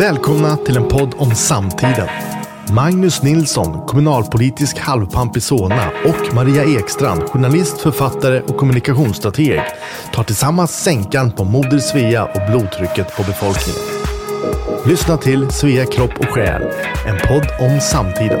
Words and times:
Välkomna 0.00 0.56
till 0.56 0.76
en 0.76 0.88
podd 0.88 1.14
om 1.18 1.34
samtiden. 1.34 2.08
Magnus 2.74 3.22
Nilsson, 3.22 3.86
kommunalpolitisk 3.86 4.78
halvpamp 4.78 5.36
i 5.36 5.40
Solna 5.40 5.90
och 6.04 6.34
Maria 6.34 6.64
Ekstrand, 6.64 7.22
journalist, 7.22 7.80
författare 7.80 8.40
och 8.40 8.56
kommunikationsstrateg 8.56 9.60
tar 10.14 10.24
tillsammans 10.24 10.82
sänkan 10.82 11.32
på 11.32 11.44
Moder 11.44 11.78
Svea 11.78 12.24
och 12.24 12.50
blodtrycket 12.50 13.16
på 13.16 13.22
befolkningen. 13.22 13.80
Lyssna 14.86 15.16
till 15.16 15.50
Svea 15.50 15.86
kropp 15.86 16.18
och 16.18 16.28
själ, 16.28 16.62
en 17.06 17.18
podd 17.28 17.46
om 17.60 17.80
samtiden. 17.80 18.40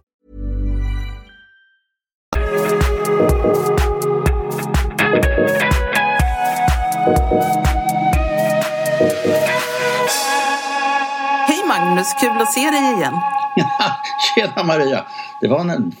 Hej 3.41 3.49
Magnus, 11.67 12.13
kul 12.21 12.29
att 12.41 12.53
se 12.53 12.59
dig 12.59 12.93
igen. 12.97 13.13
Tjena 14.35 14.63
Maria! 14.63 15.05
Det 15.41 15.47
var, 15.47 15.59
en, 15.59 15.91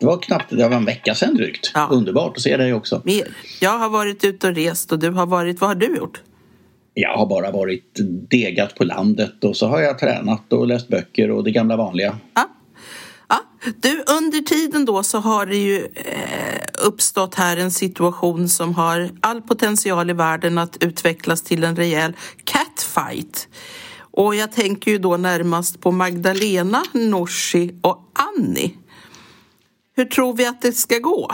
det 0.00 0.06
var 0.06 0.18
knappt 0.18 0.50
det 0.50 0.68
var 0.68 0.76
en 0.76 0.84
vecka 0.84 1.14
sedan 1.14 1.34
drygt. 1.34 1.70
Ja. 1.74 1.88
Underbart 1.90 2.36
att 2.36 2.42
se 2.42 2.56
dig 2.56 2.74
också. 2.74 3.02
Jag 3.60 3.78
har 3.78 3.88
varit 3.88 4.24
ute 4.24 4.48
och 4.48 4.54
rest 4.54 4.92
och 4.92 4.98
du 4.98 5.10
har 5.10 5.26
varit, 5.26 5.60
vad 5.60 5.70
har 5.70 5.74
du 5.74 5.96
gjort? 5.96 6.22
Jag 6.94 7.16
har 7.16 7.26
bara 7.26 7.50
varit 7.50 7.98
degat 8.30 8.74
på 8.74 8.84
landet 8.84 9.44
och 9.44 9.56
så 9.56 9.66
har 9.66 9.80
jag 9.80 9.98
tränat 9.98 10.52
och 10.52 10.66
läst 10.66 10.88
böcker 10.88 11.30
och 11.30 11.44
det 11.44 11.50
gamla 11.50 11.76
vanliga. 11.76 12.18
Ja. 12.34 12.48
Du, 13.74 14.04
under 14.06 14.40
tiden 14.40 14.84
då 14.84 15.02
så 15.02 15.18
har 15.18 15.46
det 15.46 15.56
ju 15.56 15.84
eh, 15.94 16.86
uppstått 16.86 17.34
här 17.34 17.56
en 17.56 17.70
situation 17.70 18.48
som 18.48 18.74
har 18.74 19.10
all 19.20 19.42
potential 19.42 20.10
i 20.10 20.12
världen 20.12 20.58
att 20.58 20.84
utvecklas 20.84 21.42
till 21.42 21.64
en 21.64 21.76
rejäl 21.76 22.12
catfight. 22.44 23.48
Och 23.98 24.34
jag 24.34 24.52
tänker 24.52 24.90
ju 24.90 24.98
då 24.98 25.16
närmast 25.16 25.80
på 25.80 25.90
Magdalena, 25.90 26.82
Nooshi 26.92 27.74
och 27.80 28.12
Annie. 28.12 28.74
Hur 29.96 30.04
tror 30.04 30.36
vi 30.36 30.46
att 30.46 30.62
det 30.62 30.72
ska 30.72 30.98
gå? 30.98 31.30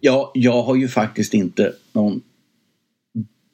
Ja, 0.00 0.30
jag 0.34 0.62
har 0.62 0.76
ju 0.76 0.88
faktiskt 0.88 1.34
inte 1.34 1.72
någon 1.92 2.20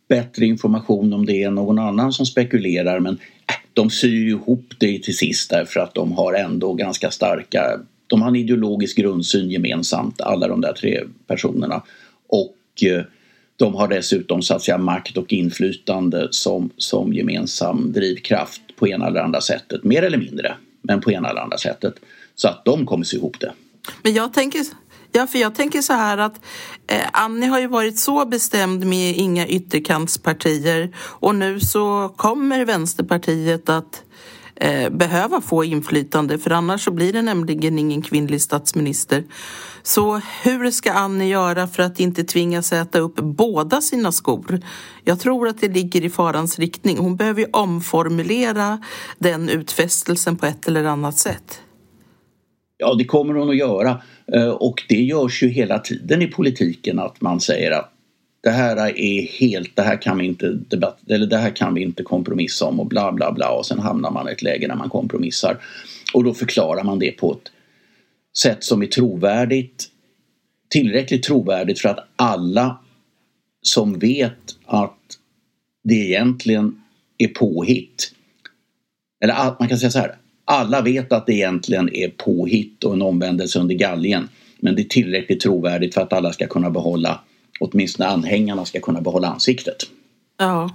bättre 0.09 0.47
information 0.47 1.13
om 1.13 1.27
det 1.27 1.43
än 1.43 1.55
någon 1.55 1.79
annan 1.79 2.13
som 2.13 2.27
spekulerar 2.27 3.01
men 3.01 3.15
äh, 3.15 3.55
de 3.73 3.91
syr 3.91 4.29
ihop 4.29 4.73
det 4.79 5.03
till 5.03 5.17
sist 5.17 5.51
därför 5.51 5.81
att 5.81 5.95
de 5.95 6.13
har 6.13 6.35
ändå 6.35 6.75
ganska 6.75 7.11
starka 7.11 7.81
de 8.09 8.23
har 8.23 8.29
en 8.29 8.37
ideologisk 8.37 8.97
grundsyn 8.97 9.51
gemensamt, 9.51 10.21
alla 10.21 10.49
de 10.49 10.61
där 10.61 10.73
tre 10.73 11.05
personerna. 11.27 11.83
Och 12.27 12.83
eh, 12.83 13.03
de 13.57 13.75
har 13.75 13.89
dessutom 13.89 14.43
så 14.43 14.55
att 14.55 14.63
säga 14.63 14.79
makt 14.79 15.17
och 15.17 15.33
inflytande 15.33 16.29
som, 16.31 16.71
som 16.77 17.13
gemensam 17.13 17.93
drivkraft 17.93 18.63
på 18.77 18.89
ena 18.89 19.07
eller 19.07 19.21
andra 19.21 19.41
sättet. 19.41 19.85
Mer 19.85 20.03
eller 20.03 20.19
mindre, 20.19 20.57
men 20.83 21.01
på 21.01 21.13
ena 21.13 21.31
eller 21.31 21.41
andra 21.41 21.59
sättet. 21.59 21.95
Så 22.35 22.49
att 22.49 22.65
de 22.65 22.87
kommer 22.87 23.05
sy 23.05 23.17
ihop 23.17 23.41
det. 23.41 23.53
Men 24.03 24.15
jag 24.15 24.33
tänker, 24.33 24.61
ja, 25.13 25.27
för 25.27 25.39
jag 25.39 25.55
tänker 25.55 25.83
så 25.83 25.93
här 25.93 26.19
att 26.19 26.41
eh, 26.87 27.07
Annie 27.13 27.47
har 27.47 27.61
ju 27.61 27.67
varit 27.67 27.99
så 27.99 28.27
bestämd 28.27 28.87
med 28.87 29.17
inga 29.17 29.47
ytterkantspartier 29.47 30.97
och 30.97 31.35
nu 31.35 31.61
så 31.61 32.15
kommer 32.17 32.65
Vänsterpartiet 32.65 33.69
att 33.69 34.03
eh, 34.61 34.91
behöva 34.91 35.41
få 35.41 35.65
inflytande 35.65 36.39
för 36.39 36.51
annars 36.51 36.85
så 36.85 36.91
blir 36.91 37.13
det 37.13 37.23
nämligen 37.23 37.79
ingen 37.79 38.03
kvinnlig 38.03 38.41
statsminister. 38.41 39.25
Så 39.83 40.21
hur 40.43 40.71
ska 40.71 40.93
Annie 40.93 41.29
göra 41.29 41.67
för 41.67 41.83
att 41.83 42.01
inte 42.01 42.25
tvingas 42.25 42.73
äta 42.73 42.99
upp 42.99 43.17
båda 43.17 43.81
sina 43.81 44.13
skor? 44.13 44.61
Jag 45.05 45.21
tror 45.21 45.49
att 45.49 45.61
det 45.61 45.69
ligger 45.69 46.05
i 46.05 46.11
farans 46.11 46.59
riktning. 46.59 46.99
Hon 46.99 47.17
behöver 47.17 47.41
ju 47.41 47.47
omformulera 47.53 48.83
den 49.19 49.49
utfästelsen 49.49 50.37
på 50.37 50.47
ett 50.47 50.69
eller 50.69 50.85
annat 50.85 51.19
sätt. 51.19 51.61
Ja, 52.79 52.95
det 52.95 53.05
kommer 53.05 53.35
hon 53.35 53.51
att 53.51 53.57
göra. 53.57 54.03
Eh, 54.35 54.49
och 54.49 54.83
det 54.89 55.03
görs 55.03 55.43
ju 55.43 55.49
hela 55.49 55.79
tiden 55.79 56.23
i 56.23 56.27
politiken 56.27 56.99
att 56.99 57.21
man 57.21 57.41
säger 57.41 57.71
att 57.71 57.93
det 58.41 58.51
här 58.51 58.99
är 58.99 59.23
helt, 59.23 59.77
det 59.77 59.83
här 59.83 60.03
kan 60.03 60.19
vi 60.19 60.25
inte 60.25 60.53
debatt, 60.53 60.99
eller 61.09 61.27
det 61.27 61.37
här 61.37 61.51
kan 61.51 61.75
vi 61.75 61.83
inte 61.83 62.03
kompromissa 62.03 62.65
om 62.65 62.81
och 62.81 62.87
bla 62.87 63.13
bla 63.13 63.33
bla 63.33 63.51
och 63.51 63.67
sen 63.67 63.79
hamnar 63.79 64.11
man 64.11 64.29
i 64.29 64.33
ett 64.33 64.43
läge 64.43 64.69
när 64.69 64.77
man 64.77 64.89
kompromissar. 64.89 65.59
Och 66.15 66.25
då 66.25 66.35
förklarar 66.35 66.85
man 66.85 66.99
det 66.99 67.11
på 67.11 67.33
ett 67.33 67.53
sätt 68.39 68.65
som 68.65 68.83
är 68.83 68.87
trovärdigt, 68.87 69.89
tillräckligt 70.69 71.23
trovärdigt 71.23 71.81
för 71.81 71.89
att 71.89 72.09
alla 72.17 72.79
som 73.63 73.99
vet 73.99 74.57
att 74.67 74.99
det 75.85 75.95
egentligen 75.95 76.83
är 77.19 77.29
påhitt. 77.29 78.13
Eller 79.21 79.35
att 79.35 79.59
man 79.59 79.69
kan 79.69 79.79
säga 79.79 79.91
så 79.91 79.99
här. 79.99 80.17
Alla 80.45 80.81
vet 80.81 81.13
att 81.13 81.27
det 81.27 81.35
egentligen 81.35 81.95
är 81.95 82.09
påhitt 82.09 82.85
och 82.85 82.93
en 82.93 83.03
omvändelse 83.03 83.59
under 83.59 83.75
galgen. 83.75 84.29
Men 84.61 84.77
det 84.77 84.83
är 84.83 84.89
tillräckligt 84.89 85.41
trovärdigt 85.41 85.95
för 85.95 86.01
att 86.01 86.13
alla 86.13 86.33
ska 86.33 86.47
kunna 86.47 86.71
behålla, 86.71 87.21
åtminstone 87.61 88.09
anhängarna 88.09 88.65
ska 88.65 88.81
kunna 88.81 89.01
behålla 89.01 89.29
ansiktet. 89.29 89.77
Ja. 90.39 90.71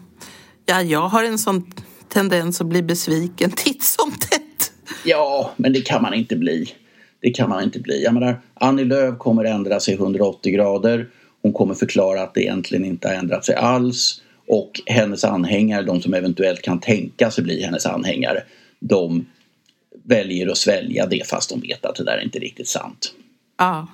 ja, 0.65 0.81
jag 0.81 1.07
har 1.07 1.23
en 1.23 1.37
sån 1.37 1.71
tendens 2.09 2.61
att 2.61 2.67
bli 2.67 2.83
besviken 2.83 3.51
titt 3.55 3.83
som 3.83 4.11
tätt. 4.11 4.71
Ja, 5.05 5.51
men 5.57 5.73
det 5.73 5.81
kan 5.81 6.01
man 6.01 6.13
inte 6.13 6.35
bli. 6.35 6.73
Det 7.19 7.31
kan 7.31 7.49
man 7.49 7.63
inte 7.63 7.79
bli. 7.79 8.03
Jag 8.03 8.13
menar, 8.13 8.41
Annie 8.53 8.85
Lööf 8.85 9.17
kommer 9.17 9.45
ändra 9.45 9.79
sig 9.79 9.93
180 9.93 10.53
grader. 10.53 11.09
Hon 11.41 11.53
kommer 11.53 11.73
förklara 11.73 12.21
att 12.21 12.33
det 12.33 12.41
egentligen 12.41 12.85
inte 12.85 13.07
har 13.07 13.15
ändrat 13.15 13.45
sig 13.45 13.55
alls. 13.55 14.21
Och 14.47 14.81
hennes 14.85 15.23
anhängare, 15.23 15.83
de 15.83 16.01
som 16.01 16.13
eventuellt 16.13 16.61
kan 16.61 16.79
tänka 16.79 17.31
sig 17.31 17.43
bli 17.43 17.63
hennes 17.63 17.85
anhängare, 17.85 18.43
de 18.79 19.25
väljer 20.03 20.47
att 20.47 20.57
svälja 20.57 21.05
det 21.05 21.27
fast 21.27 21.49
de 21.49 21.61
vet 21.61 21.85
att 21.85 21.95
det 21.95 22.03
där 22.03 22.17
är 22.17 22.23
inte 22.23 22.39
riktigt 22.39 22.67
sant. 22.67 23.13
Ja, 23.63 23.87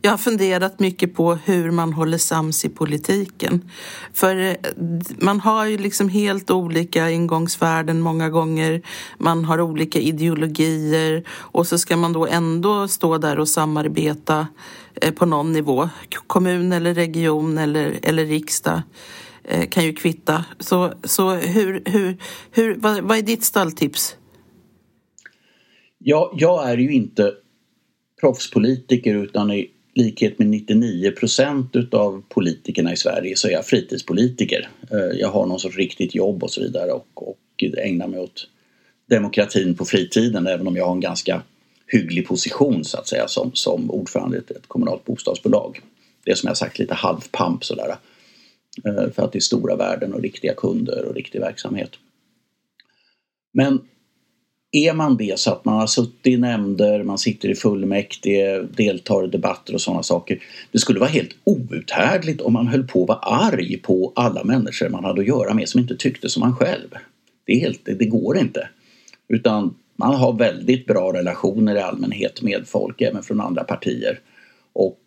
jag 0.00 0.10
har 0.10 0.18
funderat 0.18 0.80
mycket 0.80 1.14
på 1.14 1.34
hur 1.34 1.70
man 1.70 1.92
håller 1.92 2.18
sams 2.18 2.64
i 2.64 2.68
politiken. 2.68 3.70
För 4.12 4.36
eh, 4.36 4.54
man 5.18 5.40
har 5.40 5.66
ju 5.66 5.78
liksom 5.78 6.08
helt 6.08 6.50
olika 6.50 7.10
ingångsvärden 7.10 8.00
många 8.00 8.30
gånger. 8.30 8.82
Man 9.18 9.44
har 9.44 9.60
olika 9.60 9.98
ideologier 9.98 11.24
och 11.30 11.66
så 11.66 11.78
ska 11.78 11.96
man 11.96 12.12
då 12.12 12.26
ändå 12.26 12.88
stå 12.88 13.18
där 13.18 13.38
och 13.38 13.48
samarbeta 13.48 14.46
eh, 14.94 15.12
på 15.12 15.26
någon 15.26 15.52
nivå. 15.52 15.88
Kommun 16.26 16.72
eller 16.72 16.94
region 16.94 17.58
eller, 17.58 17.98
eller 18.02 18.24
riksdag 18.24 18.82
eh, 19.44 19.68
kan 19.68 19.84
ju 19.84 19.92
kvitta. 19.92 20.44
Så, 20.58 20.92
så 21.04 21.30
hur, 21.30 21.82
hur, 21.84 22.18
hur, 22.50 22.74
vad, 22.74 23.02
vad 23.02 23.18
är 23.18 23.22
ditt 23.22 23.44
stalltips? 23.44 24.16
Ja, 25.98 26.32
jag 26.36 26.70
är 26.70 26.76
ju 26.76 26.92
inte 26.92 27.32
proffspolitiker 28.22 29.14
utan 29.14 29.50
i 29.50 29.70
likhet 29.94 30.38
med 30.38 30.48
99 30.48 31.10
procent 31.10 31.76
utav 31.76 32.22
politikerna 32.28 32.92
i 32.92 32.96
Sverige 32.96 33.36
så 33.36 33.48
är 33.48 33.52
jag 33.52 33.66
fritidspolitiker. 33.66 34.68
Eh, 34.90 35.18
jag 35.20 35.28
har 35.28 35.46
någon 35.46 35.60
sorts 35.60 35.76
riktigt 35.76 36.14
jobb 36.14 36.42
och 36.42 36.50
så 36.50 36.60
vidare 36.60 36.92
och, 36.92 37.06
och 37.14 37.64
ägnar 37.78 38.08
mig 38.08 38.20
åt 38.20 38.48
demokratin 39.10 39.74
på 39.74 39.84
fritiden 39.84 40.46
även 40.46 40.66
om 40.66 40.76
jag 40.76 40.86
har 40.86 40.92
en 40.92 41.00
ganska 41.00 41.42
hygglig 41.86 42.28
position 42.28 42.84
så 42.84 42.98
att 42.98 43.08
säga 43.08 43.28
som, 43.28 43.50
som 43.54 43.90
ordförande 43.90 44.36
i 44.36 44.40
ett, 44.40 44.50
ett 44.50 44.68
kommunalt 44.68 45.04
bostadsbolag. 45.04 45.80
Det 46.24 46.30
är 46.30 46.34
som 46.34 46.48
jag 46.48 46.56
sagt 46.56 46.78
lite 46.78 46.94
halvpamp 46.94 47.64
sådär. 47.64 47.96
Eh, 48.84 49.10
för 49.10 49.22
att 49.22 49.32
det 49.32 49.38
är 49.38 49.40
stora 49.40 49.76
värden 49.76 50.14
och 50.14 50.22
riktiga 50.22 50.54
kunder 50.54 51.04
och 51.04 51.14
riktig 51.14 51.40
verksamhet. 51.40 51.90
Men 53.52 53.80
är 54.72 54.94
man 54.94 55.16
det 55.16 55.38
så 55.38 55.52
att 55.52 55.64
man 55.64 55.78
har 55.78 55.86
suttit 55.86 56.26
i 56.26 56.36
nämnder, 56.36 57.02
man 57.02 57.18
sitter 57.18 57.48
i 57.48 57.54
fullmäktige, 57.54 58.62
deltar 58.76 59.24
i 59.24 59.28
debatter 59.28 59.74
och 59.74 59.80
sådana 59.80 60.02
saker. 60.02 60.42
Det 60.72 60.78
skulle 60.78 61.00
vara 61.00 61.10
helt 61.10 61.36
outhärdligt 61.44 62.40
om 62.40 62.52
man 62.52 62.66
höll 62.66 62.86
på 62.86 63.02
att 63.02 63.08
vara 63.08 63.18
arg 63.18 63.78
på 63.78 64.12
alla 64.16 64.44
människor 64.44 64.88
man 64.88 65.04
hade 65.04 65.20
att 65.20 65.26
göra 65.26 65.54
med 65.54 65.68
som 65.68 65.80
inte 65.80 65.96
tyckte 65.96 66.28
som 66.28 66.40
man 66.40 66.56
själv. 66.56 66.88
Det, 67.44 67.52
är 67.52 67.60
helt, 67.60 67.84
det 67.84 68.04
går 68.04 68.38
inte. 68.38 68.68
Utan 69.28 69.74
man 69.96 70.14
har 70.14 70.32
väldigt 70.32 70.86
bra 70.86 71.12
relationer 71.12 71.76
i 71.76 71.80
allmänhet 71.80 72.42
med 72.42 72.62
folk, 72.66 73.00
även 73.00 73.22
från 73.22 73.40
andra 73.40 73.64
partier. 73.64 74.20
Och 74.72 74.98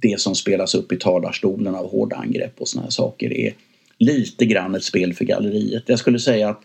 det 0.00 0.20
som 0.20 0.34
spelas 0.34 0.74
upp 0.74 0.92
i 0.92 0.96
talarstolen 0.96 1.74
av 1.74 1.90
hårda 1.90 2.16
angrepp 2.16 2.60
och 2.60 2.68
såna 2.68 2.90
saker 2.90 3.32
är 3.32 3.54
lite 3.98 4.46
grann 4.46 4.74
ett 4.74 4.84
spel 4.84 5.14
för 5.14 5.24
galleriet. 5.24 5.82
Jag 5.86 5.98
skulle 5.98 6.18
säga 6.18 6.48
att 6.48 6.62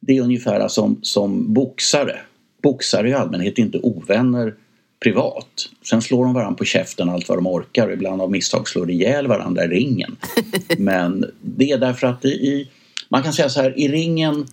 det 0.00 0.16
är 0.16 0.22
ungefär 0.22 0.68
som, 0.68 0.98
som 1.02 1.54
boxare. 1.54 2.20
Boxare 2.62 3.08
i 3.08 3.12
allmänhet 3.12 3.58
är 3.58 3.62
inte 3.62 3.78
ovänner 3.78 4.54
privat. 5.02 5.68
Sen 5.90 6.02
slår 6.02 6.24
de 6.24 6.34
varandra 6.34 6.56
på 6.56 6.64
käften 6.64 7.08
allt 7.08 7.28
vad 7.28 7.38
de 7.38 7.46
orkar 7.46 7.86
och 7.86 7.92
ibland 7.92 8.22
av 8.22 8.30
misstag 8.30 8.68
slår 8.68 8.90
ihjäl 8.90 9.26
varandra 9.26 9.64
i 9.64 9.68
ringen. 9.68 10.16
Men 10.78 11.24
det 11.40 11.70
är 11.70 11.78
därför 11.78 12.06
att 12.06 12.24
i, 12.24 12.68
man 13.08 13.22
kan 13.22 13.32
säga 13.32 13.48
så 13.48 13.62
här, 13.62 13.78
i 13.78 13.88
ringen 13.88 14.46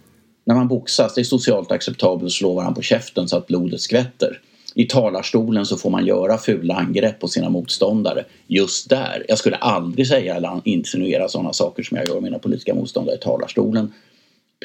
när 0.46 0.56
man 0.56 0.68
boxas, 0.68 1.14
det 1.14 1.22
är 1.22 1.24
socialt 1.24 1.72
acceptabelt 1.72 2.26
att 2.26 2.32
slå 2.32 2.54
varandra 2.54 2.76
på 2.76 2.82
käften 2.82 3.28
så 3.28 3.38
att 3.38 3.48
blodet 3.48 3.82
skvätter. 3.82 4.40
I 4.76 4.86
talarstolen 4.86 5.66
så 5.66 5.78
får 5.78 5.90
man 5.90 6.06
göra 6.06 6.38
fula 6.38 6.74
angrepp 6.74 7.20
på 7.20 7.28
sina 7.28 7.50
motståndare 7.50 8.26
just 8.48 8.90
där. 8.90 9.26
Jag 9.28 9.38
skulle 9.38 9.56
aldrig 9.56 10.08
säga 10.08 10.36
eller 10.36 10.62
insinuera 10.64 11.28
sådana 11.28 11.54
saker 11.54 11.84
som 11.84 11.98
jag 11.98 12.08
gör 12.08 12.14
med 12.14 12.24
mina 12.24 12.40
politiska 12.40 12.74
motståndare 12.74 13.16
i 13.16 13.20
talarstolen 13.20 13.94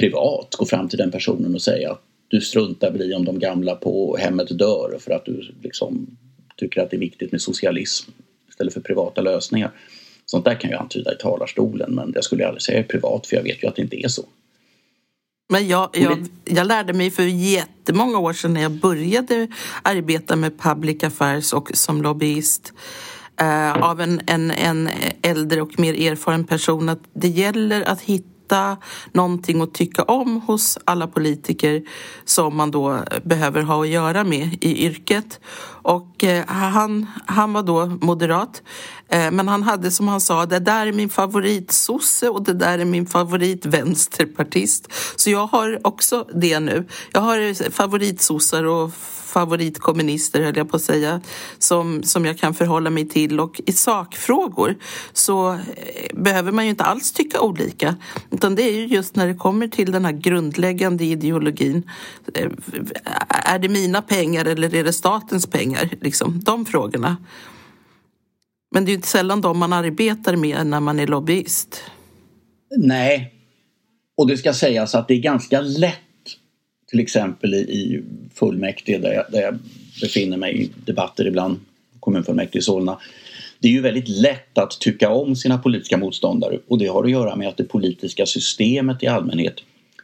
privat. 0.01 0.55
Gå 0.59 0.67
fram 0.67 0.89
till 0.89 0.99
den 0.99 1.11
personen 1.11 1.55
och 1.55 1.63
säga 1.63 1.93
att 1.93 2.03
du 2.29 2.41
struntar 2.41 2.91
väl 2.91 3.15
om 3.15 3.25
de 3.25 3.39
gamla 3.39 3.75
på 3.75 4.17
hemmet 4.17 4.59
dör 4.59 4.99
för 5.01 5.13
att 5.13 5.25
du 5.25 5.55
liksom 5.63 6.17
tycker 6.57 6.81
att 6.81 6.91
det 6.91 6.97
är 6.97 7.01
viktigt 7.01 7.33
med 7.33 7.43
socialism 7.43 8.11
istället 8.49 8.75
för 8.75 8.81
privata 8.81 9.21
lösningar. 9.21 9.71
Sånt 10.27 10.45
där 10.45 10.55
kan 10.55 10.71
jag 10.71 10.81
antyda 10.81 11.13
i 11.13 11.17
talarstolen 11.17 11.95
men 11.95 12.13
jag 12.15 12.25
skulle 12.25 12.47
aldrig 12.47 12.63
säga 12.63 12.83
privat 12.83 13.27
för 13.27 13.37
jag 13.37 13.43
vet 13.43 13.63
ju 13.63 13.69
att 13.69 13.77
det 13.77 13.83
inte 13.83 13.97
är 13.97 14.09
så. 14.09 14.25
Men 15.53 15.69
jag, 15.69 15.91
jag, 15.93 16.27
jag, 16.45 16.67
lärde 16.67 16.93
mig 16.93 17.11
för 17.11 17.23
jättemånga 17.23 18.19
år 18.19 18.33
sedan 18.33 18.55
när 18.55 18.63
jag 18.63 18.73
började 18.73 19.49
arbeta 19.83 20.37
med 20.37 20.59
public 20.59 21.05
affairs 21.05 21.53
och 21.53 21.71
som 21.75 22.03
lobbyist 22.03 22.73
eh, 23.41 23.83
av 23.83 24.01
en, 24.01 24.21
en, 24.27 24.51
en 24.51 24.91
äldre 25.23 25.63
och 25.63 25.79
mer 25.79 26.13
erfaren 26.13 26.45
person 26.45 26.89
att 26.89 27.01
det 27.15 27.29
gäller 27.29 27.83
att 27.83 28.01
hitta 28.01 28.32
hitta 28.53 28.77
någonting 29.13 29.63
att 29.63 29.75
tycka 29.75 30.03
om 30.03 30.41
hos 30.41 30.79
alla 30.85 31.07
politiker 31.07 31.83
som 32.25 32.57
man 32.57 32.71
då 32.71 32.99
behöver 33.23 33.63
ha 33.63 33.83
att 33.83 33.89
göra 33.89 34.25
med 34.25 34.59
i 34.61 34.87
yrket. 34.87 35.41
Och 35.85 36.25
eh, 36.25 36.45
han, 36.47 37.07
han 37.27 37.53
var 37.53 37.63
då 37.63 37.87
moderat, 37.87 38.63
eh, 39.09 39.31
men 39.31 39.49
han 39.49 39.63
hade 39.63 39.91
som 39.91 40.09
han 40.09 40.21
sa, 40.21 40.47
det 40.47 40.59
där 40.59 40.87
är 40.87 40.93
min 40.93 41.11
favoritsosse 41.11 42.29
och 42.29 42.45
det 42.45 42.55
där 42.55 42.79
är 42.79 42.85
min 42.85 43.07
favoritvänsterpartist. 43.07 44.93
Så 45.17 45.31
jag 45.31 45.47
har 45.47 45.87
också 45.87 46.27
det 46.35 46.61
nu. 46.61 46.87
Jag 47.13 47.21
har 47.21 47.71
favoritsossar 47.71 48.65
och 48.65 48.91
favoritkommunister, 49.33 50.43
höll 50.43 50.57
jag 50.57 50.71
på 50.71 50.77
att 50.77 50.83
säga, 50.83 51.21
som, 51.59 52.03
som 52.03 52.25
jag 52.25 52.39
kan 52.39 52.55
förhålla 52.55 52.91
mig 52.91 53.09
till. 53.09 53.41
Och 53.41 53.61
i 53.67 53.73
sakfrågor 53.73 54.77
så 55.13 55.53
eh, 55.53 55.59
behöver 56.15 56.53
man 56.53 56.65
ju 56.65 56.71
inte 56.71 56.85
alls 56.85 57.13
tycka 57.13 57.41
olika. 57.41 57.97
Utan 58.31 58.55
det 58.55 58.63
är 58.63 58.73
ju 58.73 58.87
just 58.87 59.17
när 59.17 59.27
det 59.27 59.35
kommer 59.35 59.69
till 59.69 59.93
den 59.93 60.05
här 60.05 60.13
grundläggande 60.13 61.05
ideologin. 61.05 61.91
Eh, 62.35 62.51
är 63.29 63.59
det 63.59 63.69
mina 63.69 64.03
pengar 64.03 64.45
eller 64.45 64.75
är 64.75 64.85
det 64.85 64.93
statens 64.93 65.47
pengar? 65.47 65.91
Liksom, 66.01 66.41
de 66.41 66.67
frågorna. 66.67 67.17
Men 68.75 68.85
det 68.85 68.89
är 68.89 68.93
ju 68.93 68.97
inte 68.97 69.09
sällan 69.09 69.41
de 69.41 69.59
man 69.59 69.73
arbetar 69.73 70.37
med 70.37 70.67
när 70.67 70.81
man 70.81 71.01
är 71.01 71.07
lobbyist. 71.07 71.83
Nej, 72.77 73.35
och 74.17 74.27
det 74.29 74.37
ska 74.37 74.53
sägas 74.53 74.95
att 74.95 75.09
det 75.09 75.15
är 75.15 75.19
ganska 75.19 75.61
lätt 75.61 76.12
till 76.93 77.01
exempel 77.01 77.55
i, 77.55 77.59
i 77.59 78.03
fullmäktige 78.35 78.99
där 78.99 79.13
jag, 79.13 79.25
där 79.29 79.43
jag 79.43 79.59
befinner 80.01 80.37
mig 80.37 80.63
i 80.63 80.71
debatter 80.85 81.27
ibland, 81.27 81.61
kommunfullmäktige 82.01 82.59
i 82.59 82.63
Solna. 82.63 82.99
Det 83.61 83.69
är 83.69 83.73
ju 83.73 83.81
väldigt 83.81 84.09
lätt 84.09 84.59
att 84.59 84.81
tycka 84.81 85.11
om 85.11 85.37
sina 85.37 85.59
politiska 85.59 85.97
motståndare 85.97 86.59
och 86.69 86.79
det 86.79 86.87
har 86.87 87.05
att 87.05 87.11
göra 87.11 87.37
med 87.37 87.49
att 87.49 87.57
det 87.57 87.65
politiska 87.65 88.27
systemet 88.27 89.03
i 89.03 89.07
allmänhet 89.07 89.55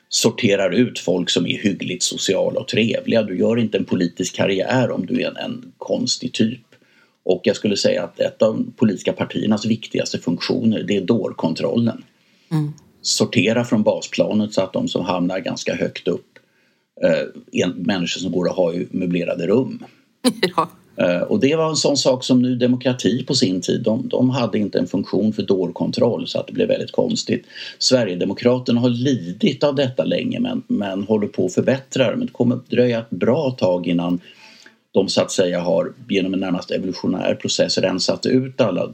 sorterar 0.09 0.71
ut 0.71 0.99
folk 0.99 1.31
som 1.31 1.47
är 1.47 1.59
hyggligt 1.59 2.03
sociala 2.03 2.61
och 2.61 2.69
trevliga. 2.69 3.23
Du 3.23 3.39
gör 3.39 3.59
inte 3.59 3.79
en 3.79 3.85
politisk 3.85 4.37
karriär 4.37 4.91
om 4.91 5.07
du 5.07 5.23
är 5.23 5.29
en, 5.29 5.37
en 5.37 5.73
konstig 5.79 6.33
typ. 6.33 6.61
Och 7.25 7.41
jag 7.45 7.57
skulle 7.57 7.77
säga 7.77 8.05
att 8.05 8.21
ett 8.21 8.43
av 8.43 8.55
de 8.55 8.73
politiska 8.73 9.13
partiernas 9.13 9.67
viktigaste 9.67 10.19
funktioner 10.19 10.83
det 10.83 10.97
är 10.97 11.01
dårkontrollen. 11.01 12.05
Mm. 12.51 12.73
Sortera 13.03 13.65
från 13.65 13.83
basplanet 13.83 14.53
så 14.53 14.63
att 14.63 14.73
de 14.73 14.89
som 14.89 15.05
hamnar 15.05 15.39
ganska 15.39 15.75
högt 15.75 16.09
upp 16.09 16.28
eh, 17.03 17.69
människor 17.75 18.21
som 18.21 18.33
går 18.33 18.45
och 18.45 18.55
har 18.55 18.87
möblerade 18.91 19.47
rum. 19.47 19.85
Ja. 20.57 20.69
Eh, 20.99 21.23
och 21.23 21.41
det 21.41 21.57
var 21.57 21.69
en 21.69 21.77
sån 21.77 21.97
sak 21.97 22.25
som 22.25 22.43
Ny 22.43 22.55
Demokrati 22.55 23.25
på 23.25 23.35
sin 23.35 23.61
tid, 23.61 23.83
de, 23.83 24.09
de 24.09 24.31
hade 24.31 24.59
inte 24.59 24.79
en 24.79 24.87
funktion 24.87 25.33
för 25.33 25.43
dårkontroll 25.43 26.27
så 26.27 26.41
att 26.41 26.47
det 26.47 26.53
blev 26.53 26.69
väldigt 26.69 26.93
konstigt. 26.93 27.47
Sverigedemokraterna 27.79 28.81
har 28.81 28.89
lidit 28.89 29.65
av 29.65 29.75
detta 29.75 30.05
länge 30.05 30.41
men, 30.41 30.63
men 30.67 31.05
håller 31.05 31.27
på 31.27 31.47
att 31.47 31.55
förbättra 31.55 32.11
det. 32.11 32.17
Men 32.17 32.27
det 32.27 32.33
kommer 32.33 32.59
dröja 32.69 32.99
ett 32.99 33.11
bra 33.11 33.51
tag 33.51 33.87
innan 33.87 34.21
de 34.91 35.09
så 35.09 35.21
att 35.21 35.31
säga 35.31 35.61
har 35.61 35.93
genom 36.09 36.35
en 36.35 36.41
närmast 36.41 36.71
evolutionär 36.71 37.35
process 37.35 37.79
rensat 37.79 38.27
ut 38.27 38.61
alla 38.61 38.93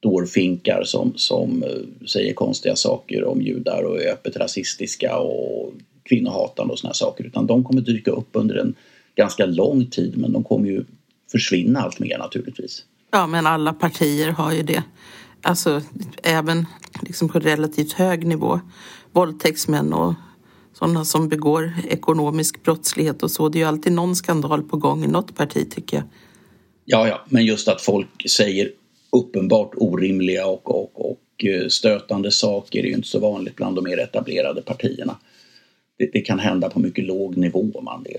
dårfinkar 0.00 0.82
som, 0.84 1.12
som 1.16 1.62
eh, 1.62 2.06
säger 2.06 2.32
konstiga 2.32 2.76
saker 2.76 3.24
om 3.24 3.42
judar 3.42 3.82
och 3.82 4.02
är 4.02 4.12
öppet 4.12 4.36
rasistiska 4.36 5.18
och 5.18 5.72
kvinnohatande 6.08 6.72
och 6.72 6.78
såna 6.78 6.94
saker 6.94 7.24
utan 7.24 7.46
de 7.46 7.64
kommer 7.64 7.80
dyka 7.80 8.10
upp 8.10 8.28
under 8.32 8.54
en 8.54 8.74
ganska 9.16 9.46
lång 9.46 9.86
tid 9.86 10.16
men 10.16 10.32
de 10.32 10.44
kommer 10.44 10.68
ju 10.68 10.84
försvinna 11.32 11.80
allt 11.80 11.98
mer 11.98 12.18
naturligtvis. 12.18 12.84
Ja, 13.10 13.26
men 13.26 13.46
alla 13.46 13.72
partier 13.72 14.28
har 14.28 14.52
ju 14.52 14.62
det. 14.62 14.82
Alltså 15.42 15.82
även 16.22 16.66
liksom 17.02 17.28
på 17.28 17.38
relativt 17.38 17.92
hög 17.92 18.26
nivå. 18.26 18.60
Våldtäktsmän 19.12 19.92
och 19.92 20.14
sådana 20.78 21.04
som 21.04 21.28
begår 21.28 21.72
ekonomisk 21.88 22.62
brottslighet 22.62 23.22
och 23.22 23.30
så. 23.30 23.48
Det 23.48 23.58
är 23.58 23.60
ju 23.60 23.66
alltid 23.66 23.92
någon 23.92 24.16
skandal 24.16 24.62
på 24.62 24.76
gång 24.76 25.04
i 25.04 25.06
något 25.06 25.36
parti 25.36 25.70
tycker 25.70 25.96
jag. 25.96 26.06
Ja, 26.84 27.08
ja, 27.08 27.24
men 27.28 27.44
just 27.44 27.68
att 27.68 27.80
folk 27.80 28.30
säger 28.30 28.70
uppenbart 29.12 29.70
orimliga 29.76 30.46
och, 30.46 30.70
och, 30.70 31.10
och 31.10 31.44
eh, 31.44 31.68
stötande 31.68 32.30
saker 32.30 32.78
är 32.78 32.84
ju 32.84 32.92
inte 32.92 33.08
så 33.08 33.18
vanligt 33.18 33.56
bland 33.56 33.76
de 33.76 33.84
mer 33.84 33.98
etablerade 33.98 34.62
partierna 34.62 35.16
det, 35.98 36.10
det, 36.12 36.20
kan 36.20 36.38
hända 36.38 36.70
på 36.70 36.80
mycket 36.80 37.04
låg 37.04 37.36
nivå. 37.36 37.80
Man. 37.82 38.02
Det, 38.02 38.16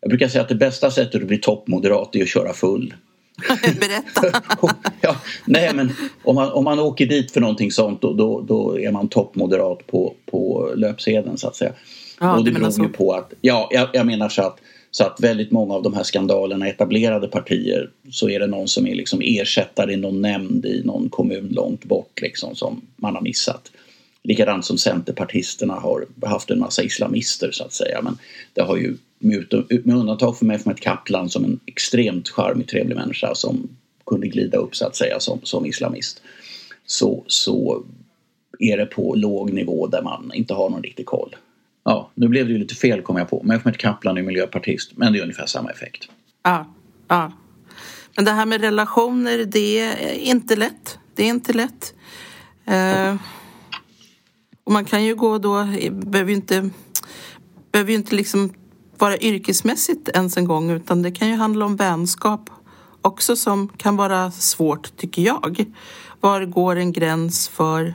jag 0.00 0.08
brukar 0.08 0.28
säga 0.28 0.42
att 0.42 0.48
det 0.48 0.54
bästa 0.54 0.90
sättet 0.90 1.22
att 1.22 1.28
bli 1.28 1.38
toppmoderat 1.38 2.16
är 2.16 2.22
att 2.22 2.28
köra 2.28 2.52
full. 2.52 2.94
Berätta! 3.62 4.42
ja, 5.00 5.16
nej 5.44 5.74
men 5.74 5.92
om 6.24 6.34
man, 6.34 6.52
om 6.52 6.64
man 6.64 6.78
åker 6.78 7.06
dit 7.06 7.30
för 7.30 7.40
någonting 7.40 7.72
sånt 7.72 8.02
då, 8.02 8.12
då, 8.12 8.40
då 8.40 8.80
är 8.80 8.92
man 8.92 9.08
toppmoderat 9.08 9.86
på, 9.86 10.14
på 10.26 10.72
löpsedeln 10.76 11.38
så 11.38 11.48
att 11.48 11.56
säga. 11.56 11.72
Ja, 12.20 12.38
och 12.38 12.44
det 12.44 12.52
beror 12.52 12.82
ju 12.82 12.88
på 12.88 13.12
att, 13.12 13.32
ja 13.40 13.68
jag, 13.72 13.88
jag 13.92 14.06
menar 14.06 14.28
så 14.28 14.42
att 14.42 14.60
så 14.90 15.04
att 15.04 15.20
väldigt 15.20 15.50
många 15.50 15.74
av 15.74 15.82
de 15.82 15.94
här 15.94 16.02
skandalerna 16.02 16.68
etablerade 16.68 17.28
partier 17.28 17.90
så 18.10 18.28
är 18.28 18.40
det 18.40 18.46
någon 18.46 18.68
som 18.68 18.86
är 18.86 18.94
liksom 18.94 19.20
ersättare 19.22 19.92
i 19.92 19.96
någon 19.96 20.20
nämnd 20.20 20.66
i 20.66 20.82
någon 20.84 21.08
kommun 21.08 21.48
långt 21.50 21.84
bort 21.84 22.20
liksom 22.22 22.54
som 22.54 22.80
man 22.96 23.14
har 23.14 23.22
missat. 23.22 23.72
Likadant 24.26 24.64
som 24.64 24.78
Centerpartisterna 24.78 25.74
har 25.74 26.06
haft 26.26 26.50
en 26.50 26.58
massa 26.58 26.82
islamister 26.82 27.50
så 27.52 27.64
att 27.64 27.72
säga. 27.72 28.02
Men 28.02 28.18
det 28.52 28.60
har 28.60 28.76
ju 28.76 28.96
med 29.18 29.96
undantag 29.96 30.38
för 30.38 30.46
Mehmet 30.46 30.80
Kaplan 30.80 31.30
som 31.30 31.44
en 31.44 31.60
extremt 31.66 32.28
charmig, 32.28 32.68
trevlig 32.68 32.96
människa 32.96 33.34
som 33.34 33.68
kunde 34.06 34.26
glida 34.28 34.58
upp 34.58 34.76
så 34.76 34.86
att 34.86 34.96
säga 34.96 35.20
som, 35.20 35.40
som 35.42 35.66
islamist. 35.66 36.22
Så, 36.86 37.24
så 37.26 37.84
är 38.58 38.76
det 38.76 38.86
på 38.86 39.14
låg 39.14 39.52
nivå 39.52 39.86
där 39.86 40.02
man 40.02 40.30
inte 40.34 40.54
har 40.54 40.70
någon 40.70 40.82
riktig 40.82 41.06
koll. 41.06 41.36
Ja, 41.84 42.10
nu 42.14 42.28
blev 42.28 42.46
det 42.46 42.52
ju 42.52 42.58
lite 42.58 42.74
fel 42.74 43.02
kom 43.02 43.16
jag 43.16 43.30
på. 43.30 43.42
Mehmet 43.42 43.78
Kaplan 43.78 44.18
är 44.18 44.22
miljöpartist 44.22 44.92
men 44.96 45.12
det 45.12 45.18
är 45.18 45.22
ungefär 45.22 45.46
samma 45.46 45.70
effekt. 45.70 46.08
Ja, 46.42 46.74
ja. 47.08 47.32
Men 48.16 48.24
det 48.24 48.30
här 48.30 48.46
med 48.46 48.60
relationer, 48.60 49.44
det 49.44 49.78
är 49.80 50.12
inte 50.12 50.56
lätt. 50.56 50.98
Det 51.14 51.22
är 51.22 51.28
inte 51.28 51.52
lätt. 51.52 51.94
Uh... 52.68 53.16
Och 54.66 54.72
man 54.72 54.84
kan 54.84 55.04
ju 55.04 55.14
gå 55.14 55.38
då, 55.38 55.64
behöver 55.90 56.30
ju 56.30 56.36
inte, 56.36 56.70
behöver 57.72 57.90
ju 57.90 57.96
inte 57.96 58.14
liksom 58.14 58.52
vara 58.98 59.18
yrkesmässigt 59.18 60.08
ens 60.08 60.36
en 60.36 60.44
gång 60.44 60.70
utan 60.70 61.02
det 61.02 61.10
kan 61.10 61.28
ju 61.28 61.34
handla 61.36 61.64
om 61.64 61.76
vänskap 61.76 62.50
också 63.00 63.36
som 63.36 63.68
kan 63.68 63.96
vara 63.96 64.30
svårt 64.30 64.96
tycker 64.96 65.22
jag. 65.22 65.64
Var 66.20 66.44
går 66.44 66.76
en 66.76 66.92
gräns 66.92 67.48
för 67.48 67.94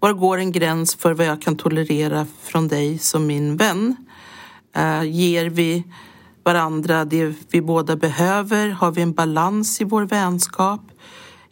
var 0.00 0.12
går 0.12 0.38
en 0.38 0.52
gräns 0.52 0.94
för 0.94 1.14
vad 1.14 1.26
jag 1.26 1.42
kan 1.42 1.56
tolerera 1.56 2.26
från 2.42 2.68
dig 2.68 2.98
som 2.98 3.26
min 3.26 3.56
vän? 3.56 3.96
Eh, 4.76 5.02
ger 5.02 5.50
vi 5.50 5.84
varandra 6.44 7.04
det 7.04 7.34
vi 7.50 7.60
båda 7.62 7.96
behöver? 7.96 8.68
Har 8.68 8.90
vi 8.90 9.02
en 9.02 9.12
balans 9.12 9.80
i 9.80 9.84
vår 9.84 10.02
vänskap? 10.02 10.80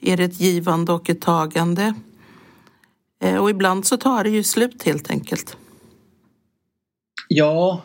Är 0.00 0.16
det 0.16 0.24
ett 0.24 0.40
givande 0.40 0.92
och 0.92 1.10
ett 1.10 1.20
tagande? 1.20 1.94
Eh, 3.24 3.42
och 3.42 3.50
ibland 3.50 3.86
så 3.86 3.96
tar 3.96 4.24
det 4.24 4.30
ju 4.30 4.42
slut 4.42 4.82
helt 4.82 5.10
enkelt. 5.10 5.56
Ja, 7.28 7.82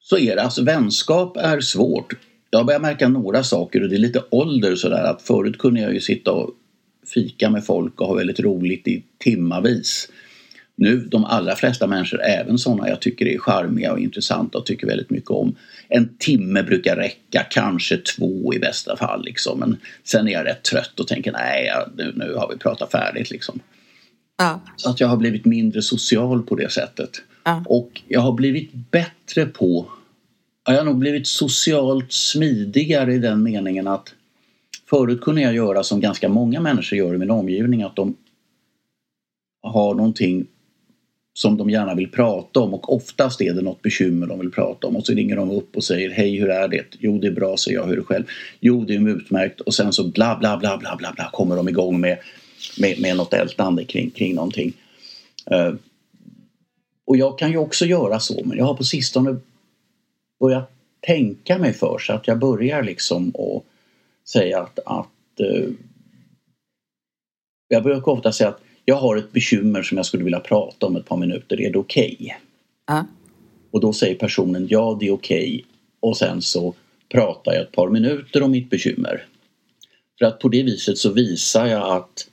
så 0.00 0.18
är 0.18 0.36
det. 0.36 0.42
Alltså 0.42 0.64
vänskap 0.64 1.36
är 1.36 1.60
svårt. 1.60 2.12
jag 2.50 2.66
börjar 2.66 2.80
märka 2.80 3.08
några 3.08 3.44
saker 3.44 3.82
och 3.82 3.88
det 3.88 3.96
är 3.96 3.98
lite 3.98 4.24
ålder 4.30 4.76
sådär 4.76 5.04
att 5.04 5.22
förut 5.22 5.58
kunde 5.58 5.80
jag 5.80 5.94
ju 5.94 6.00
sitta 6.00 6.32
och 6.32 6.50
fika 7.14 7.50
med 7.50 7.64
folk 7.64 8.00
och 8.00 8.06
ha 8.06 8.14
väldigt 8.14 8.40
roligt 8.40 8.88
i 8.88 9.04
timmavis. 9.18 10.08
Nu, 10.76 10.96
de 10.96 11.24
allra 11.24 11.56
flesta 11.56 11.86
människor, 11.86 12.22
även 12.22 12.58
sådana 12.58 12.88
jag 12.88 13.00
tycker 13.00 13.26
är 13.26 13.38
charmiga 13.38 13.92
och 13.92 13.98
intressanta 13.98 14.58
och 14.58 14.66
tycker 14.66 14.86
väldigt 14.86 15.10
mycket 15.10 15.30
om. 15.30 15.56
En 15.88 16.16
timme 16.18 16.62
brukar 16.62 16.96
räcka, 16.96 17.46
kanske 17.50 17.96
två 17.96 18.54
i 18.54 18.58
bästa 18.58 18.96
fall. 18.96 19.24
Liksom. 19.24 19.60
Men 19.60 19.76
sen 20.04 20.28
är 20.28 20.32
jag 20.32 20.46
rätt 20.46 20.62
trött 20.62 21.00
och 21.00 21.08
tänker 21.08 21.32
nej, 21.32 21.70
nu, 21.96 22.12
nu 22.16 22.34
har 22.34 22.48
vi 22.48 22.58
pratat 22.58 22.90
färdigt. 22.90 23.30
Liksom. 23.30 23.60
Ja. 24.40 24.60
Så 24.76 24.90
att 24.90 25.00
jag 25.00 25.08
har 25.08 25.16
blivit 25.16 25.44
mindre 25.44 25.82
social 25.82 26.42
på 26.42 26.54
det 26.54 26.72
sättet. 26.72 27.10
Ja. 27.44 27.64
Och 27.66 28.02
jag 28.08 28.20
har 28.20 28.32
blivit 28.32 28.72
bättre 28.72 29.46
på... 29.46 29.86
Jag 30.64 30.76
har 30.76 30.84
nog 30.84 30.98
blivit 30.98 31.26
socialt 31.26 32.12
smidigare 32.12 33.14
i 33.14 33.18
den 33.18 33.42
meningen 33.42 33.88
att 33.88 34.14
förut 34.90 35.20
kunde 35.20 35.40
jag 35.40 35.54
göra 35.54 35.82
som 35.82 36.00
ganska 36.00 36.28
många 36.28 36.60
människor 36.60 36.98
gör 36.98 37.14
i 37.14 37.18
min 37.18 37.30
omgivning 37.30 37.82
att 37.82 37.96
de 37.96 38.16
har 39.62 39.94
någonting 39.94 40.46
som 41.34 41.56
de 41.56 41.70
gärna 41.70 41.94
vill 41.94 42.10
prata 42.10 42.60
om 42.60 42.74
och 42.74 42.94
oftast 42.94 43.40
är 43.40 43.54
det 43.54 43.62
något 43.62 43.82
bekymmer 43.82 44.26
de 44.26 44.38
vill 44.38 44.50
prata 44.50 44.86
om 44.86 44.96
och 44.96 45.06
så 45.06 45.12
ringer 45.12 45.36
de 45.36 45.50
upp 45.50 45.76
och 45.76 45.84
säger 45.84 46.10
Hej 46.10 46.38
hur 46.38 46.50
är 46.50 46.68
det? 46.68 46.84
Jo 46.98 47.18
det 47.18 47.26
är 47.26 47.32
bra 47.32 47.56
säger 47.56 47.78
jag, 47.78 47.84
hur 47.84 47.92
är 47.92 47.96
det 47.96 48.02
själv? 48.02 48.24
Jo 48.60 48.84
det 48.84 48.94
är 48.94 49.08
utmärkt 49.08 49.60
och 49.60 49.74
sen 49.74 49.92
så 49.92 50.08
bla 50.08 50.36
bla 50.40 50.56
bla 50.56 50.78
bla 50.78 50.96
bla 50.96 51.12
bla 51.12 51.30
kommer 51.32 51.56
de 51.56 51.68
igång 51.68 52.00
med, 52.00 52.18
med, 52.78 53.00
med 53.00 53.16
något 53.16 53.34
ältande 53.34 53.84
kring, 53.84 54.10
kring 54.10 54.34
någonting. 54.34 54.72
Uh, 55.52 55.74
och 57.04 57.16
jag 57.16 57.38
kan 57.38 57.50
ju 57.50 57.56
också 57.56 57.86
göra 57.86 58.20
så 58.20 58.42
men 58.44 58.58
jag 58.58 58.64
har 58.64 58.74
på 58.74 58.84
sistone 58.84 59.36
börjat 60.40 60.70
tänka 61.00 61.58
mig 61.58 61.72
för 61.72 61.98
så 61.98 62.12
att 62.12 62.26
jag 62.26 62.38
börjar 62.38 62.82
liksom 62.82 63.28
att 63.28 63.64
säga 64.28 64.60
att, 64.60 64.78
att 64.86 65.40
uh, 65.40 65.68
jag 67.68 67.82
brukar 67.82 68.12
ofta 68.12 68.32
säga 68.32 68.48
att 68.48 68.60
jag 68.84 68.96
har 68.96 69.16
ett 69.16 69.32
bekymmer 69.32 69.82
som 69.82 69.96
jag 69.96 70.06
skulle 70.06 70.24
vilja 70.24 70.40
prata 70.40 70.86
om 70.86 70.96
ett 70.96 71.06
par 71.06 71.16
minuter, 71.16 71.60
är 71.60 71.72
det 71.72 71.78
okej? 71.78 72.16
Okay? 72.20 72.98
Uh. 72.98 73.04
Och 73.70 73.80
då 73.80 73.92
säger 73.92 74.14
personen 74.14 74.66
ja, 74.70 74.96
det 75.00 75.06
är 75.06 75.12
okej. 75.12 75.46
Okay. 75.46 75.64
Och 76.00 76.16
sen 76.16 76.42
så 76.42 76.74
pratar 77.08 77.52
jag 77.52 77.62
ett 77.62 77.72
par 77.72 77.88
minuter 77.88 78.42
om 78.42 78.50
mitt 78.50 78.70
bekymmer. 78.70 79.26
För 80.18 80.26
att 80.26 80.38
på 80.38 80.48
det 80.48 80.62
viset 80.62 80.98
så 80.98 81.12
visar 81.12 81.66
jag 81.66 81.96
att 81.96 82.29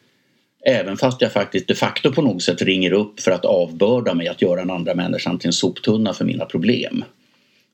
även 0.68 0.98
fast 0.98 1.22
jag 1.22 1.34
faktiskt 1.34 1.68
de 1.68 1.76
facto 1.76 2.12
på 2.12 2.22
något 2.22 2.44
sätt 2.44 2.62
ringer 2.62 2.92
upp 2.92 3.20
för 3.20 3.32
att 3.32 3.46
avbörda 3.46 4.14
mig 4.14 4.28
att 4.28 4.42
göra 4.42 4.62
en 4.62 4.72
andra 4.72 4.96
människan 4.96 5.40
till 5.40 5.48
en 5.48 5.54
soptunna 5.54 6.14
för 6.14 6.26
mina 6.26 6.46
problem 6.46 7.04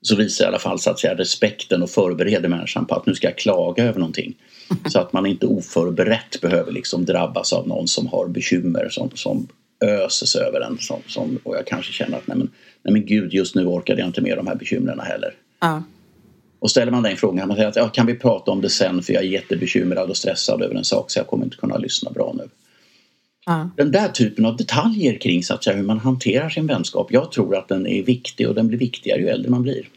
så 0.01 0.15
visar 0.15 0.45
jag 0.45 0.49
i 0.49 0.51
alla 0.51 0.59
fall 0.59 0.79
så 0.79 0.89
att 0.89 0.99
säga 0.99 1.15
respekten 1.15 1.83
och 1.83 1.89
förbereder 1.89 2.49
människan 2.49 2.85
på 2.85 2.95
att 2.95 3.05
nu 3.05 3.15
ska 3.15 3.27
jag 3.27 3.37
klaga 3.37 3.83
över 3.83 3.99
någonting. 3.99 4.35
Så 4.89 4.99
att 4.99 5.13
man 5.13 5.25
inte 5.25 5.45
oförberett 5.45 6.41
behöver 6.41 6.71
liksom 6.71 7.05
drabbas 7.05 7.53
av 7.53 7.67
någon 7.67 7.87
som 7.87 8.07
har 8.07 8.27
bekymmer 8.27 8.87
som, 8.89 9.09
som 9.15 9.47
öses 9.85 10.35
över 10.35 10.61
en. 10.61 10.77
Som, 10.79 11.01
som, 11.07 11.39
och 11.43 11.55
jag 11.55 11.67
kanske 11.67 11.93
känner 11.93 12.17
att 12.17 12.27
nej 12.27 12.37
men, 12.37 12.49
nej 12.83 12.93
men 12.93 13.05
gud, 13.05 13.33
just 13.33 13.55
nu 13.55 13.65
orkade 13.65 13.99
jag 13.99 14.09
inte 14.09 14.21
med 14.21 14.37
de 14.37 14.47
här 14.47 14.55
bekymren 14.55 14.99
heller. 14.99 15.33
Ja. 15.59 15.83
Och 16.59 16.71
ställer 16.71 16.91
man 16.91 17.03
den 17.03 17.17
frågan, 17.17 17.47
man 17.47 17.57
säger 17.57 17.69
att 17.69 17.75
ja, 17.75 17.89
kan 17.89 18.05
vi 18.05 18.15
prata 18.15 18.51
om 18.51 18.61
det 18.61 18.69
sen 18.69 19.01
för 19.03 19.13
jag 19.13 19.23
är 19.23 19.27
jättebekymrad 19.27 20.09
och 20.09 20.17
stressad 20.17 20.61
över 20.61 20.75
en 20.75 20.85
sak 20.85 21.11
så 21.11 21.19
jag 21.19 21.27
kommer 21.27 21.45
inte 21.45 21.57
kunna 21.57 21.77
lyssna 21.77 22.11
bra 22.11 22.33
nu. 22.37 22.43
Ja. 23.45 23.69
Den 23.77 23.91
där 23.91 24.07
typen 24.07 24.45
av 24.45 24.57
detaljer 24.57 25.17
kring 25.17 25.43
så 25.43 25.53
att 25.53 25.63
säga, 25.63 25.75
hur 25.75 25.83
man 25.83 25.99
hanterar 25.99 26.49
sin 26.49 26.67
vänskap, 26.67 27.07
jag 27.11 27.31
tror 27.31 27.55
att 27.55 27.67
den 27.67 27.87
är 27.87 28.03
viktig 28.03 28.49
och 28.49 28.55
den 28.55 28.67
blir 28.67 28.79
viktigare 28.79 29.19
ju 29.19 29.27
äldre 29.27 29.51
man 29.51 29.61
blir. 29.61 29.89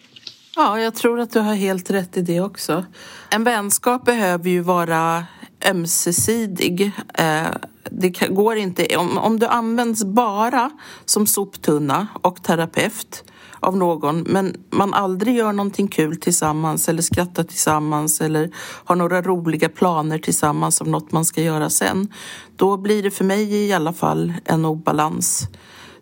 Ja, 0.56 0.80
jag 0.80 0.94
tror 0.94 1.20
att 1.20 1.32
du 1.32 1.40
har 1.40 1.54
helt 1.54 1.90
rätt 1.90 2.16
i 2.16 2.22
det 2.22 2.40
också. 2.40 2.84
En 3.30 3.44
vänskap 3.44 4.04
behöver 4.04 4.50
ju 4.50 4.60
vara 4.60 5.26
ömsesidig. 5.70 6.90
Eh, 7.14 7.46
det 7.90 8.08
går 8.28 8.56
inte, 8.56 8.96
om, 8.96 9.18
om 9.18 9.38
du 9.38 9.46
används 9.46 10.04
bara 10.04 10.70
som 11.04 11.26
soptunna 11.26 12.06
och 12.22 12.42
terapeut 12.42 13.24
av 13.66 13.76
någon 13.76 14.20
men 14.20 14.56
man 14.70 14.94
aldrig 14.94 15.37
gör 15.37 15.52
någonting 15.52 15.88
kul 15.88 16.16
tillsammans 16.16 16.88
eller 16.88 17.02
skrattar 17.02 17.44
tillsammans 17.44 18.20
eller 18.20 18.50
har 18.85 18.96
några 18.96 19.23
roliga 19.23 19.68
planer 19.68 20.18
tillsammans 20.18 20.80
om 20.80 20.90
något 20.90 21.12
man 21.12 21.25
ska 21.25 21.42
göra 21.42 21.70
sen. 21.70 22.08
Då 22.56 22.76
blir 22.76 23.02
det 23.02 23.11
för 23.11 23.25
mig 23.25 23.54
i 23.54 23.73
alla 23.73 23.92
fall 23.92 24.32
en 24.44 24.64
obalans 24.64 25.49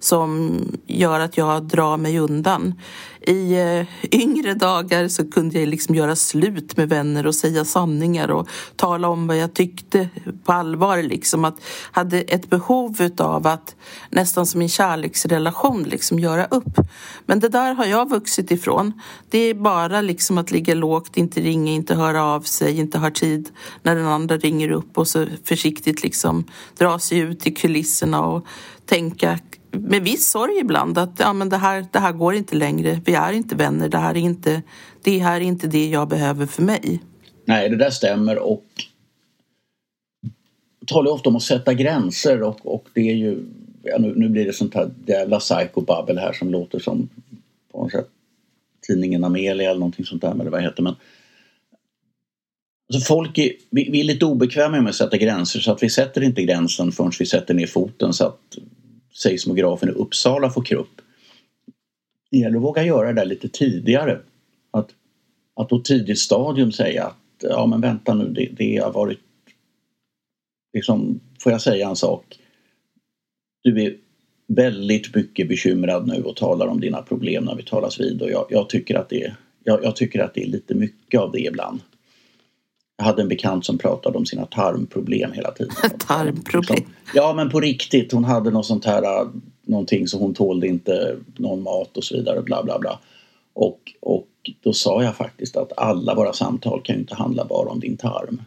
som 0.04 0.60
gör 0.86 1.20
att 1.20 1.36
jag 1.36 1.62
drar 1.62 1.96
mig 1.96 2.18
undan. 2.18 2.74
I 3.26 3.54
eh, 3.54 3.86
yngre 4.12 4.54
dagar 4.54 5.08
så 5.08 5.30
kunde 5.30 5.60
jag 5.60 5.68
liksom 5.68 5.94
göra 5.94 6.16
slut 6.16 6.76
med 6.76 6.88
vänner 6.88 7.26
och 7.26 7.34
säga 7.34 7.64
sanningar 7.64 8.30
och 8.30 8.48
tala 8.76 9.08
om 9.08 9.26
vad 9.26 9.36
jag 9.36 9.54
tyckte 9.54 10.08
på 10.44 10.52
allvar. 10.52 11.02
Liksom 11.02 11.44
att 11.44 11.56
hade 11.92 12.20
ett 12.20 12.50
behov 12.50 12.96
av 13.18 13.46
att 13.46 13.76
nästan 14.10 14.46
som 14.46 14.62
en 14.62 14.68
kärleksrelation 14.68 15.82
liksom 15.82 16.18
göra 16.18 16.44
upp. 16.44 16.80
Men 17.26 17.40
det 17.40 17.48
där 17.48 17.74
har 17.74 17.84
jag 17.84 18.10
vuxit 18.10 18.50
ifrån. 18.50 18.92
Det 19.30 19.38
är 19.38 19.54
bara 19.54 20.00
liksom 20.00 20.38
att 20.38 20.50
ligga 20.50 20.74
lågt, 20.74 21.16
inte 21.16 21.40
ringa, 21.40 21.72
inte 21.72 21.94
höra 21.94 22.24
av 22.24 22.40
sig, 22.40 22.78
inte 22.78 22.98
ha 22.98 23.10
tid 23.10 23.48
när 23.82 23.96
den 23.96 24.06
andra 24.06 24.36
ringer 24.36 24.70
upp 24.70 24.98
och 24.98 25.08
så 25.08 25.26
försiktigt 25.44 26.02
liksom 26.02 26.44
dra 26.78 26.98
sig 26.98 27.18
ut 27.18 27.46
i 27.46 27.50
kulisserna 27.50 28.24
och 28.24 28.46
tänka 28.86 29.38
med 29.70 30.02
viss 30.02 30.30
sorg 30.30 30.58
ibland 30.58 30.98
att 30.98 31.16
ja, 31.18 31.32
men 31.32 31.48
det, 31.48 31.56
här, 31.56 31.86
det 31.92 31.98
här 31.98 32.12
går 32.12 32.34
inte 32.34 32.56
längre. 32.56 33.00
Vi 33.04 33.14
är 33.14 33.32
inte 33.32 33.54
vänner. 33.54 33.88
Det 33.88 33.98
här 33.98 34.14
är 34.14 34.20
inte 34.20 34.62
det, 35.02 35.18
här 35.18 35.36
är 35.36 35.44
inte 35.44 35.66
det 35.66 35.88
jag 35.88 36.08
behöver 36.08 36.46
för 36.46 36.62
mig. 36.62 37.02
Nej, 37.44 37.68
det 37.68 37.76
där 37.76 37.90
stämmer 37.90 38.38
och 38.38 38.64
jag 40.80 40.88
talar 40.88 41.10
ofta 41.10 41.28
om 41.28 41.36
att 41.36 41.42
sätta 41.42 41.74
gränser 41.74 42.42
och, 42.42 42.74
och 42.74 42.88
det 42.94 43.10
är 43.10 43.14
ju 43.14 43.44
ja, 43.82 43.98
nu, 43.98 44.12
nu 44.16 44.28
blir 44.28 44.44
det 44.44 44.52
sånt 44.52 44.74
här 44.74 44.90
jävla 45.06 45.38
psykobabbel 45.38 46.18
här 46.18 46.32
som 46.32 46.50
låter 46.50 46.78
som 46.78 47.08
på 47.72 47.82
något 47.82 47.92
sätt 47.92 48.08
tidningen 48.86 49.24
Amelia 49.24 49.70
eller 49.70 49.80
någonting 49.80 50.04
sånt 50.04 50.22
där 50.22 50.30
eller 50.30 50.50
vad 50.50 50.60
det 50.60 50.64
heter 50.64 50.82
men 50.82 50.94
Alltså 52.92 53.06
folk 53.06 53.38
är, 53.38 53.52
vi, 53.70 53.90
vi, 53.90 54.00
är 54.00 54.04
lite 54.04 54.24
obekväma 54.24 54.80
med 54.80 54.90
att 54.90 54.94
sätta 54.94 55.16
gränser 55.16 55.60
så 55.60 55.72
att 55.72 55.82
vi 55.82 55.90
sätter 55.90 56.22
inte 56.22 56.42
gränsen 56.42 56.92
förrän 56.92 57.12
vi 57.18 57.26
sätter 57.26 57.54
ner 57.54 57.66
foten 57.66 58.12
så 58.12 58.26
att 58.26 58.58
seismografen 59.16 59.88
i 59.88 59.92
Uppsala 59.92 60.50
får 60.50 60.62
krupp. 60.62 61.00
Det 62.30 62.38
gäller 62.38 62.56
att 62.56 62.62
våga 62.62 62.84
göra 62.84 63.06
det 63.08 63.20
där 63.20 63.26
lite 63.26 63.48
tidigare. 63.48 64.20
Att, 64.70 64.90
att 65.56 65.68
på 65.68 65.78
tidigt 65.78 66.18
stadium 66.18 66.72
säga 66.72 67.04
att 67.04 67.16
ja 67.40 67.66
men 67.66 67.80
vänta 67.80 68.14
nu, 68.14 68.28
det, 68.28 68.48
det 68.56 68.76
har 68.76 68.92
varit... 68.92 69.18
Liksom, 70.72 71.20
får 71.40 71.52
jag 71.52 71.60
säga 71.60 71.88
en 71.88 71.96
sak? 71.96 72.38
Du 73.62 73.82
är 73.82 73.96
väldigt 74.46 75.14
mycket 75.14 75.48
bekymrad 75.48 76.06
nu 76.06 76.22
och 76.22 76.36
talar 76.36 76.66
om 76.66 76.80
dina 76.80 77.02
problem 77.02 77.44
när 77.44 77.54
vi 77.54 77.62
talas 77.62 78.00
vid 78.00 78.22
och 78.22 78.30
jag, 78.30 78.46
jag 78.50 78.68
tycker 78.68 78.94
att 78.94 79.08
det 79.08 79.34
jag, 79.64 79.84
jag, 79.84 79.96
tycker 79.96 80.20
att 80.20 80.34
det 80.34 80.42
är 80.42 80.46
lite 80.46 80.74
mycket 80.74 81.20
av 81.20 81.32
det 81.32 81.40
ibland. 81.40 81.80
Jag 82.96 83.04
hade 83.04 83.22
en 83.22 83.28
bekant 83.28 83.66
som 83.66 83.78
pratade 83.78 84.18
om 84.18 84.26
sina 84.26 84.46
tarmproblem 84.46 85.32
hela 85.32 85.50
tiden. 85.50 85.74
tarmproblem? 85.98 86.76
Liksom, 86.76 86.94
ja 87.14 87.32
men 87.32 87.50
på 87.50 87.60
riktigt. 87.60 88.12
Hon 88.12 88.24
hade 88.24 88.50
något 88.50 88.66
sånt 88.66 88.84
här, 88.84 89.02
äh, 89.02 89.28
någonting 89.62 90.08
så 90.08 90.18
hon 90.18 90.34
tålde 90.34 90.66
inte 90.66 91.16
någon 91.36 91.62
mat 91.62 91.96
och 91.96 92.04
så 92.04 92.16
vidare. 92.16 92.42
Bla 92.42 92.62
bla 92.64 92.78
bla. 92.78 92.98
Och, 93.52 93.92
och 94.00 94.28
då 94.60 94.72
sa 94.72 95.02
jag 95.02 95.16
faktiskt 95.16 95.56
att 95.56 95.72
alla 95.76 96.14
våra 96.14 96.32
samtal 96.32 96.82
kan 96.82 96.94
ju 96.94 97.00
inte 97.00 97.14
handla 97.14 97.44
bara 97.44 97.68
om 97.68 97.80
din 97.80 97.96
tarm. 97.96 98.42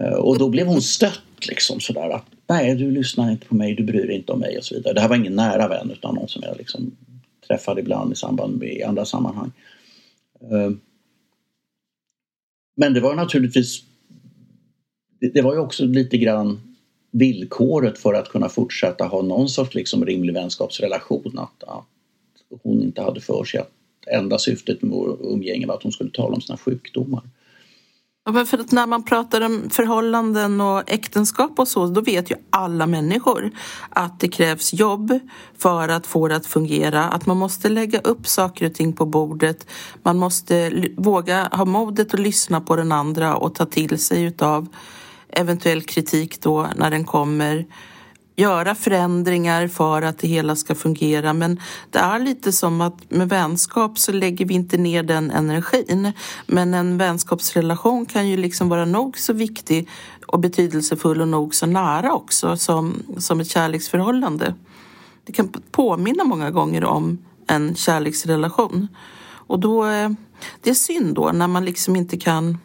Äh, 0.00 0.14
och 0.14 0.38
då 0.38 0.48
blev 0.48 0.66
hon 0.66 0.82
stött 0.82 1.20
liksom 1.48 1.80
sådär 1.80 2.10
att 2.10 2.26
nej 2.46 2.74
du 2.74 2.90
lyssnar 2.90 3.30
inte 3.30 3.46
på 3.46 3.54
mig, 3.54 3.74
du 3.74 3.82
bryr 3.82 4.06
dig 4.06 4.16
inte 4.16 4.32
om 4.32 4.40
mig 4.40 4.58
och 4.58 4.64
så 4.64 4.74
vidare. 4.74 4.94
Det 4.94 5.00
här 5.00 5.08
var 5.08 5.16
ingen 5.16 5.36
nära 5.36 5.68
vän 5.68 5.90
utan 5.90 6.14
någon 6.14 6.28
som 6.28 6.42
jag 6.46 6.56
liksom 6.56 6.96
träffade 7.48 7.80
ibland 7.80 8.12
i 8.12 8.16
samband 8.16 8.58
med 8.58 8.72
i 8.72 8.82
andra 8.82 9.04
sammanhang. 9.04 9.52
Men 12.74 12.94
det 12.94 13.00
var 13.00 13.14
naturligtvis 13.14 13.82
det 15.32 15.42
var 15.42 15.54
ju 15.54 15.60
också 15.60 15.84
lite 15.84 16.18
grann 16.18 16.60
villkoret 17.10 17.98
för 17.98 18.14
att 18.14 18.28
kunna 18.28 18.48
fortsätta 18.48 19.04
ha 19.04 19.22
någon 19.22 19.48
sorts 19.48 19.74
liksom 19.74 20.06
rimlig 20.06 20.34
vänskapsrelation. 20.34 21.38
Att, 21.38 21.62
att 21.64 21.84
hon 22.62 22.82
inte 22.82 23.02
hade 23.02 23.20
för 23.20 23.44
sig 23.44 23.60
att 23.60 23.72
enda 24.06 24.38
syftet 24.38 24.82
med 24.82 24.90
vår 24.90 25.32
umgänge 25.32 25.66
var 25.66 25.74
att 25.74 25.82
hon 25.82 25.92
skulle 25.92 26.10
tala 26.10 26.34
om 26.34 26.40
sina 26.40 26.58
sjukdomar. 26.58 27.22
Ja, 28.26 28.44
för 28.44 28.58
att 28.58 28.72
när 28.72 28.86
man 28.86 29.02
pratar 29.02 29.40
om 29.40 29.70
förhållanden 29.70 30.60
och 30.60 30.82
äktenskap 30.86 31.58
och 31.58 31.68
så, 31.68 31.86
då 31.86 32.00
vet 32.00 32.30
ju 32.30 32.34
alla 32.50 32.86
människor 32.86 33.50
att 33.88 34.20
det 34.20 34.28
krävs 34.28 34.72
jobb 34.72 35.18
för 35.58 35.88
att 35.88 36.06
få 36.06 36.28
det 36.28 36.36
att 36.36 36.46
fungera. 36.46 37.04
Att 37.04 37.26
man 37.26 37.36
måste 37.36 37.68
lägga 37.68 37.98
upp 38.00 38.26
saker 38.26 38.66
och 38.66 38.74
ting 38.74 38.92
på 38.92 39.06
bordet. 39.06 39.66
Man 40.02 40.18
måste 40.18 40.72
våga 40.96 41.48
ha 41.52 41.64
modet 41.64 42.14
att 42.14 42.20
lyssna 42.20 42.60
på 42.60 42.76
den 42.76 42.92
andra 42.92 43.36
och 43.36 43.54
ta 43.54 43.66
till 43.66 43.98
sig 43.98 44.22
utav 44.22 44.68
eventuell 45.28 45.82
kritik 45.82 46.40
då 46.42 46.68
när 46.76 46.90
den 46.90 47.04
kommer 47.04 47.66
göra 48.36 48.74
förändringar 48.74 49.68
för 49.68 50.02
att 50.02 50.18
det 50.18 50.28
hela 50.28 50.56
ska 50.56 50.74
fungera. 50.74 51.32
Men 51.32 51.60
det 51.90 51.98
är 51.98 52.18
lite 52.18 52.52
som 52.52 52.80
att 52.80 53.10
med 53.10 53.28
vänskap 53.28 53.98
så 53.98 54.12
lägger 54.12 54.46
vi 54.46 54.54
inte 54.54 54.76
ner 54.76 55.02
den 55.02 55.30
energin. 55.30 56.12
Men 56.46 56.74
en 56.74 56.98
vänskapsrelation 56.98 58.06
kan 58.06 58.28
ju 58.28 58.36
liksom 58.36 58.68
vara 58.68 58.84
nog 58.84 59.18
så 59.18 59.32
viktig 59.32 59.88
och 60.26 60.40
betydelsefull 60.40 61.20
och 61.20 61.28
nog 61.28 61.54
så 61.54 61.66
nära 61.66 62.12
också 62.12 62.56
som, 62.56 63.02
som 63.18 63.40
ett 63.40 63.50
kärleksförhållande. 63.50 64.54
Det 65.24 65.32
kan 65.32 65.48
påminna 65.70 66.24
många 66.24 66.50
gånger 66.50 66.84
om 66.84 67.18
en 67.46 67.74
kärleksrelation. 67.74 68.88
Och 69.46 69.60
då, 69.60 69.86
eh, 69.86 70.10
det 70.60 70.70
är 70.70 70.74
synd 70.74 71.14
då 71.14 71.30
när 71.32 71.48
man 71.48 71.64
liksom 71.64 71.96
inte 71.96 72.16
kan 72.16 72.58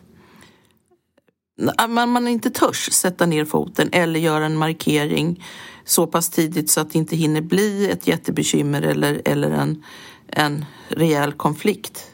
man, 1.90 2.10
man 2.10 2.28
inte 2.28 2.50
törs 2.50 2.92
sätta 2.92 3.26
ner 3.26 3.46
foten 3.46 3.90
eller 3.92 4.20
göra 4.20 4.46
en 4.46 4.58
markering 4.58 5.44
så 5.86 6.08
pass 6.08 6.30
tidigt 6.30 6.70
så 6.70 6.82
att 6.82 6.92
det 6.92 7.00
inte 7.00 7.16
hinner 7.16 7.42
bli 7.42 7.90
ett 7.90 8.08
jättebekymmer 8.08 8.82
eller, 8.82 9.22
eller 9.26 9.52
en, 9.52 9.84
en 10.28 10.66
rejäl 10.90 11.32
konflikt. 11.32 12.12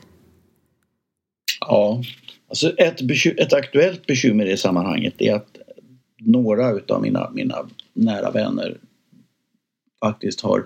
Ja, 1.60 2.04
alltså 2.50 2.70
ett, 2.70 3.02
ett 3.38 3.54
aktuellt 3.54 4.06
bekymmer 4.06 4.46
i 4.46 4.58
sammanhanget 4.58 5.22
är 5.22 5.34
att 5.34 5.58
några 6.20 6.80
av 6.88 7.02
mina, 7.02 7.32
mina 7.34 7.70
nära 7.94 8.32
vänner 8.32 8.78
faktiskt 10.04 10.42
har 10.42 10.66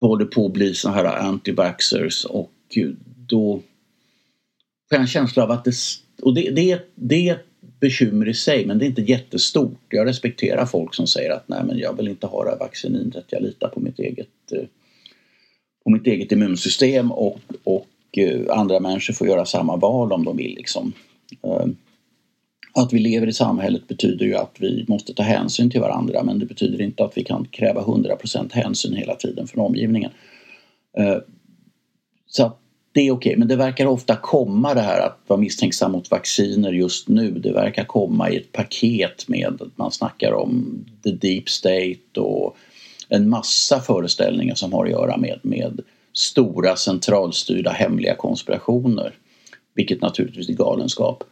håller 0.00 0.24
på 0.24 0.46
att 0.46 0.52
bli 0.52 0.74
så 0.74 0.90
här 0.90 1.04
anti-vaxxers 1.04 2.26
och 2.26 2.52
då 3.28 3.62
får 4.88 4.96
jag 4.96 5.00
en 5.00 5.06
känsla 5.06 5.42
av 5.42 5.50
att 5.50 5.64
det, 5.64 5.74
och 6.22 6.34
det, 6.34 6.50
det, 6.50 6.80
det 6.94 7.28
är 7.28 7.34
ett 7.34 7.46
bekymmer 7.80 8.28
i 8.28 8.34
sig 8.34 8.66
men 8.66 8.78
det 8.78 8.84
är 8.84 8.86
inte 8.86 9.02
jättestort. 9.02 9.80
Jag 9.88 10.06
respekterar 10.06 10.66
folk 10.66 10.94
som 10.94 11.06
säger 11.06 11.30
att 11.30 11.48
nej 11.48 11.60
men 11.66 11.78
jag 11.78 11.96
vill 11.96 12.08
inte 12.08 12.26
ha 12.26 12.44
det 12.44 12.50
här 12.50 12.58
vaccinet, 12.58 13.24
jag 13.28 13.42
litar 13.42 13.68
på 13.68 13.80
mitt 13.80 13.98
eget, 13.98 14.52
eh, 14.52 14.64
på 15.84 15.90
mitt 15.90 16.06
eget 16.06 16.32
immunsystem 16.32 17.12
och, 17.12 17.40
och 17.64 17.88
eh, 18.16 18.58
andra 18.58 18.80
människor 18.80 19.14
får 19.14 19.26
göra 19.26 19.44
samma 19.44 19.76
val 19.76 20.12
om 20.12 20.24
de 20.24 20.36
vill 20.36 20.54
liksom. 20.54 20.92
Ehm, 21.42 21.76
att 22.72 22.92
vi 22.92 22.98
lever 22.98 23.26
i 23.26 23.32
samhället 23.32 23.88
betyder 23.88 24.26
ju 24.26 24.34
att 24.34 24.56
vi 24.58 24.84
måste 24.88 25.14
ta 25.14 25.22
hänsyn 25.22 25.70
till 25.70 25.80
varandra 25.80 26.22
men 26.22 26.38
det 26.38 26.46
betyder 26.46 26.80
inte 26.80 27.04
att 27.04 27.18
vi 27.18 27.24
kan 27.24 27.44
kräva 27.50 27.82
100% 27.82 28.52
hänsyn 28.52 28.94
hela 28.94 29.14
tiden 29.14 29.46
från 29.46 29.66
omgivningen. 29.66 30.10
Ehm, 30.98 31.20
så 32.26 32.46
att 32.46 32.60
det 32.96 33.00
är 33.00 33.10
okej, 33.10 33.30
okay. 33.30 33.38
men 33.38 33.48
det 33.48 33.56
verkar 33.56 33.86
ofta 33.86 34.16
komma 34.16 34.74
det 34.74 34.80
här 34.80 35.06
att 35.06 35.18
vara 35.26 35.40
misstänksam 35.40 35.92
mot 35.92 36.10
vacciner 36.10 36.72
just 36.72 37.08
nu. 37.08 37.30
Det 37.30 37.52
verkar 37.52 37.84
komma 37.84 38.30
i 38.30 38.36
ett 38.36 38.52
paket 38.52 39.28
med 39.28 39.62
att 39.62 39.78
man 39.78 39.92
snackar 39.92 40.32
om 40.32 40.84
the 41.04 41.10
deep 41.10 41.48
state 41.48 42.20
och 42.20 42.56
en 43.08 43.28
massa 43.28 43.80
föreställningar 43.80 44.54
som 44.54 44.72
har 44.72 44.84
att 44.84 44.90
göra 44.90 45.16
med, 45.16 45.38
med 45.42 45.80
stora 46.12 46.76
centralstyrda 46.76 47.70
hemliga 47.70 48.14
konspirationer. 48.14 49.14
Vilket 49.74 50.02
naturligtvis 50.02 50.48
är 50.48 50.52
galenskap. 50.52 51.24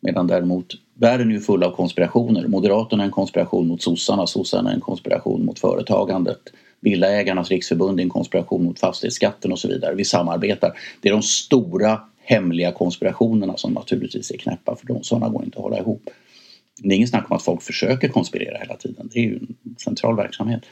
Medan 0.00 0.26
däremot 0.26 0.74
världen 0.94 1.32
är 1.32 1.40
full 1.40 1.62
av 1.62 1.70
konspirationer. 1.70 2.46
Moderaterna 2.46 3.02
är 3.02 3.06
en 3.06 3.12
konspiration 3.12 3.68
mot 3.68 3.82
sossarna, 3.82 4.26
sossarna 4.26 4.70
är 4.70 4.74
en 4.74 4.80
konspiration 4.80 5.44
mot 5.44 5.58
företagandet. 5.58 6.40
Villaägarnas 6.80 7.50
riksförbund 7.50 8.00
är 8.00 8.04
en 8.04 8.10
konspiration 8.10 8.64
mot 8.64 8.80
fastighetsskatten 8.80 9.52
och 9.52 9.58
så 9.58 9.68
vidare. 9.68 9.94
Vi 9.94 10.04
samarbetar. 10.04 10.78
Det 11.00 11.08
är 11.08 11.12
de 11.12 11.22
stora 11.22 12.00
hemliga 12.18 12.72
konspirationerna 12.72 13.56
som 13.56 13.72
naturligtvis 13.72 14.30
är 14.30 14.36
knäppa 14.36 14.76
för 14.76 14.86
de, 14.86 15.02
sådana 15.02 15.28
går 15.28 15.44
inte 15.44 15.58
att 15.58 15.62
hålla 15.62 15.78
ihop. 15.78 16.10
Det 16.82 16.88
är 16.88 16.96
ingen 16.96 17.08
snack 17.08 17.30
om 17.30 17.36
att 17.36 17.42
folk 17.42 17.62
försöker 17.62 18.08
konspirera 18.08 18.58
hela 18.58 18.76
tiden. 18.76 19.08
Det 19.12 19.18
är 19.18 19.22
ju 19.22 19.34
en 19.36 19.76
central 19.78 20.16
verksamhet. 20.16 20.62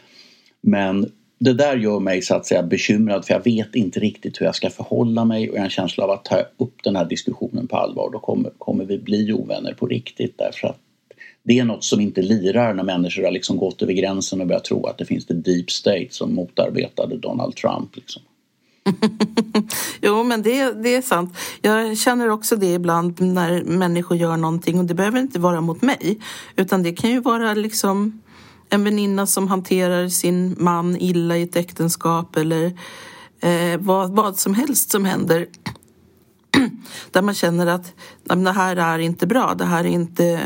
Men 0.61 1.13
det 1.39 1.53
där 1.53 1.77
gör 1.77 2.01
mig 2.01 2.23
så 2.23 2.35
att 2.35 2.47
säga 2.47 2.63
bekymrad 2.63 3.25
för 3.25 3.35
jag 3.35 3.45
vet 3.45 3.75
inte 3.75 4.01
riktigt 4.01 4.41
hur 4.41 4.47
jag 4.47 4.55
ska 4.55 4.71
förhålla 4.71 5.25
mig 5.25 5.51
och 5.51 5.57
jag 5.57 5.61
har 5.61 5.65
en 5.65 5.71
känsla 5.71 6.05
av 6.05 6.11
att 6.11 6.25
ta 6.25 6.39
upp 6.57 6.83
den 6.85 6.97
här 6.97 7.05
diskussionen 7.05 7.67
på 7.67 7.77
allvar 7.77 8.11
då 8.13 8.19
kommer, 8.19 8.51
kommer 8.59 8.85
vi 8.85 8.99
bli 8.99 9.33
ovänner 9.33 9.75
på 9.75 9.87
riktigt 9.87 10.39
därför 10.39 10.69
att 10.69 10.79
det 11.47 11.59
är 11.59 11.65
något 11.65 11.85
som 11.85 12.01
inte 12.01 12.23
lirar 12.23 12.75
när 12.75 12.85
människor 12.85 13.23
har 13.23 13.31
liksom 13.31 13.57
gått 13.57 13.83
över 13.83 13.93
gränsen 13.93 14.41
och 14.41 14.47
börjat 14.47 14.65
tro 14.65 14.87
att 14.87 14.99
det 14.99 15.05
finns 15.05 15.27
det 15.27 15.35
deep 15.35 15.71
state 15.71 16.07
som 16.11 16.35
motarbetade 16.35 17.17
Donald 17.17 17.57
Trump. 17.57 17.97
Liksom. 17.97 18.23
jo, 20.01 20.25
men 20.25 20.43
det, 20.43 20.73
det 20.73 20.95
är 20.95 21.03
sant. 21.03 21.37
Jag 21.63 21.99
känner 21.99 22.29
också 22.29 22.57
det 22.57 22.73
ibland 22.73 23.21
när 23.21 23.65
människor 23.65 24.17
gör 24.17 24.37
någonting 24.37 24.79
och 24.79 24.85
det 24.85 24.95
behöver 24.95 25.19
inte 25.19 25.39
vara 25.39 25.61
mot 25.61 25.83
mig 25.83 26.19
utan 26.57 26.83
det 26.83 26.93
kan 26.93 27.11
ju 27.11 27.21
vara 27.21 27.55
liksom 27.55 28.23
en 28.69 28.85
väninna 28.85 29.27
som 29.27 29.49
hanterar 29.49 30.09
sin 30.09 30.57
man 30.59 30.97
illa 30.97 31.37
i 31.37 31.43
ett 31.43 31.57
äktenskap 31.57 32.37
eller 32.37 32.65
eh, 33.41 33.79
vad, 33.79 34.11
vad 34.11 34.39
som 34.39 34.55
helst 34.55 34.91
som 34.91 35.05
händer 35.05 35.47
där 37.11 37.23
man 37.23 37.35
känner 37.35 37.67
att 37.67 37.95
det 38.25 38.53
här 38.53 38.77
är 38.77 38.99
inte 38.99 39.27
bra, 39.27 39.55
det 39.55 39.65
här 39.65 39.85
är 39.85 39.89
inte 39.89 40.41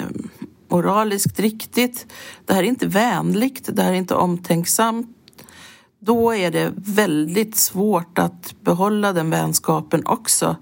moraliskt 0.71 1.41
riktigt, 1.41 2.07
det 2.47 2.55
här 2.55 2.63
är 2.63 2.67
inte 2.67 2.87
vänligt, 2.87 3.69
det 3.77 3.83
här 3.83 3.91
är 3.91 3.97
inte 3.97 4.15
omtänksamt. 4.15 5.17
Då 6.03 6.35
är 6.35 6.51
det 6.51 6.73
väldigt 6.77 7.57
svårt 7.57 8.19
att 8.19 8.55
behålla 8.61 9.13
den 9.13 9.31
vänskapen 9.31 10.07
också. 10.07 10.57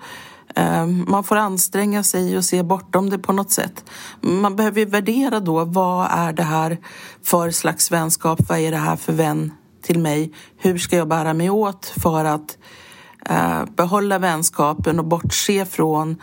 Ehm, 0.55 1.05
man 1.09 1.25
får 1.25 1.37
anstränga 1.37 2.03
sig 2.03 2.37
och 2.37 2.45
se 2.45 2.63
bortom 2.63 3.11
det 3.11 3.19
på 3.19 3.33
något 3.33 3.51
sätt. 3.51 3.85
Man 4.21 4.57
behöver 4.57 4.87
värdera 4.87 5.41
då, 5.41 5.65
vad 5.65 6.09
är 6.11 6.33
det 6.33 6.43
här 6.43 6.79
för 7.23 7.51
slags 7.51 7.93
vänskap? 7.93 8.39
Vad 8.49 8.59
är 8.59 8.71
det 8.71 8.77
här 8.77 8.97
för 8.97 9.13
vän 9.13 9.53
till 9.83 9.99
mig? 9.99 10.33
Hur 10.57 10.79
ska 10.79 10.97
jag 10.97 11.09
bära 11.09 11.35
mig 11.35 11.51
åt 11.51 11.93
för 12.03 12.25
att 12.25 12.59
eh, 13.27 13.65
behålla 13.77 14.19
vänskapen 14.19 14.99
och 14.99 15.05
bortse 15.05 15.65
från 15.67 16.17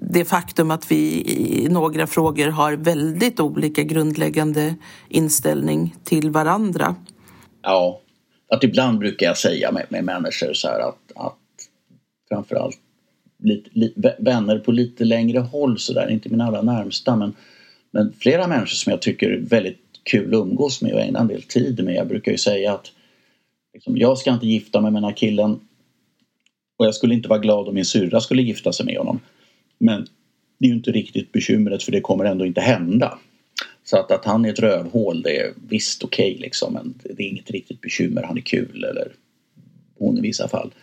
det 0.00 0.24
faktum 0.24 0.70
att 0.70 0.90
vi 0.90 1.22
i 1.26 1.68
några 1.68 2.06
frågor 2.06 2.48
har 2.48 2.72
väldigt 2.72 3.40
olika 3.40 3.82
grundläggande 3.82 4.74
inställning 5.08 5.94
till 6.04 6.30
varandra. 6.30 6.94
Ja, 7.62 8.00
att 8.48 8.64
ibland 8.64 8.98
brukar 8.98 9.26
jag 9.26 9.38
säga 9.38 9.72
med, 9.72 9.86
med 9.88 10.04
människor 10.04 10.52
så 10.52 10.68
här 10.68 10.80
att, 10.80 11.12
att 11.14 11.38
framförallt 12.28 12.78
lite, 13.38 13.70
li, 13.72 13.94
vänner 14.18 14.58
på 14.58 14.72
lite 14.72 15.04
längre 15.04 15.38
håll 15.38 15.78
så 15.78 15.92
där, 15.92 16.10
inte 16.10 16.28
mina 16.28 16.46
allra 16.46 16.62
närmsta 16.62 17.16
men, 17.16 17.34
men 17.90 18.12
flera 18.12 18.46
människor 18.46 18.66
som 18.66 18.90
jag 18.90 19.02
tycker 19.02 19.30
är 19.30 19.40
väldigt 19.40 19.80
kul 20.02 20.34
att 20.34 20.40
umgås 20.40 20.82
med 20.82 20.94
och 20.94 21.00
ägna 21.00 21.18
en 21.18 21.28
del 21.28 21.42
tid 21.42 21.84
med. 21.84 21.94
Jag 21.94 22.08
brukar 22.08 22.32
ju 22.32 22.38
säga 22.38 22.72
att 22.72 22.92
liksom, 23.74 23.96
jag 23.96 24.18
ska 24.18 24.30
inte 24.30 24.46
gifta 24.46 24.80
mig 24.80 24.90
med 24.90 25.02
den 25.02 25.08
här 25.08 25.16
killen 25.16 25.60
och 26.76 26.86
jag 26.86 26.94
skulle 26.94 27.14
inte 27.14 27.28
vara 27.28 27.38
glad 27.38 27.68
om 27.68 27.74
min 27.74 27.84
syrra 27.84 28.20
skulle 28.20 28.42
gifta 28.42 28.72
sig 28.72 28.86
med 28.86 28.98
honom. 28.98 29.20
Men 29.78 30.06
det 30.58 30.66
är 30.66 30.68
ju 30.68 30.74
inte 30.74 30.92
riktigt 30.92 31.32
bekymret 31.32 31.82
för 31.82 31.92
det 31.92 32.00
kommer 32.00 32.24
ändå 32.24 32.46
inte 32.46 32.60
hända. 32.60 33.18
Så 33.84 33.96
att, 33.96 34.10
att 34.10 34.24
han 34.24 34.44
är 34.44 34.52
ett 34.52 34.58
rövhål 34.58 35.22
det 35.22 35.40
är 35.40 35.52
visst 35.68 36.04
okej 36.04 36.30
okay, 36.30 36.42
liksom 36.42 36.72
men 36.72 36.94
det 37.16 37.22
är 37.22 37.28
inget 37.28 37.50
riktigt 37.50 37.80
bekymmer. 37.80 38.22
Han 38.22 38.36
är 38.36 38.40
kul 38.40 38.84
eller 38.84 39.12
hon 39.98 40.18
i 40.18 40.20
vissa 40.20 40.48
fall. 40.48 40.74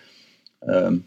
Um, 0.65 1.03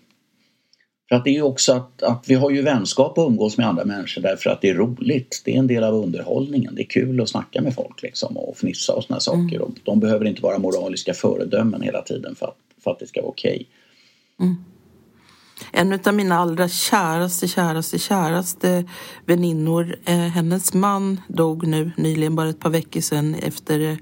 för 1.08 1.16
att 1.16 1.24
det 1.24 1.30
är 1.30 1.34
ju 1.34 1.42
också 1.42 1.72
att, 1.72 2.02
att 2.02 2.24
vi 2.28 2.34
har 2.34 2.50
ju 2.50 2.62
vänskap 2.62 3.18
och 3.18 3.28
umgås 3.28 3.58
med 3.58 3.66
andra 3.66 3.84
människor 3.84 4.22
därför 4.22 4.50
att 4.50 4.60
det 4.60 4.68
är 4.68 4.74
roligt. 4.74 5.42
Det 5.44 5.54
är 5.54 5.58
en 5.58 5.66
del 5.66 5.84
av 5.84 5.94
underhållningen. 5.94 6.74
Det 6.74 6.82
är 6.82 6.86
kul 6.86 7.20
att 7.20 7.28
snacka 7.28 7.62
med 7.62 7.74
folk 7.74 8.02
liksom 8.02 8.36
och 8.36 8.56
fnissa 8.56 8.92
och 8.92 9.04
såna 9.04 9.20
saker. 9.20 9.56
Mm. 9.56 9.60
Och 9.60 9.74
de 9.82 10.00
behöver 10.00 10.24
inte 10.24 10.42
vara 10.42 10.58
moraliska 10.58 11.14
föredömen 11.14 11.82
hela 11.82 12.02
tiden 12.02 12.34
för 12.34 12.46
att, 12.46 12.56
för 12.84 12.90
att 12.90 12.98
det 12.98 13.06
ska 13.06 13.20
vara 13.20 13.30
okej. 13.30 13.68
Okay. 14.36 14.46
Mm. 14.46 14.56
En 15.72 16.00
av 16.04 16.14
mina 16.14 16.38
allra 16.38 16.68
käraste, 16.68 17.48
käraste, 17.48 17.98
käraste 17.98 18.84
väninnor, 19.24 19.96
eh, 20.04 20.16
hennes 20.16 20.74
man 20.74 21.20
dog 21.28 21.66
nu 21.66 21.92
nyligen, 21.96 22.36
bara 22.36 22.48
ett 22.48 22.60
par 22.60 22.70
veckor 22.70 23.00
sedan 23.00 23.34
efter 23.34 23.80
eh, 23.80 23.96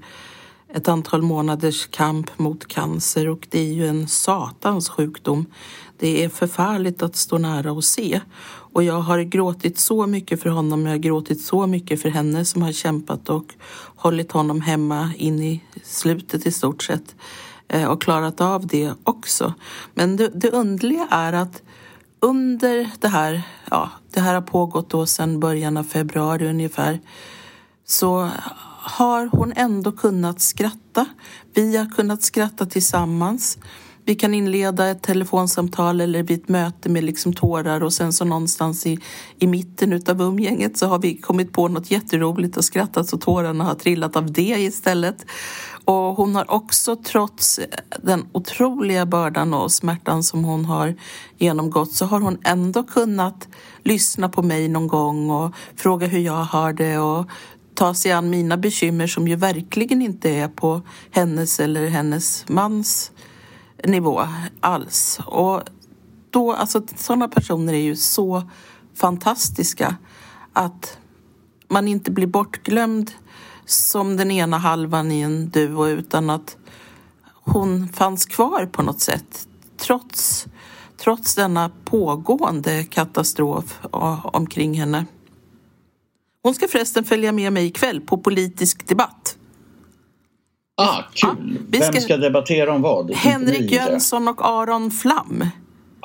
ett 0.75 0.87
antal 0.87 1.21
månaders 1.21 1.87
kamp 1.87 2.39
mot 2.39 2.67
cancer 2.67 3.27
och 3.27 3.47
det 3.51 3.59
är 3.59 3.73
ju 3.73 3.87
en 3.87 4.07
satans 4.07 4.89
sjukdom. 4.89 5.45
Det 5.97 6.23
är 6.23 6.29
förfärligt 6.29 7.03
att 7.03 7.15
stå 7.15 7.37
nära 7.37 7.71
och 7.71 7.83
se. 7.83 8.21
Och 8.47 8.83
jag 8.83 9.01
har 9.01 9.21
gråtit 9.21 9.79
så 9.79 10.07
mycket 10.07 10.41
för 10.41 10.49
honom, 10.49 10.85
jag 10.85 10.93
har 10.93 10.97
gråtit 10.97 11.41
så 11.41 11.67
mycket 11.67 12.01
för 12.01 12.09
henne 12.09 12.45
som 12.45 12.61
har 12.61 12.71
kämpat 12.71 13.29
och 13.29 13.53
hållit 13.95 14.31
honom 14.31 14.61
hemma 14.61 15.11
in 15.17 15.39
i 15.39 15.63
slutet 15.83 16.45
i 16.45 16.51
stort 16.51 16.83
sett. 16.83 17.15
Eh, 17.67 17.85
och 17.87 18.01
klarat 18.01 18.41
av 18.41 18.67
det 18.67 18.93
också. 19.03 19.53
Men 19.93 20.15
det, 20.15 20.27
det 20.27 20.51
underliga 20.51 21.07
är 21.11 21.33
att 21.33 21.61
under 22.19 22.89
det 22.99 23.07
här, 23.07 23.41
ja, 23.69 23.89
det 24.13 24.19
här 24.19 24.33
har 24.33 24.41
pågått 24.41 24.89
då 24.89 25.05
sedan 25.05 25.39
början 25.39 25.77
av 25.77 25.83
februari 25.83 26.49
ungefär, 26.49 26.99
så 27.85 28.29
har 28.81 29.29
hon 29.31 29.53
ändå 29.55 29.91
kunnat 29.91 30.41
skratta. 30.41 31.05
Vi 31.53 31.77
har 31.77 31.85
kunnat 31.85 32.23
skratta 32.23 32.65
tillsammans. 32.65 33.57
vi 34.07 34.15
kan 34.15 34.33
inleda 34.33 34.87
ett 34.87 35.01
telefonsamtal 35.01 36.01
eller 36.01 36.23
vid 36.23 36.41
ett 36.41 36.49
möte 36.49 36.89
med 36.89 37.03
liksom 37.03 37.33
tårar 37.33 37.83
och 37.83 37.93
sen 37.93 38.13
så 38.13 38.25
någonstans 38.25 38.85
i, 38.85 38.99
i 39.39 39.47
mitten 39.47 39.93
utav 39.93 40.21
umgänget 40.21 40.77
så 40.77 40.87
har 40.87 40.99
vi 40.99 41.17
kommit 41.17 41.53
på 41.53 41.67
något 41.67 41.91
jätteroligt 41.91 42.57
och 42.57 42.65
skrattat 42.65 43.09
så 43.09 43.17
tårarna 43.17 43.63
har 43.63 43.75
trillat 43.75 44.15
av 44.15 44.31
det 44.31 44.41
istället. 44.41 45.25
Och 45.85 46.15
hon 46.15 46.35
har 46.35 46.51
också 46.51 46.95
trots 46.95 47.59
den 48.03 48.25
otroliga 48.31 49.05
bördan 49.05 49.53
och 49.53 49.71
smärtan 49.71 50.23
som 50.23 50.43
hon 50.43 50.65
har 50.65 50.95
genomgått 51.37 51.91
så 51.91 52.05
har 52.05 52.19
hon 52.19 52.37
ändå 52.43 52.83
kunnat 52.83 53.47
lyssna 53.83 54.29
på 54.29 54.41
mig 54.41 54.67
någon 54.67 54.87
gång 54.87 55.29
och 55.29 55.51
fråga 55.75 56.07
hur 56.07 56.19
jag 56.19 56.43
har 56.43 56.73
det 56.73 56.97
och 56.97 57.25
ta 57.73 57.93
sig 57.93 58.11
an 58.11 58.29
mina 58.29 58.57
bekymmer 58.57 59.07
som 59.07 59.27
ju 59.27 59.35
verkligen 59.35 60.01
inte 60.01 60.29
är 60.29 60.47
på 60.47 60.81
hennes 61.11 61.59
eller 61.59 61.87
hennes 61.87 62.45
mans 62.49 63.11
nivå 63.83 64.27
alls. 64.59 65.19
Och 65.25 65.61
då, 66.29 66.53
alltså 66.53 66.81
sådana 66.95 67.27
personer 67.27 67.73
är 67.73 67.81
ju 67.81 67.95
så 67.95 68.43
fantastiska 68.95 69.95
att 70.53 70.97
man 71.67 71.87
inte 71.87 72.11
blir 72.11 72.27
bortglömd 72.27 73.11
som 73.65 74.17
den 74.17 74.31
ena 74.31 74.57
halvan 74.57 75.11
i 75.11 75.21
en 75.21 75.49
duo 75.49 75.87
utan 75.87 76.29
att 76.29 76.57
hon 77.33 77.87
fanns 77.87 78.25
kvar 78.25 78.65
på 78.65 78.81
något 78.81 78.99
sätt 78.99 79.47
trots, 79.77 80.47
trots 80.97 81.35
denna 81.35 81.71
pågående 81.85 82.83
katastrof 82.83 83.79
omkring 84.23 84.73
henne. 84.73 85.05
Hon 86.43 86.55
ska 86.55 86.67
förresten 86.67 87.03
följa 87.03 87.31
med 87.31 87.53
mig 87.53 87.65
ikväll 87.65 88.01
på 88.01 88.17
politisk 88.17 88.87
debatt. 88.87 89.37
Ah, 90.77 91.03
kul! 91.13 91.57
Ja, 91.61 91.61
Vem 91.67 91.81
ska, 91.81 92.01
ska 92.01 92.17
debattera 92.17 92.73
om 92.73 92.81
vad? 92.81 93.11
Henrik 93.11 93.71
Jönsson 93.71 94.27
och 94.27 94.47
Aron 94.47 94.91
Flam. 94.91 95.45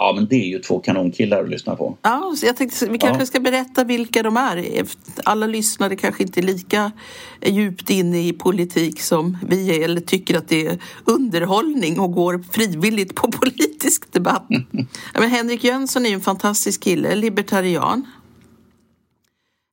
Ja, 0.00 0.12
men 0.16 0.26
det 0.26 0.36
är 0.36 0.48
ju 0.48 0.58
två 0.58 0.78
kanonkillar 0.78 1.42
att 1.42 1.50
lyssna 1.50 1.76
på. 1.76 1.96
Ja, 2.02 2.34
så 2.36 2.46
jag 2.46 2.56
tänkte 2.56 2.86
vi 2.86 2.98
kanske 2.98 3.22
ja. 3.22 3.26
ska 3.26 3.40
berätta 3.40 3.84
vilka 3.84 4.22
de 4.22 4.36
är. 4.36 4.84
Alla 5.24 5.46
lyssnare 5.46 5.96
kanske 5.96 6.22
inte 6.22 6.40
är 6.40 6.42
lika 6.42 6.92
djupt 7.46 7.90
inne 7.90 8.28
i 8.28 8.32
politik 8.32 9.00
som 9.00 9.38
vi 9.46 9.76
är 9.76 9.84
eller 9.84 10.00
tycker 10.00 10.38
att 10.38 10.48
det 10.48 10.66
är 10.66 10.78
underhållning 11.04 12.00
och 12.00 12.12
går 12.12 12.44
frivilligt 12.52 13.14
på 13.14 13.32
politisk 13.40 14.12
debatt. 14.12 14.48
men 15.14 15.30
Henrik 15.30 15.64
Jönsson 15.64 16.06
är 16.06 16.14
en 16.14 16.20
fantastisk 16.20 16.82
kille, 16.82 17.14
libertarian. 17.14 18.06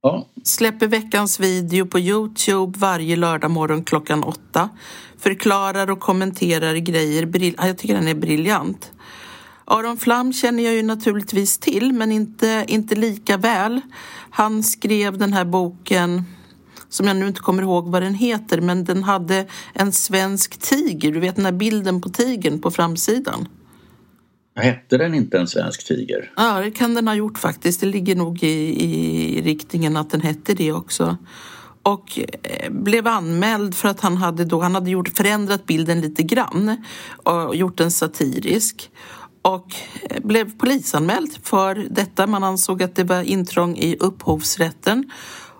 Ja. 0.01 0.27
Släpper 0.43 0.87
veckans 0.87 1.39
video 1.39 1.85
på 1.85 1.99
Youtube 1.99 2.79
varje 2.79 3.15
lördag 3.15 3.51
morgon 3.51 3.83
klockan 3.83 4.23
åtta. 4.23 4.69
Förklarar 5.19 5.91
och 5.91 5.99
kommenterar 5.99 6.75
grejer. 6.75 7.53
Jag 7.67 7.77
tycker 7.77 7.95
den 7.95 8.07
är 8.07 8.15
briljant. 8.15 8.91
Aron 9.69 9.97
Flam 9.97 10.33
känner 10.33 10.63
jag 10.63 10.73
ju 10.73 10.83
naturligtvis 10.83 11.57
till, 11.57 11.93
men 11.93 12.11
inte, 12.11 12.65
inte 12.67 12.95
lika 12.95 13.37
väl. 13.37 13.81
Han 14.29 14.63
skrev 14.63 15.17
den 15.17 15.33
här 15.33 15.45
boken 15.45 16.23
som 16.89 17.07
jag 17.07 17.17
nu 17.17 17.27
inte 17.27 17.39
kommer 17.39 17.63
ihåg 17.63 17.87
vad 17.87 18.01
den 18.01 18.13
heter, 18.13 18.61
men 18.61 18.83
den 18.83 19.03
hade 19.03 19.45
en 19.73 19.91
svensk 19.91 20.57
tiger. 20.57 21.11
Du 21.11 21.19
vet 21.19 21.35
den 21.35 21.45
här 21.45 21.51
bilden 21.51 22.01
på 22.01 22.09
tigern 22.09 22.61
på 22.61 22.71
framsidan. 22.71 23.47
Hette 24.55 24.97
den 24.97 25.13
inte 25.13 25.37
en 25.39 25.47
svensk 25.47 25.87
tiger? 25.87 26.31
Ja, 26.35 26.59
det 26.61 26.71
kan 26.71 26.93
den 26.93 27.07
ha 27.07 27.15
gjort 27.15 27.37
faktiskt. 27.37 27.81
Det 27.81 27.87
ligger 27.87 28.15
nog 28.15 28.43
i, 28.43 28.85
i 28.85 29.41
riktningen 29.41 29.97
att 29.97 30.09
den 30.09 30.21
hette 30.21 30.53
det 30.53 30.71
också. 30.71 31.17
Och 31.83 32.19
eh, 32.43 32.71
blev 32.71 33.07
anmäld 33.07 33.75
för 33.75 33.89
att 33.89 33.99
han 33.99 34.17
hade, 34.17 34.45
då, 34.45 34.61
han 34.61 34.75
hade 34.75 34.89
gjort, 34.89 35.09
förändrat 35.09 35.65
bilden 35.65 36.01
lite 36.01 36.23
grann 36.23 36.83
och 37.23 37.55
gjort 37.55 37.77
den 37.77 37.91
satirisk 37.91 38.91
och 39.47 39.75
eh, 40.09 40.19
blev 40.23 40.57
polisanmäld 40.57 41.37
för 41.43 41.75
detta. 41.75 42.27
Man 42.27 42.43
ansåg 42.43 42.83
att 42.83 42.95
det 42.95 43.03
var 43.03 43.21
intrång 43.21 43.77
i 43.77 43.97
upphovsrätten. 43.99 45.11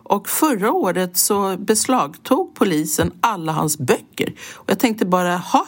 Och 0.04 0.30
förra 0.30 0.72
året 0.72 1.18
så 1.18 1.58
beslagtog 1.58 2.56
polisen 2.56 3.12
alla 3.22 3.52
hans 3.52 3.78
böcker. 3.78 4.34
Och 4.54 4.72
jag 4.72 4.80
tänkte 4.80 5.06
bara, 5.06 5.38
ha 5.38 5.66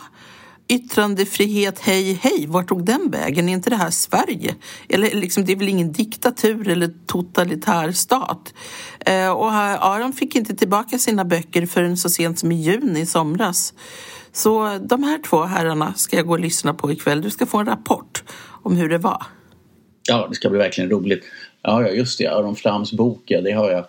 yttrandefrihet, 0.68 1.80
hej 1.80 2.14
hej, 2.14 2.46
vart 2.48 2.68
tog 2.68 2.86
den 2.86 3.12
vägen? 3.12 3.50
Är 3.50 3.54
inte 3.54 3.70
det 3.70 3.76
här 3.76 3.90
Sverige? 3.90 4.56
Eller 4.90 5.16
liksom, 5.16 5.46
det 5.46 5.52
är 5.52 5.56
väl 5.56 5.70
ingen 5.70 5.92
diktatur 5.92 6.68
eller 6.68 6.94
totalitär 7.06 7.92
stat? 7.92 8.54
Eh, 9.00 9.30
och 9.30 9.54
Aron 9.54 10.14
fick 10.14 10.36
inte 10.36 10.56
tillbaka 10.56 10.98
sina 10.98 11.26
böcker 11.26 11.66
förrän 11.66 11.98
så 11.98 12.10
sent 12.10 12.40
som 12.40 12.52
i 12.52 12.56
juni 12.56 13.00
i 13.00 13.06
somras. 13.06 13.74
Så 14.32 14.80
de 14.82 15.04
här 15.04 15.22
två 15.30 15.44
herrarna 15.44 15.94
ska 15.94 16.16
jag 16.16 16.28
gå 16.28 16.34
och 16.34 16.40
lyssna 16.40 16.74
på 16.74 16.92
ikväll. 16.92 17.22
Du 17.22 17.30
ska 17.30 17.46
få 17.46 17.58
en 17.58 17.66
rapport 17.66 18.24
om 18.64 18.76
hur 18.76 18.90
det 18.90 18.98
var. 18.98 19.24
Ja, 20.08 20.28
det 20.30 20.36
ska 20.36 20.50
bli 20.50 20.60
verkligen 20.60 20.90
roligt. 20.90 21.24
Ja, 21.62 21.90
just 21.90 22.18
det. 22.18 22.28
Aron 22.28 22.56
Flams 22.56 22.94
bok, 22.94 23.24
ja, 23.26 23.42
det 23.42 23.52
har 23.52 23.72
jag. 23.72 23.86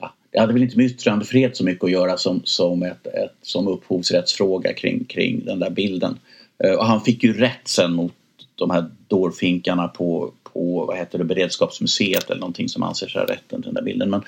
Ja, 0.00 0.14
det 0.30 0.40
hade 0.40 0.52
väl 0.52 0.62
inte 0.62 0.76
med 0.76 0.86
yttrandefrihet 0.86 1.56
så 1.56 1.64
mycket 1.64 1.84
att 1.84 1.90
göra 1.90 2.16
som, 2.16 2.40
som, 2.44 2.82
ett, 2.82 3.06
ett, 3.06 3.36
som 3.42 3.68
upphovsrättsfråga 3.68 4.72
kring, 4.72 5.04
kring 5.04 5.44
den 5.44 5.58
där 5.58 5.70
bilden. 5.70 6.18
Eh, 6.64 6.72
och 6.72 6.86
han 6.86 7.00
fick 7.00 7.24
ju 7.24 7.32
rätt 7.32 7.68
sen 7.68 7.92
mot 7.92 8.12
de 8.54 8.70
här 8.70 8.90
dårfinkarna 9.08 9.88
på, 9.88 10.32
på 10.42 10.84
vad 10.86 10.96
heter 10.96 11.18
det, 11.18 11.24
Beredskapsmuseet 11.24 12.30
eller 12.30 12.40
någonting 12.40 12.68
som 12.68 12.82
anser 12.82 13.08
sig 13.08 13.20
ha 13.20 13.28
rätten 13.28 13.62
till 13.62 13.68
den 13.68 13.74
där 13.74 13.82
bilden. 13.82 14.10
Men 14.10 14.22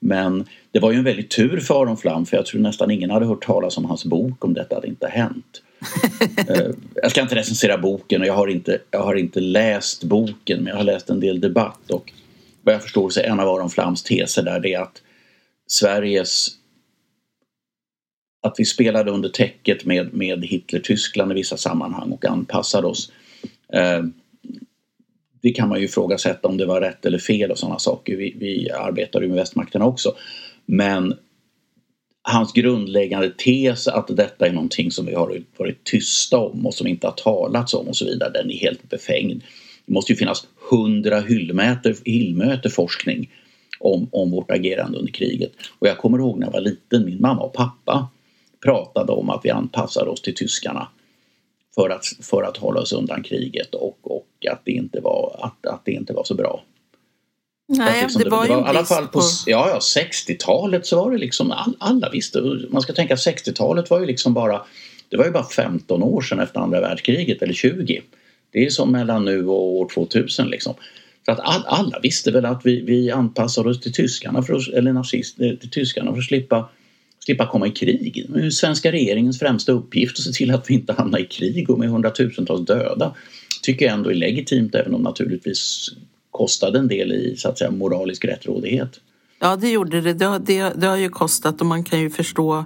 men 0.00 0.44
det 0.72 0.78
var 0.78 0.92
ju 0.92 0.98
en 0.98 1.04
väldigt 1.04 1.30
tur 1.30 1.60
för 1.60 1.82
Aron 1.82 1.96
Flam 1.96 2.26
för 2.26 2.36
jag 2.36 2.46
tror 2.46 2.60
nästan 2.60 2.90
ingen 2.90 3.10
hade 3.10 3.26
hört 3.26 3.44
talas 3.44 3.78
om 3.78 3.84
hans 3.84 4.04
bok 4.04 4.44
om 4.44 4.54
detta 4.54 4.74
hade 4.74 4.88
inte 4.88 5.08
hänt. 5.08 5.62
Eh, 6.48 6.70
jag 6.94 7.10
ska 7.10 7.20
inte 7.20 7.34
recensera 7.34 7.78
boken 7.78 8.20
och 8.20 8.26
jag 8.26 8.34
har 8.34 8.46
inte, 8.48 8.78
jag 8.90 9.02
har 9.02 9.14
inte 9.14 9.40
läst 9.40 10.04
boken 10.04 10.58
men 10.58 10.66
jag 10.66 10.76
har 10.76 10.84
läst 10.84 11.10
en 11.10 11.20
del 11.20 11.40
debatt 11.40 11.90
och 11.90 12.12
vad 12.62 12.74
jag 12.74 12.82
förstår 12.82 13.10
så 13.10 13.20
är 13.20 13.24
en 13.24 13.40
av 13.40 13.48
Aron 13.48 13.70
Flams 13.70 14.02
teser 14.02 14.42
där 14.42 14.60
det 14.60 14.74
är 14.74 14.80
att 14.80 15.02
Sveriges 15.66 16.48
att 18.42 18.54
vi 18.58 18.64
spelade 18.64 19.10
under 19.10 19.28
täcket 19.28 19.84
med, 19.84 20.14
med 20.14 20.44
Hitler-Tyskland 20.44 21.32
i 21.32 21.34
vissa 21.34 21.56
sammanhang 21.56 22.12
och 22.12 22.24
anpassade 22.24 22.86
oss. 22.86 23.12
Det 25.40 25.50
kan 25.50 25.68
man 25.68 25.78
ju 25.78 25.84
ifrågasätta 25.84 26.48
om 26.48 26.56
det 26.56 26.66
var 26.66 26.80
rätt 26.80 27.06
eller 27.06 27.18
fel 27.18 27.50
och 27.50 27.58
sådana 27.58 27.78
saker. 27.78 28.16
Vi, 28.16 28.36
vi 28.38 28.70
arbetar 28.70 29.20
ju 29.20 29.28
med 29.28 29.36
västmakterna 29.36 29.86
också. 29.86 30.14
Men 30.66 31.14
hans 32.22 32.52
grundläggande 32.52 33.30
tes 33.30 33.88
att 33.88 34.16
detta 34.16 34.46
är 34.46 34.52
någonting 34.52 34.90
som 34.90 35.06
vi 35.06 35.14
har 35.14 35.42
varit 35.56 35.84
tysta 35.84 36.38
om 36.38 36.66
och 36.66 36.74
som 36.74 36.86
inte 36.86 37.06
har 37.06 37.14
talats 37.14 37.74
om 37.74 37.88
och 37.88 37.96
så 37.96 38.04
vidare, 38.04 38.30
den 38.30 38.50
är 38.50 38.56
helt 38.56 38.88
befängd. 38.88 39.42
Det 39.86 39.92
måste 39.92 40.12
ju 40.12 40.16
finnas 40.16 40.46
hundra 40.70 41.20
hyllmeter, 41.20 41.96
hyllmeter 42.04 42.70
forskning 42.70 43.30
om, 43.80 44.08
om 44.12 44.30
vårt 44.30 44.50
agerande 44.50 44.98
under 44.98 45.12
kriget. 45.12 45.52
Och 45.78 45.88
jag 45.88 45.98
kommer 45.98 46.18
ihåg 46.18 46.38
när 46.38 46.46
jag 46.46 46.52
var 46.52 46.60
liten, 46.60 47.04
min 47.04 47.20
mamma 47.20 47.42
och 47.42 47.52
pappa 47.52 48.08
pratade 48.64 49.12
om 49.12 49.30
att 49.30 49.40
vi 49.44 49.50
anpassade 49.50 50.10
oss 50.10 50.22
till 50.22 50.34
tyskarna 50.34 50.88
för 51.78 51.90
att, 51.90 52.06
för 52.20 52.42
att 52.42 52.56
hålla 52.56 52.80
oss 52.80 52.92
undan 52.92 53.22
kriget 53.22 53.74
och, 53.74 53.98
och 54.02 54.26
att, 54.50 54.60
det 54.64 54.70
inte 54.70 55.00
var, 55.00 55.40
att, 55.42 55.66
att 55.66 55.84
det 55.84 55.92
inte 55.92 56.12
var 56.12 56.24
så 56.24 56.34
bra. 56.34 56.64
Nej, 57.68 58.02
liksom, 58.02 58.22
det 58.22 58.30
var 58.30 58.44
ju 58.44 58.48
det 58.48 58.56
var, 58.56 58.66
i 58.66 58.68
alla 58.68 58.84
fall 58.84 59.06
på, 59.06 59.12
på... 59.12 59.20
Ja, 59.46 59.70
ja 59.70 59.78
60-talet 60.02 60.86
så 60.86 60.96
var 60.96 61.10
det 61.10 61.18
liksom 61.18 61.52
all, 61.52 61.76
alla 61.78 62.10
visste. 62.10 62.40
Man 62.70 62.82
ska 62.82 62.92
tänka 62.92 63.14
60-talet 63.14 63.90
var 63.90 64.00
ju 64.00 64.06
liksom 64.06 64.34
bara 64.34 64.62
det 65.08 65.16
var 65.16 65.24
ju 65.24 65.30
bara 65.30 65.44
15 65.44 66.02
år 66.02 66.20
sedan 66.20 66.40
efter 66.40 66.60
andra 66.60 66.80
världskriget 66.80 67.42
eller 67.42 67.54
20. 67.54 68.02
Det 68.50 68.66
är 68.66 68.70
som 68.70 68.92
mellan 68.92 69.24
nu 69.24 69.46
och 69.46 69.76
år 69.76 69.88
2000 69.94 70.48
liksom. 70.48 70.74
För 71.24 71.32
att 71.32 71.40
all, 71.40 71.64
alla 71.66 72.00
visste 72.02 72.30
väl 72.30 72.44
att 72.44 72.60
vi, 72.64 72.80
vi 72.80 73.10
anpassade 73.10 73.70
oss 73.70 73.80
till 73.80 73.92
tyskarna 73.92 74.42
för 74.42 74.54
att, 74.54 74.68
eller 74.68 74.92
nazist, 74.92 75.36
till 75.36 75.70
tyskarna 75.70 76.12
för 76.12 76.18
att 76.18 76.24
slippa 76.24 76.68
slippa 77.28 77.46
komma 77.46 77.66
i 77.66 77.70
krig. 77.70 78.26
Det 78.28 78.46
är 78.46 78.50
svenska 78.50 78.92
regeringens 78.92 79.38
främsta 79.38 79.72
uppgift 79.72 80.18
att 80.18 80.24
se 80.24 80.32
till 80.32 80.50
att 80.50 80.70
vi 80.70 80.74
inte 80.74 80.92
hamnar 80.92 81.18
i 81.18 81.24
krig 81.24 81.70
och 81.70 81.78
med 81.78 81.88
hundratusentals 81.88 82.66
döda. 82.66 83.14
Tycker 83.62 83.86
jag 83.86 83.94
ändå 83.94 84.10
är 84.10 84.14
legitimt 84.14 84.74
även 84.74 84.94
om 84.94 85.02
naturligtvis 85.02 85.88
kostade 86.30 86.78
en 86.78 86.88
del 86.88 87.12
i 87.12 87.36
så 87.36 87.48
att 87.48 87.58
säga 87.58 87.70
moralisk 87.70 88.24
rättrådighet. 88.24 89.00
Ja, 89.40 89.56
det 89.56 89.70
gjorde 89.70 90.00
det. 90.00 90.12
Det, 90.12 90.38
det. 90.38 90.72
det 90.76 90.86
har 90.86 90.96
ju 90.96 91.08
kostat 91.08 91.60
och 91.60 91.66
man 91.66 91.84
kan 91.84 92.00
ju 92.00 92.10
förstå 92.10 92.64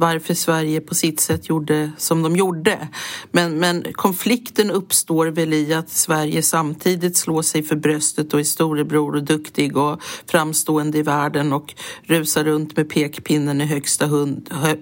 varför 0.00 0.34
Sverige 0.34 0.80
på 0.80 0.94
sitt 0.94 1.20
sätt 1.20 1.48
gjorde 1.48 1.90
som 1.96 2.22
de 2.22 2.36
gjorde. 2.36 2.88
Men, 3.30 3.58
men 3.58 3.86
konflikten 3.92 4.70
uppstår 4.70 5.26
väl 5.26 5.52
i 5.52 5.74
att 5.74 5.90
Sverige 5.90 6.42
samtidigt 6.42 7.16
slår 7.16 7.42
sig 7.42 7.62
för 7.62 7.76
bröstet 7.76 8.34
och 8.34 8.40
är 8.40 8.44
storebror 8.44 9.16
och 9.16 9.24
duktig 9.24 9.76
och 9.76 10.02
framstående 10.26 10.98
i 10.98 11.02
världen 11.02 11.52
och 11.52 11.74
rusar 12.02 12.44
runt 12.44 12.76
med 12.76 12.90
pekpinnen 12.90 13.60
i 13.60 13.64
högsta, 13.64 14.06
hund, 14.06 14.48
hö, 14.50 14.74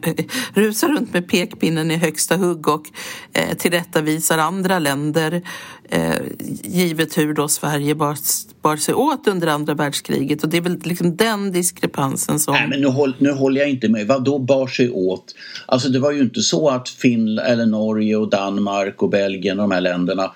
rusar 0.54 0.88
runt 0.88 1.12
med 1.12 1.28
pekpinnen 1.28 1.90
i 1.90 1.96
högsta 1.96 2.36
hugg 2.36 2.68
och 2.68 2.90
eh, 3.32 3.56
tillrättavisar 3.56 4.38
andra 4.38 4.78
länder 4.78 5.42
eh, 5.88 6.16
givet 6.62 7.18
hur 7.18 7.34
då 7.34 7.48
Sverige 7.48 7.94
bar, 7.94 8.16
bar 8.62 8.76
sig 8.76 8.94
åt 8.94 9.28
under 9.28 9.46
andra 9.46 9.74
världskriget 9.74 10.42
och 10.42 10.48
det 10.48 10.56
är 10.56 10.60
väl 10.60 10.80
liksom 10.84 11.16
den 11.16 11.52
diskrepansen 11.52 12.38
som... 12.38 12.54
Nej 12.54 12.68
men 12.68 12.80
nu, 12.80 12.86
håll, 12.86 13.16
nu 13.18 13.32
håller 13.32 13.60
jag 13.60 13.70
inte 13.70 13.88
med. 13.88 14.06
Vad 14.06 14.24
då 14.24 14.38
bar 14.38 14.66
sig 14.66 14.90
åt? 14.90 15.34
Alltså 15.66 15.88
det 15.88 15.98
var 15.98 16.12
ju 16.12 16.20
inte 16.20 16.40
så 16.40 16.68
att 16.68 16.88
Finland 16.88 17.48
eller 17.48 17.66
Norge 17.66 18.16
och 18.16 18.30
Danmark 18.30 19.02
och 19.02 19.10
Belgien 19.10 19.60
och 19.60 19.68
de 19.68 19.74
här 19.74 19.80
länderna 19.80 20.32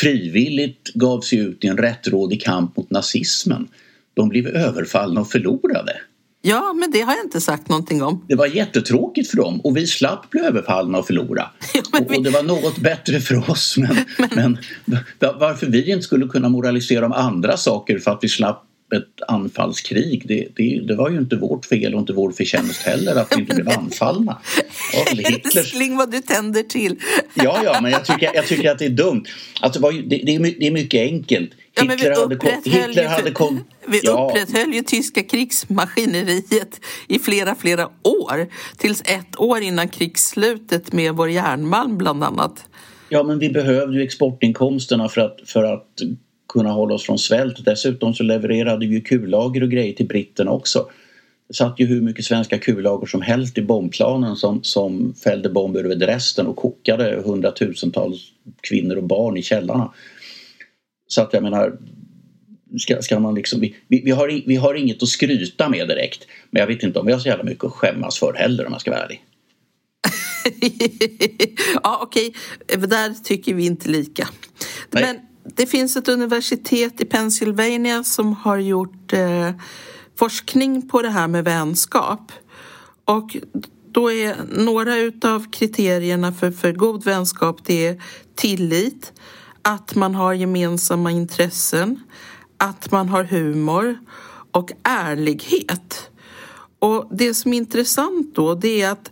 frivilligt 0.00 0.92
gav 0.94 1.20
sig 1.20 1.38
ut 1.38 1.64
i 1.64 1.66
en 1.66 1.76
rättrådig 1.76 2.42
kamp 2.42 2.76
mot 2.76 2.90
nazismen. 2.90 3.68
De 4.14 4.28
blev 4.28 4.46
överfallna 4.46 5.20
och 5.20 5.30
förlorade. 5.30 5.92
Ja, 6.42 6.72
men 6.72 6.90
det 6.90 7.00
har 7.00 7.14
jag 7.14 7.24
inte 7.24 7.40
sagt 7.40 7.68
någonting 7.68 8.02
om. 8.02 8.24
Det 8.28 8.34
var 8.34 8.46
jättetråkigt 8.46 9.30
för 9.30 9.36
dem 9.36 9.60
och 9.60 9.76
vi 9.76 9.86
slapp 9.86 10.30
bli 10.30 10.40
överfallna 10.40 10.98
och 10.98 11.06
förlora. 11.06 11.50
Ja, 11.74 12.00
vi... 12.08 12.18
Och 12.18 12.22
det 12.22 12.30
var 12.30 12.42
något 12.42 12.78
bättre 12.78 13.20
för 13.20 13.50
oss. 13.50 13.76
Men, 13.78 13.96
men... 14.34 14.58
men 14.84 14.98
varför 15.40 15.66
vi 15.66 15.90
inte 15.90 16.02
skulle 16.02 16.26
kunna 16.26 16.48
moralisera 16.48 17.06
om 17.06 17.12
andra 17.12 17.56
saker 17.56 17.98
för 17.98 18.10
att 18.10 18.18
vi 18.22 18.28
slapp 18.28 18.66
ett 18.94 19.28
anfallskrig. 19.28 20.22
Det, 20.28 20.48
det, 20.56 20.80
det, 20.88 20.94
var 20.94 21.10
ju 21.10 21.18
inte 21.18 21.36
vårt 21.36 21.66
fel 21.66 21.94
och 21.94 22.00
inte 22.00 22.12
vår 22.12 22.32
förtjänst 22.32 22.82
heller 22.82 23.16
att 23.16 23.36
vi 23.36 23.40
inte 23.40 23.54
blev 23.62 23.68
anfallna. 23.68 24.38
Älskling 25.24 25.96
vad 25.96 26.10
du 26.10 26.20
tänder 26.20 26.62
till. 26.62 26.96
ja, 27.34 27.60
ja, 27.64 27.78
men 27.82 27.92
jag 27.92 28.04
tycker, 28.04 28.30
jag 28.34 28.46
tycker 28.46 28.70
att 28.70 28.78
det 28.78 28.84
är 28.84 28.90
dumt. 28.90 29.24
Alltså, 29.60 29.80
det, 29.80 30.00
det, 30.02 30.34
är, 30.34 30.60
det 30.60 30.66
är 30.66 30.70
mycket 30.70 31.00
enkelt. 31.00 31.50
Ja, 31.74 31.82
Hitler 31.82 32.20
hade, 32.20 32.60
Hitler 32.64 33.08
hade 33.08 33.30
kom, 33.30 33.64
Vi 33.86 34.00
ja. 34.02 34.30
upprätthöll 34.30 34.74
ju 34.74 34.82
tyska 34.82 35.22
krigsmaskineriet 35.22 36.80
i 37.08 37.18
flera, 37.18 37.54
flera 37.54 37.86
år. 38.02 38.46
Tills 38.76 39.00
ett 39.00 39.40
år 39.40 39.60
innan 39.60 39.88
krigsslutet 39.88 40.92
med 40.92 41.14
vår 41.14 41.30
järnmalm 41.30 41.98
bland 41.98 42.24
annat. 42.24 42.64
Ja, 43.08 43.22
men 43.22 43.38
vi 43.38 43.50
behövde 43.50 43.96
ju 43.98 44.02
exportinkomsterna 44.02 45.08
för 45.08 45.20
att, 45.20 45.38
för 45.46 45.64
att 45.64 45.86
kunna 46.48 46.70
hålla 46.70 46.94
oss 46.94 47.02
från 47.02 47.18
svält. 47.18 47.64
Dessutom 47.64 48.14
så 48.14 48.22
levererade 48.22 48.86
vi 48.86 48.94
ju 48.94 49.00
kullager 49.00 49.62
och 49.62 49.70
grejer 49.70 49.92
till 49.92 50.06
britterna 50.06 50.50
också. 50.50 50.86
Det 51.48 51.54
satt 51.54 51.80
ju 51.80 51.86
hur 51.86 52.00
mycket 52.00 52.24
svenska 52.24 52.58
kullager 52.58 53.06
som 53.06 53.22
helst 53.22 53.58
i 53.58 53.62
bombplanen 53.62 54.36
som, 54.36 54.62
som 54.62 55.14
fällde 55.24 55.48
bomber 55.48 55.84
över 55.84 55.96
Dresden 55.96 56.46
och 56.46 56.56
kokade 56.56 57.22
hundratusentals 57.24 58.18
kvinnor 58.60 58.96
och 58.96 59.04
barn 59.04 59.36
i 59.36 59.42
källarna. 59.42 59.92
Så 61.10 61.22
att 61.22 61.32
jag 61.32 61.42
menar, 61.42 61.78
ska, 62.78 63.02
ska 63.02 63.20
man 63.20 63.34
liksom, 63.34 63.60
vi, 63.60 63.74
vi, 63.88 64.10
har, 64.10 64.42
vi 64.46 64.56
har 64.56 64.74
inget 64.74 65.02
att 65.02 65.08
skryta 65.08 65.68
med 65.68 65.88
direkt. 65.88 66.26
Men 66.50 66.60
jag 66.60 66.66
vet 66.66 66.82
inte 66.82 66.98
om 66.98 67.06
vi 67.06 67.12
har 67.12 67.20
så 67.20 67.28
jävla 67.28 67.44
mycket 67.44 67.64
att 67.64 67.72
skämmas 67.72 68.18
för 68.18 68.34
heller 68.34 68.66
om 68.66 68.72
jag 68.72 68.80
ska 68.80 68.90
vara 68.90 69.02
ärlig. 69.02 69.24
ja, 71.82 72.00
okej. 72.02 72.32
Okay. 72.64 72.86
Där 72.86 73.14
tycker 73.24 73.54
vi 73.54 73.66
inte 73.66 73.88
lika. 73.88 74.28
Nej. 74.90 75.02
Men 75.02 75.18
det 75.56 75.66
finns 75.66 75.96
ett 75.96 76.08
universitet 76.08 77.00
i 77.00 77.04
Pennsylvania 77.04 78.04
som 78.04 78.32
har 78.32 78.58
gjort 78.58 79.12
eh, 79.12 79.50
forskning 80.18 80.88
på 80.88 81.02
det 81.02 81.10
här 81.10 81.28
med 81.28 81.44
vänskap. 81.44 82.32
Och 83.04 83.36
då 83.92 84.12
är 84.12 84.36
några 84.50 84.96
utav 84.96 85.50
kriterierna 85.50 86.32
för, 86.32 86.50
för 86.50 86.72
god 86.72 87.04
vänskap 87.04 87.60
det 87.64 87.86
är 87.86 88.02
tillit, 88.34 89.12
att 89.62 89.94
man 89.94 90.14
har 90.14 90.32
gemensamma 90.32 91.10
intressen, 91.10 92.00
att 92.56 92.90
man 92.90 93.08
har 93.08 93.24
humor 93.24 93.98
och 94.50 94.72
ärlighet. 94.82 96.10
Och 96.78 97.08
det 97.10 97.34
som 97.34 97.52
är 97.52 97.56
intressant 97.56 98.34
då 98.34 98.54
det 98.54 98.82
är 98.82 98.90
att 98.90 99.10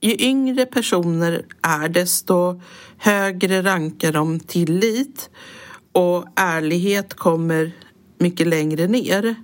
ju 0.00 0.16
yngre 0.18 0.66
personer 0.66 1.44
är 1.62 1.88
desto 1.88 2.60
högre 2.96 3.62
rankar 3.62 4.12
de 4.12 4.40
tillit 4.40 5.30
och 5.92 6.24
ärlighet 6.36 7.14
kommer 7.14 7.72
mycket 8.18 8.46
längre 8.46 8.86
ner. 8.86 9.34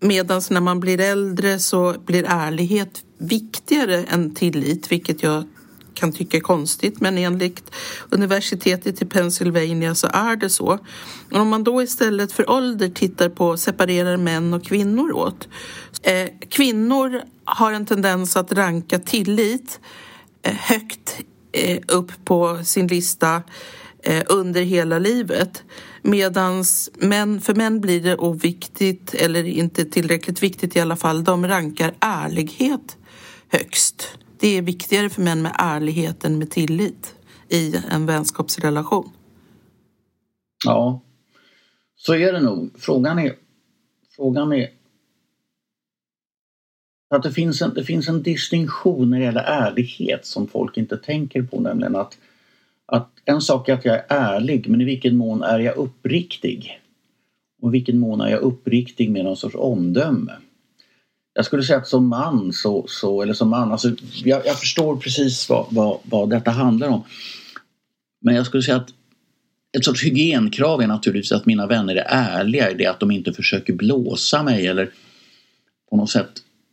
Medan 0.00 0.42
när 0.50 0.60
man 0.60 0.80
blir 0.80 1.00
äldre 1.00 1.58
så 1.58 1.94
blir 2.06 2.24
ärlighet 2.28 3.04
viktigare 3.18 4.04
än 4.04 4.34
tillit, 4.34 4.92
vilket 4.92 5.22
jag 5.22 5.44
kan 6.02 6.12
tycka 6.12 6.36
är 6.36 6.40
konstigt, 6.40 7.00
men 7.00 7.18
enligt 7.18 7.74
universitetet 8.10 9.02
i 9.02 9.04
Pennsylvania 9.04 9.94
så 9.94 10.06
är 10.12 10.36
det 10.36 10.50
så. 10.50 10.78
Om 11.30 11.48
man 11.48 11.64
då 11.64 11.82
istället 11.82 12.32
för 12.32 12.50
ålder 12.50 12.88
tittar 12.88 13.28
på 13.28 13.56
separerar 13.56 14.16
män 14.16 14.54
och 14.54 14.64
kvinnor 14.64 15.12
åt. 15.12 15.48
Eh, 16.02 16.28
kvinnor 16.50 17.22
har 17.44 17.72
en 17.72 17.86
tendens 17.86 18.36
att 18.36 18.52
ranka 18.52 18.98
tillit 18.98 19.80
eh, 20.42 20.54
högt 20.54 21.16
eh, 21.52 21.78
upp 21.88 22.24
på 22.24 22.64
sin 22.64 22.86
lista 22.86 23.42
eh, 24.02 24.22
under 24.26 24.62
hela 24.62 24.98
livet. 24.98 25.62
Medan 26.02 26.64
män, 26.94 27.40
för 27.40 27.54
män 27.54 27.80
blir 27.80 28.00
det 28.00 28.16
oviktigt, 28.16 29.14
eller 29.14 29.44
inte 29.44 29.84
tillräckligt 29.84 30.42
viktigt 30.42 30.76
i 30.76 30.80
alla 30.80 30.96
fall, 30.96 31.24
de 31.24 31.46
rankar 31.46 31.94
ärlighet 32.00 32.96
högst. 33.48 34.18
Det 34.42 34.58
är 34.58 34.62
viktigare 34.62 35.10
för 35.10 35.22
män 35.22 35.42
med 35.42 35.52
ärlighet 35.58 36.24
än 36.24 36.38
med 36.38 36.50
tillit 36.50 37.14
i 37.48 37.74
en 37.90 38.06
vänskapsrelation. 38.06 39.10
Ja, 40.64 41.00
så 41.96 42.14
är 42.14 42.32
det 42.32 42.40
nog. 42.40 42.70
Frågan 42.78 43.18
är, 43.18 43.34
frågan 44.16 44.52
är 44.52 44.70
att 47.14 47.22
det 47.22 47.32
finns, 47.32 47.62
en, 47.62 47.74
det 47.74 47.84
finns 47.84 48.08
en 48.08 48.22
distinktion 48.22 49.10
när 49.10 49.18
det 49.18 49.24
gäller 49.24 49.42
ärlighet 49.42 50.26
som 50.26 50.48
folk 50.48 50.76
inte 50.76 50.96
tänker 50.96 51.42
på, 51.42 51.60
nämligen 51.60 51.96
att, 51.96 52.18
att 52.86 53.10
en 53.24 53.40
sak 53.40 53.68
är 53.68 53.74
att 53.74 53.84
jag 53.84 53.94
är 53.94 54.04
ärlig, 54.08 54.68
men 54.68 54.80
i 54.80 54.84
vilken 54.84 55.16
mån 55.16 55.42
är 55.42 55.58
jag 55.58 55.76
uppriktig? 55.76 56.80
Och 57.60 57.68
i 57.68 57.72
vilken 57.72 57.98
mån 57.98 58.20
är 58.20 58.28
jag 58.28 58.40
uppriktig 58.40 59.10
med 59.10 59.24
någon 59.24 59.36
sorts 59.36 59.56
omdöme? 59.58 60.32
Jag 61.34 61.44
skulle 61.44 61.62
säga 61.62 61.78
att 61.78 61.88
som 61.88 62.08
man 62.08 62.52
så, 62.52 62.84
så 62.88 63.22
eller 63.22 63.32
som 63.32 63.48
man, 63.50 63.72
alltså 63.72 63.90
jag, 64.24 64.46
jag 64.46 64.58
förstår 64.58 64.96
precis 64.96 65.48
vad, 65.48 65.66
vad, 65.70 65.98
vad 66.04 66.30
detta 66.30 66.50
handlar 66.50 66.88
om. 66.88 67.04
Men 68.20 68.34
jag 68.34 68.46
skulle 68.46 68.62
säga 68.62 68.76
att 68.76 68.90
ett 69.76 69.84
sorts 69.84 70.04
hygienkrav 70.04 70.82
är 70.82 70.86
naturligtvis 70.86 71.32
att 71.32 71.46
mina 71.46 71.66
vänner 71.66 71.94
är 71.94 72.06
ärliga 72.08 72.70
i 72.70 72.74
det 72.74 72.86
att 72.86 73.00
de 73.00 73.10
inte 73.10 73.32
försöker 73.32 73.72
blåsa 73.72 74.42
mig 74.42 74.66
eller 74.66 74.90
på 75.90 75.96
något 75.96 76.10
sätt 76.10 76.30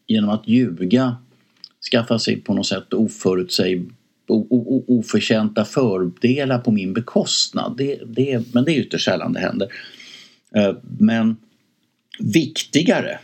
genom 0.08 0.30
att 0.30 0.48
ljuga 0.48 1.18
skaffa 1.92 2.20
sig 2.20 2.42
på 2.42 2.54
något 2.54 2.68
sätt 2.68 2.94
oförutsäg, 2.94 3.90
oförtjänta 4.88 5.66
fördelar 5.66 6.60
på 6.60 6.72
min 6.72 6.94
bekostnad. 6.94 7.78
Det, 7.78 8.00
det, 8.06 8.54
men 8.54 8.66
det 8.66 8.72
är 8.72 8.80
ytterst 8.80 9.06
sällan 9.06 9.34
det 9.34 9.40
händer. 9.40 9.68
Eh, 10.56 10.76
men 11.00 11.38
viktigare 12.20 13.20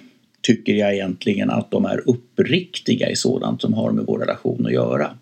tycker 0.45 0.73
jag 0.73 0.93
egentligen 0.93 1.49
att 1.49 1.71
de 1.71 1.85
är 1.85 2.09
uppriktiga 2.09 3.09
i 3.09 3.15
sådant 3.15 3.61
som 3.61 3.73
har 3.73 3.91
med 3.91 4.05
vår 4.05 4.19
relation 4.19 4.65
att 4.65 4.73
göra. 4.73 5.17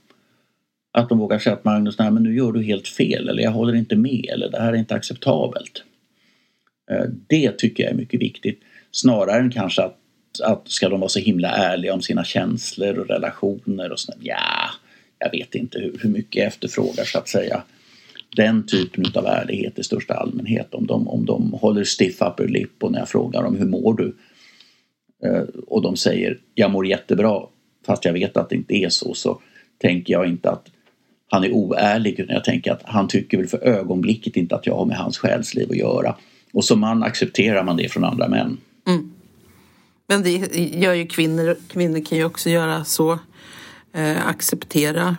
Att 0.93 1.09
de 1.09 1.19
vågar 1.19 1.39
säga 1.39 1.55
att 1.55 1.65
Magnus, 1.65 1.99
nej 1.99 2.11
men 2.11 2.23
nu 2.23 2.35
gör 2.35 2.51
du 2.51 2.63
helt 2.63 2.87
fel 2.87 3.29
eller 3.29 3.43
jag 3.43 3.51
håller 3.51 3.75
inte 3.75 3.95
med 3.95 4.29
eller 4.33 4.49
det 4.49 4.59
här 4.59 4.73
är 4.73 4.77
inte 4.77 4.95
acceptabelt. 4.95 5.83
Eh, 6.91 7.05
det 7.27 7.57
tycker 7.57 7.83
jag 7.83 7.91
är 7.91 7.95
mycket 7.95 8.21
viktigt. 8.21 8.61
Snarare 8.91 9.39
än 9.39 9.51
kanske 9.51 9.81
att, 9.81 9.97
att 10.43 10.69
ska 10.69 10.89
de 10.89 10.99
vara 10.99 11.09
så 11.09 11.19
himla 11.19 11.49
ärliga 11.49 11.93
om 11.93 12.01
sina 12.01 12.23
känslor 12.23 12.99
och 12.99 13.07
relationer 13.07 13.91
och 13.91 13.99
sådär. 13.99 14.19
Ja, 14.23 14.69
jag 15.19 15.31
vet 15.31 15.55
inte 15.55 15.79
hur, 15.79 15.97
hur 16.01 16.09
mycket 16.09 16.35
jag 16.35 16.47
efterfrågar 16.47 17.03
så 17.03 17.17
att 17.17 17.29
säga 17.29 17.63
den 18.35 18.65
typen 18.65 19.05
av 19.15 19.25
ärlighet 19.25 19.79
i 19.79 19.83
största 19.83 20.13
allmänhet. 20.13 20.73
Om 20.73 20.87
de, 20.87 21.07
om 21.07 21.25
de 21.25 21.53
håller 21.53 21.83
stiff 21.83 22.21
upper 22.21 22.47
lip 22.47 22.83
och 22.83 22.91
när 22.91 22.99
jag 22.99 23.09
frågar 23.09 23.43
dem 23.43 23.57
hur 23.57 23.65
mår 23.65 23.93
du? 23.93 24.15
Eh, 25.25 25.43
och 25.67 25.81
de 25.81 25.97
säger 25.97 26.39
jag 26.55 26.71
mår 26.71 26.87
jättebra 26.87 27.41
fast 27.85 28.05
jag 28.05 28.13
vet 28.13 28.37
att 28.37 28.49
det 28.49 28.55
inte 28.55 28.75
är 28.75 28.89
så 28.89 29.13
så 29.13 29.41
tänker 29.77 30.13
jag 30.13 30.27
inte 30.27 30.49
att 30.49 30.67
han 31.29 31.43
är 31.43 31.51
oärlig 31.51 32.19
utan 32.19 32.35
jag 32.35 32.43
tänker 32.43 32.71
att 32.71 32.81
han 32.83 33.07
tycker 33.07 33.37
väl 33.37 33.47
för 33.47 33.63
ögonblicket 33.63 34.35
inte 34.35 34.55
att 34.55 34.65
jag 34.65 34.75
har 34.75 34.85
med 34.85 34.97
hans 34.97 35.17
själsliv 35.17 35.67
att 35.71 35.77
göra. 35.77 36.15
Och 36.53 36.65
som 36.65 36.79
man 36.79 37.03
accepterar 37.03 37.63
man 37.63 37.77
det 37.77 37.89
från 37.89 38.03
andra 38.03 38.27
män. 38.27 38.57
Mm. 38.87 39.11
Men 40.07 40.23
det 40.23 40.31
gör 40.55 40.93
ju 40.93 41.07
kvinnor. 41.07 41.57
Kvinnor 41.67 42.05
kan 42.05 42.17
ju 42.17 42.25
också 42.25 42.49
göra 42.49 42.83
så. 42.83 43.19
Eh, 43.93 44.27
acceptera. 44.27 45.17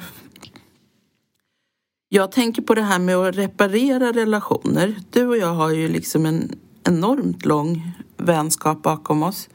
Jag 2.09 2.33
tänker 2.33 2.63
på 2.63 2.75
det 2.75 2.83
här 2.83 2.99
med 2.99 3.17
att 3.17 3.37
reparera 3.37 4.13
relationer. 4.13 4.95
Du 5.11 5.27
och 5.27 5.37
jag 5.37 5.55
har 5.55 5.71
ju 5.71 5.89
liksom 5.89 6.27
en 6.27 6.53
enormt 6.85 7.45
lång 7.45 7.93
vänskap 8.17 8.83
bakom 8.83 9.23
oss. 9.23 9.49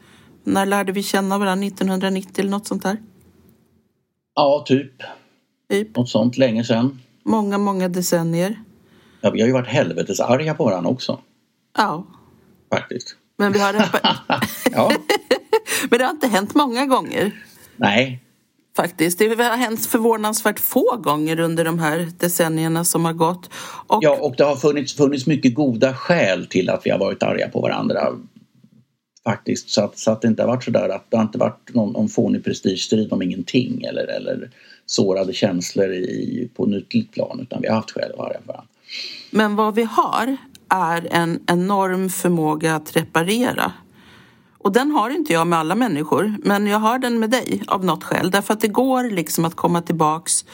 När 0.44 0.66
lärde 0.66 0.92
vi 0.92 1.02
känna 1.02 1.38
varandra? 1.38 1.66
1990 1.66 2.32
eller 2.38 2.50
något 2.50 2.66
sånt 2.66 2.82
där? 2.82 2.96
Ja, 4.34 4.64
typ. 4.66 4.92
typ. 5.70 5.96
Något 5.96 6.08
sånt 6.08 6.36
länge 6.36 6.64
sedan. 6.64 7.00
Många, 7.24 7.58
många 7.58 7.88
decennier. 7.88 8.60
Ja, 9.20 9.30
vi 9.30 9.40
har 9.40 9.46
ju 9.46 9.52
varit 9.52 9.68
helvetes 9.68 10.20
arga 10.20 10.54
på 10.54 10.64
varandra 10.64 10.90
också. 10.90 11.20
Ja. 11.76 12.06
Faktiskt. 12.70 13.16
Men 13.36 13.52
vi 13.52 13.58
har 13.58 13.74
ja. 14.72 14.92
Men 15.90 15.98
det 15.98 16.04
har 16.04 16.10
inte 16.10 16.28
hänt 16.28 16.54
många 16.54 16.86
gånger. 16.86 17.32
Nej. 17.76 18.20
Faktiskt. 18.76 19.18
Det 19.18 19.26
har 19.26 19.56
hänt 19.56 19.86
förvånansvärt 19.86 20.60
få 20.60 20.96
gånger 20.96 21.40
under 21.40 21.64
de 21.64 21.78
här 21.78 22.08
decennierna 22.18 22.84
som 22.84 23.04
har 23.04 23.12
gått. 23.12 23.50
Och... 23.86 23.98
Ja, 24.02 24.18
och 24.20 24.34
det 24.36 24.44
har 24.44 24.56
funnits, 24.56 24.94
funnits 24.94 25.26
mycket 25.26 25.54
goda 25.54 25.94
skäl 25.94 26.46
till 26.46 26.70
att 26.70 26.86
vi 26.86 26.90
har 26.90 26.98
varit 26.98 27.22
arga 27.22 27.48
på 27.48 27.60
varandra 27.60 28.08
Faktiskt, 29.24 29.70
så 29.70 29.84
att, 29.84 29.98
så 29.98 30.10
att 30.10 30.22
det 30.22 30.28
inte 30.28 30.42
har 30.42 30.48
varit 30.48 30.64
sådär 30.64 30.88
att 30.88 31.10
det 31.10 31.16
har 31.16 31.24
inte 31.24 31.38
varit 31.38 31.74
någon, 31.74 31.92
någon 31.92 32.08
fånig 32.08 32.44
prestigestrid 32.44 33.12
om 33.12 33.22
ingenting 33.22 33.82
eller, 33.84 34.06
eller 34.06 34.50
sårade 34.86 35.32
känslor 35.32 35.92
i, 35.92 36.50
på 36.56 36.66
nyttigt 36.66 37.12
plan 37.12 37.40
utan 37.42 37.60
vi 37.62 37.68
har 37.68 37.76
haft 37.76 37.90
skäl 37.90 38.10
att 38.12 38.18
vara 38.18 38.28
varandra. 38.28 38.64
Men 39.30 39.56
vad 39.56 39.74
vi 39.74 39.82
har 39.82 40.36
är 40.68 41.08
en 41.10 41.40
enorm 41.46 42.08
förmåga 42.08 42.74
att 42.74 42.96
reparera. 42.96 43.72
Och 44.58 44.72
den 44.72 44.90
har 44.90 45.10
inte 45.10 45.32
jag 45.32 45.46
med 45.46 45.58
alla 45.58 45.74
människor, 45.74 46.34
men 46.44 46.66
jag 46.66 46.78
har 46.78 46.98
den 46.98 47.18
med 47.18 47.30
dig 47.30 47.62
av 47.66 47.84
något 47.84 48.04
skäl. 48.04 48.30
Därför 48.30 48.54
att 48.54 48.60
det 48.60 48.68
går 48.68 49.10
liksom 49.10 49.44
att 49.44 49.54
komma 49.54 49.82
tillbaks 49.82 50.44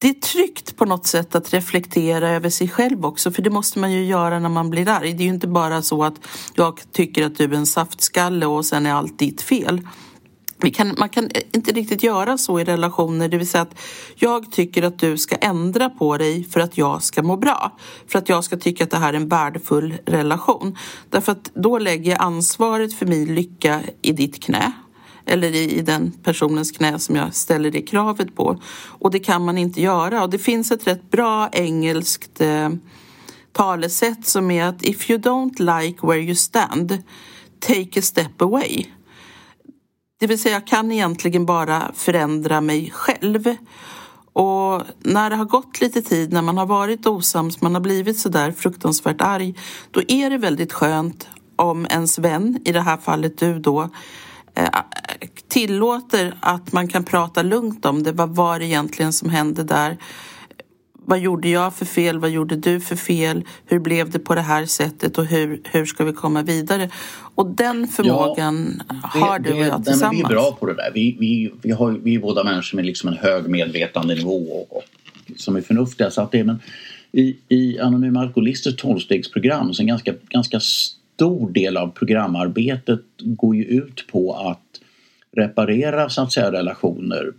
det 0.00 0.08
är 0.08 0.14
tryggt 0.14 0.76
på 0.76 0.84
något 0.84 1.06
sätt 1.06 1.34
att 1.34 1.54
reflektera 1.54 2.28
över 2.28 2.50
sig 2.50 2.68
själv 2.68 3.06
också 3.06 3.30
för 3.30 3.42
det 3.42 3.50
måste 3.50 3.78
man 3.78 3.92
ju 3.92 4.04
göra 4.04 4.38
när 4.38 4.48
man 4.48 4.70
blir 4.70 4.88
arg. 4.88 5.12
Det 5.12 5.22
är 5.22 5.24
ju 5.24 5.34
inte 5.34 5.48
bara 5.48 5.82
så 5.82 6.04
att 6.04 6.14
jag 6.54 6.80
tycker 6.92 7.26
att 7.26 7.38
du 7.38 7.44
är 7.44 7.52
en 7.52 7.66
saftskalle 7.66 8.46
och 8.46 8.64
sen 8.64 8.86
är 8.86 8.92
allt 8.92 9.18
ditt 9.18 9.42
fel. 9.42 9.80
Kan, 10.74 10.94
man 10.98 11.08
kan 11.08 11.30
inte 11.52 11.72
riktigt 11.72 12.02
göra 12.02 12.38
så 12.38 12.60
i 12.60 12.64
relationer, 12.64 13.28
det 13.28 13.38
vill 13.38 13.48
säga 13.48 13.62
att 13.62 13.80
jag 14.14 14.52
tycker 14.52 14.82
att 14.82 14.98
du 14.98 15.18
ska 15.18 15.36
ändra 15.36 15.90
på 15.90 16.16
dig 16.16 16.44
för 16.44 16.60
att 16.60 16.78
jag 16.78 17.02
ska 17.02 17.22
må 17.22 17.36
bra. 17.36 17.78
För 18.08 18.18
att 18.18 18.28
jag 18.28 18.44
ska 18.44 18.56
tycka 18.56 18.84
att 18.84 18.90
det 18.90 18.96
här 18.96 19.12
är 19.12 19.16
en 19.16 19.28
värdefull 19.28 19.94
relation. 20.06 20.78
Därför 21.10 21.32
att 21.32 21.50
då 21.54 21.78
lägger 21.78 22.10
jag 22.10 22.20
ansvaret 22.20 22.94
för 22.94 23.06
min 23.06 23.34
lycka 23.34 23.80
i 24.02 24.12
ditt 24.12 24.42
knä 24.42 24.72
eller 25.30 25.54
i, 25.54 25.78
i 25.78 25.82
den 25.82 26.12
personens 26.22 26.72
knä 26.72 26.98
som 26.98 27.16
jag 27.16 27.34
ställer 27.34 27.70
det 27.70 27.82
kravet 27.82 28.36
på. 28.36 28.60
Och 28.86 29.10
det 29.10 29.18
kan 29.18 29.44
man 29.44 29.58
inte 29.58 29.80
göra. 29.80 30.22
Och 30.22 30.30
det 30.30 30.38
finns 30.38 30.70
ett 30.70 30.86
rätt 30.86 31.10
bra 31.10 31.48
engelskt 31.52 32.40
eh, 32.40 32.68
talesätt 33.52 34.26
som 34.26 34.50
är 34.50 34.64
att 34.64 34.82
if 34.82 35.10
you 35.10 35.20
don't 35.20 35.80
like 35.80 36.06
where 36.06 36.20
you 36.20 36.34
stand, 36.34 37.02
take 37.60 37.98
a 37.98 38.02
step 38.02 38.42
away. 38.42 38.86
Det 40.20 40.26
vill 40.26 40.38
säga, 40.38 40.54
jag 40.54 40.66
kan 40.66 40.92
egentligen 40.92 41.46
bara 41.46 41.92
förändra 41.94 42.60
mig 42.60 42.90
själv. 42.94 43.56
Och 44.32 44.82
när 44.98 45.30
det 45.30 45.36
har 45.36 45.44
gått 45.44 45.80
lite 45.80 46.02
tid, 46.02 46.32
när 46.32 46.42
man 46.42 46.58
har 46.58 46.66
varit 46.66 47.06
osams, 47.06 47.60
man 47.60 47.74
har 47.74 47.80
blivit 47.80 48.18
sådär 48.18 48.52
fruktansvärt 48.52 49.20
arg, 49.20 49.54
då 49.90 50.02
är 50.08 50.30
det 50.30 50.38
väldigt 50.38 50.72
skönt 50.72 51.28
om 51.56 51.86
ens 51.90 52.18
vän, 52.18 52.58
i 52.64 52.72
det 52.72 52.80
här 52.80 52.96
fallet 52.96 53.38
du 53.38 53.58
då, 53.58 53.88
eh, 54.54 54.68
tillåter 55.48 56.34
att 56.40 56.72
man 56.72 56.88
kan 56.88 57.04
prata 57.04 57.42
lugnt 57.42 57.86
om 57.86 58.02
det. 58.02 58.12
Vad 58.12 58.28
var 58.28 58.58
det 58.58 58.64
egentligen 58.64 59.12
som 59.12 59.30
hände 59.30 59.62
där? 59.62 59.96
Vad 60.92 61.18
gjorde 61.18 61.48
jag 61.48 61.74
för 61.74 61.84
fel? 61.84 62.18
Vad 62.18 62.30
gjorde 62.30 62.56
du 62.56 62.80
för 62.80 62.96
fel? 62.96 63.44
Hur 63.66 63.78
blev 63.78 64.10
det 64.10 64.18
på 64.18 64.34
det 64.34 64.40
här 64.40 64.66
sättet 64.66 65.18
och 65.18 65.26
hur, 65.26 65.60
hur 65.64 65.86
ska 65.86 66.04
vi 66.04 66.12
komma 66.12 66.42
vidare? 66.42 66.90
Och 67.34 67.46
den 67.46 67.88
förmågan 67.88 68.82
ja, 68.88 68.94
det, 69.14 69.20
har 69.20 69.38
du 69.38 69.52
och 69.52 69.58
jag 69.58 69.84
tillsammans. 69.84 70.18
vi 70.18 70.22
är 70.22 70.28
bra 70.28 70.56
på 70.60 70.66
det 70.66 70.74
där. 70.74 70.90
Vi, 70.94 71.16
vi, 71.20 71.52
vi, 71.62 71.70
har, 71.70 71.90
vi 71.90 72.14
är 72.14 72.18
båda 72.20 72.44
människor 72.44 72.76
med 72.76 72.86
liksom 72.86 73.08
en 73.08 73.16
hög 73.16 73.48
medvetandenivå 73.48 74.36
och, 74.36 74.76
och 74.76 74.82
som 75.36 75.56
är 75.56 75.60
förnuftiga. 75.60 76.10
Så 76.10 76.22
att 76.22 76.32
det, 76.32 76.44
men 76.44 76.58
i, 77.12 77.36
i 77.48 77.78
Anonyma 77.78 78.20
Alkoholisters 78.20 78.76
tolvstegsprogram, 78.76 79.74
så 79.74 79.82
en 79.82 79.86
ganska, 79.86 80.14
ganska 80.28 80.60
stor 80.60 81.50
del 81.50 81.76
av 81.76 81.88
programarbetet 81.88 83.00
går 83.18 83.56
ju 83.56 83.64
ut 83.64 84.06
på 84.12 84.34
att 84.34 84.79
reparera 85.36 86.08
så 86.08 86.22
att 86.22 86.32
säga, 86.32 86.52
relationer 86.52 87.32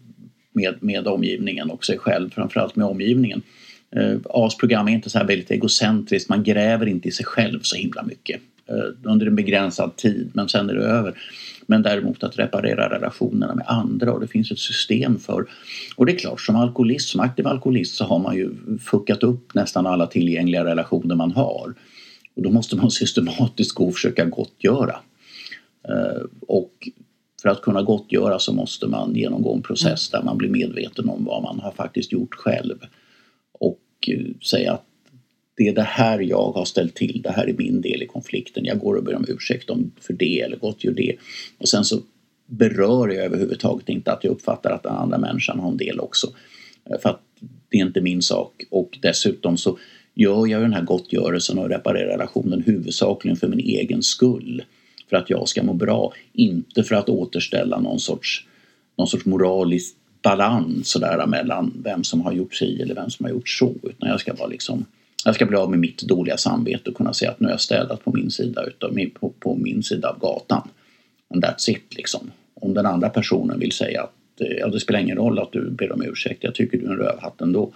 med, 0.53 0.83
med 0.83 1.07
omgivningen 1.07 1.71
och 1.71 1.85
sig 1.85 1.97
själv, 1.97 2.29
framförallt 2.29 2.75
med 2.75 2.87
omgivningen. 2.87 3.41
Eh, 3.95 4.17
AS 4.29 4.57
program 4.57 4.87
är 4.87 4.91
inte 4.91 5.09
så 5.09 5.17
här 5.17 5.25
väldigt 5.25 5.51
egocentriskt, 5.51 6.29
man 6.29 6.43
gräver 6.43 6.85
inte 6.85 7.07
i 7.07 7.11
sig 7.11 7.25
själv 7.25 7.59
så 7.61 7.75
himla 7.75 8.03
mycket 8.03 8.41
eh, 8.67 9.11
under 9.11 9.27
en 9.27 9.35
begränsad 9.35 9.95
tid 9.95 10.31
men 10.33 10.49
sen 10.49 10.69
är 10.69 10.73
det 10.73 10.85
över. 10.85 11.17
Men 11.65 11.81
däremot 11.81 12.23
att 12.23 12.39
reparera 12.39 12.89
relationerna 12.89 13.55
med 13.55 13.65
andra 13.67 14.13
och 14.13 14.19
det 14.19 14.27
finns 14.27 14.51
ett 14.51 14.59
system 14.59 15.19
för. 15.19 15.45
Och 15.95 16.05
det 16.05 16.11
är 16.11 16.17
klart, 16.17 16.41
som 16.41 16.55
alkoholist, 16.55 17.09
som 17.09 17.21
aktiv 17.21 17.47
alkoholist 17.47 17.95
så 17.95 18.05
har 18.05 18.19
man 18.19 18.35
ju 18.35 18.49
fuckat 18.79 19.23
upp 19.23 19.53
nästan 19.53 19.87
alla 19.87 20.07
tillgängliga 20.07 20.65
relationer 20.65 21.15
man 21.15 21.31
har. 21.31 21.73
Och 22.35 22.43
då 22.43 22.49
måste 22.49 22.75
man 22.75 22.91
systematiskt 23.01 23.75
gå 23.75 23.87
och 23.87 23.93
försöka 23.93 24.25
gottgöra. 24.25 24.95
Eh, 25.89 26.21
och 26.47 26.89
för 27.41 27.49
att 27.49 27.61
kunna 27.61 27.81
gottgöra 27.81 28.39
så 28.39 28.53
måste 28.53 28.87
man 28.87 29.15
genomgå 29.15 29.55
en 29.55 29.61
process 29.61 30.09
där 30.09 30.23
man 30.23 30.37
blir 30.37 30.49
medveten 30.49 31.09
om 31.09 31.25
vad 31.25 31.43
man 31.43 31.59
har 31.59 31.71
faktiskt 31.71 32.11
gjort 32.11 32.35
själv. 32.35 32.77
Och 33.59 33.79
eh, 34.07 34.41
säga 34.41 34.73
att 34.73 34.85
det 35.57 35.67
är 35.67 35.73
det 35.73 35.81
här 35.81 36.19
jag 36.19 36.51
har 36.51 36.65
ställt 36.65 36.95
till, 36.95 37.21
det 37.21 37.31
här 37.31 37.47
är 37.47 37.53
min 37.53 37.81
del 37.81 38.03
i 38.03 38.07
konflikten. 38.07 38.65
Jag 38.65 38.79
går 38.79 38.95
och 38.95 39.03
ber 39.03 39.15
om 39.15 39.25
ursäkt 39.27 39.69
för 39.99 40.13
det 40.13 40.41
eller 40.41 40.57
gottgör 40.57 40.91
det. 40.91 41.15
Och 41.57 41.69
sen 41.69 41.85
så 41.85 41.99
berör 42.45 43.07
jag 43.07 43.25
överhuvudtaget 43.25 43.89
inte 43.89 44.11
att 44.11 44.23
jag 44.23 44.31
uppfattar 44.31 44.71
att 44.71 44.83
den 44.83 44.95
andra 44.95 45.17
människan 45.17 45.59
har 45.59 45.71
en 45.71 45.77
del 45.77 45.99
också. 45.99 46.27
Eh, 46.89 46.99
för 46.99 47.09
att 47.09 47.21
det 47.69 47.77
är 47.77 47.85
inte 47.85 48.01
min 48.01 48.21
sak 48.21 48.63
och 48.69 48.97
dessutom 49.01 49.57
så 49.57 49.77
gör 50.15 50.47
jag 50.47 50.61
den 50.61 50.73
här 50.73 50.83
gottgörelsen 50.83 51.57
och 51.57 51.69
reparerar 51.69 52.11
relationen 52.11 52.61
huvudsakligen 52.61 53.37
för 53.37 53.47
min 53.47 53.59
egen 53.59 54.03
skull. 54.03 54.63
För 55.11 55.17
att 55.17 55.29
jag 55.29 55.47
ska 55.47 55.63
må 55.63 55.73
bra, 55.73 56.13
inte 56.33 56.83
för 56.83 56.95
att 56.95 57.09
återställa 57.09 57.79
någon 57.79 57.99
sorts, 57.99 58.45
någon 58.97 59.07
sorts 59.07 59.25
moralisk 59.25 59.95
balans 60.21 60.89
sådär 60.89 61.25
mellan 61.27 61.73
vem 61.83 62.03
som 62.03 62.21
har 62.21 62.31
gjort 62.31 62.55
sig 62.55 62.81
eller 62.81 62.95
vem 62.95 63.09
som 63.09 63.25
har 63.25 63.31
gjort 63.31 63.49
så. 63.49 63.73
Utan 63.83 64.09
jag 64.09 64.19
ska 64.19 64.33
vara 64.33 64.47
liksom 64.47 64.85
jag 65.25 65.35
ska 65.35 65.45
bli 65.45 65.57
av 65.57 65.69
med 65.69 65.79
mitt 65.79 66.01
dåliga 66.01 66.37
samvete 66.37 66.89
och 66.89 66.95
kunna 66.95 67.13
säga 67.13 67.31
att 67.31 67.39
nu 67.39 67.47
har 67.47 67.51
jag 67.51 67.61
städat 67.61 68.03
på 68.03 68.11
min 68.11 68.31
sida, 68.31 68.63
utav, 68.63 68.97
på, 69.19 69.29
på 69.39 69.55
min 69.55 69.83
sida 69.83 70.09
av 70.09 70.19
gatan. 70.19 70.69
And 71.33 71.45
that's 71.45 71.69
it 71.69 71.95
liksom. 71.95 72.31
Om 72.53 72.73
den 72.73 72.85
andra 72.85 73.09
personen 73.09 73.59
vill 73.59 73.71
säga 73.71 74.03
att 74.03 74.41
eh, 74.41 74.47
ja, 74.47 74.67
det 74.67 74.79
spelar 74.79 74.99
ingen 74.99 75.17
roll 75.17 75.39
att 75.39 75.51
du 75.51 75.69
ber 75.69 75.91
om 75.91 76.03
ursäkt, 76.03 76.43
jag 76.43 76.55
tycker 76.55 76.77
du 76.77 76.85
är 76.85 76.89
en 76.89 76.97
rövhatt 76.97 77.41
ändå 77.41 77.71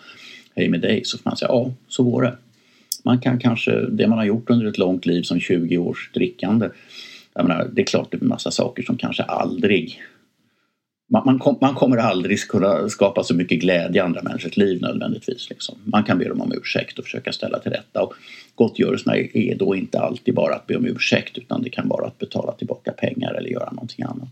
hej 0.56 0.70
med 0.70 0.82
dig 0.82 1.02
så 1.06 1.18
får 1.18 1.30
man 1.30 1.38
säga 1.38 1.50
ja, 1.50 1.72
så 1.88 2.04
går 2.04 2.22
det. 2.22 2.38
Man 3.04 3.20
kan 3.20 3.40
kanske, 3.40 3.72
det 3.72 4.08
man 4.08 4.18
har 4.18 4.26
gjort 4.26 4.50
under 4.50 4.66
ett 4.66 4.78
långt 4.78 5.06
liv 5.06 5.24
som 5.24 5.40
20 5.40 5.78
års 5.78 6.12
drickande, 6.14 6.70
jag 7.36 7.48
menar, 7.48 7.70
det 7.74 7.82
är 7.82 7.86
klart 7.86 8.12
det 8.12 8.18
är 8.18 8.22
en 8.22 8.28
massa 8.28 8.52
saker 8.52 8.84
som 8.84 8.98
kanske 8.98 9.24
aldrig 9.24 10.02
man, 11.10 11.22
man, 11.26 11.40
kom, 11.40 11.58
man, 11.62 11.76
kommer 11.76 11.98
aldrig 11.98 12.48
kunna 12.48 12.90
skapa 12.90 13.24
så 13.24 13.36
mycket 13.36 13.60
glädje 13.60 14.02
i 14.02 14.06
andra 14.06 14.22
människors 14.22 14.58
liv 14.58 14.82
nödvändigtvis. 14.82 15.50
Liksom. 15.50 15.76
Man 15.84 16.04
kan 16.04 16.18
be 16.18 16.30
dem 16.30 16.42
om 16.42 16.52
ursäkt 16.52 17.00
och 17.00 17.06
försöka 17.06 17.32
ställa 17.32 17.60
till 17.60 17.72
rätta. 17.72 18.02
Och 18.02 18.14
gottgörelserna 18.56 19.18
är 19.18 19.56
då 19.56 19.76
inte 19.76 20.00
alltid 20.00 20.34
bara 20.34 20.56
att 20.56 20.68
be 20.68 20.76
om 20.76 20.86
ursäkt 20.86 21.38
utan 21.38 21.62
det 21.62 21.70
kan 21.70 21.88
vara 21.88 22.08
att 22.08 22.20
betala 22.20 22.52
tillbaka 22.52 22.92
pengar 22.92 23.34
eller 23.34 23.50
göra 23.50 23.72
någonting 23.72 24.06
annat. 24.06 24.32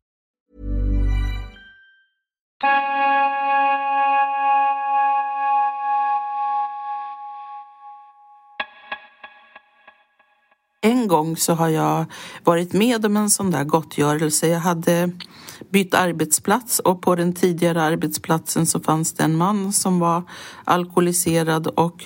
En 2.63 2.67
gång 11.07 11.37
så 11.37 11.53
har 11.53 11.69
jag 11.69 12.05
varit 12.43 12.73
med 12.73 13.05
om 13.05 13.17
en 13.17 13.29
sån 13.29 13.51
där 13.51 13.63
gottgörelse. 13.63 14.47
Jag 14.47 14.59
hade 14.59 15.11
bytt 15.69 15.93
arbetsplats 15.93 16.79
och 16.79 17.01
på 17.01 17.15
den 17.15 17.33
tidigare 17.33 17.81
arbetsplatsen 17.81 18.65
så 18.65 18.79
fanns 18.79 19.13
det 19.13 19.23
en 19.23 19.37
man 19.37 19.73
som 19.73 19.99
var 19.99 20.23
alkoholiserad 20.63 21.67
och 21.67 22.03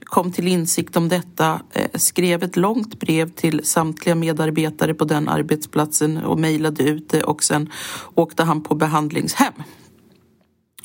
kom 0.00 0.32
till 0.32 0.48
insikt 0.48 0.96
om 0.96 1.08
detta, 1.08 1.60
eh, 1.72 1.90
skrev 1.94 2.42
ett 2.42 2.56
långt 2.56 3.00
brev 3.00 3.30
till 3.30 3.60
samtliga 3.64 4.14
medarbetare 4.14 4.94
på 4.94 5.04
den 5.04 5.28
arbetsplatsen 5.28 6.16
och 6.16 6.38
mejlade 6.38 6.82
ut 6.82 7.08
det 7.08 7.22
och 7.22 7.42
sen 7.42 7.72
åkte 8.14 8.42
han 8.42 8.62
på 8.62 8.74
behandlingshem. 8.74 9.52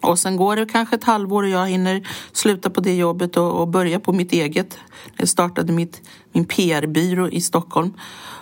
Och 0.01 0.19
sen 0.19 0.37
går 0.37 0.55
det 0.55 0.65
kanske 0.65 0.95
ett 0.95 1.03
halvår 1.03 1.43
och 1.43 1.49
jag 1.49 1.67
hinner 1.67 2.07
sluta 2.31 2.69
på 2.69 2.81
det 2.81 2.95
jobbet 2.95 3.37
och, 3.37 3.61
och 3.61 3.67
börja 3.67 3.99
på 3.99 4.13
mitt 4.13 4.31
eget. 4.31 4.77
Jag 5.17 5.29
startade 5.29 5.73
mitt, 5.73 6.01
min 6.31 6.45
PR-byrå 6.45 7.29
i 7.29 7.41
Stockholm. 7.41 7.93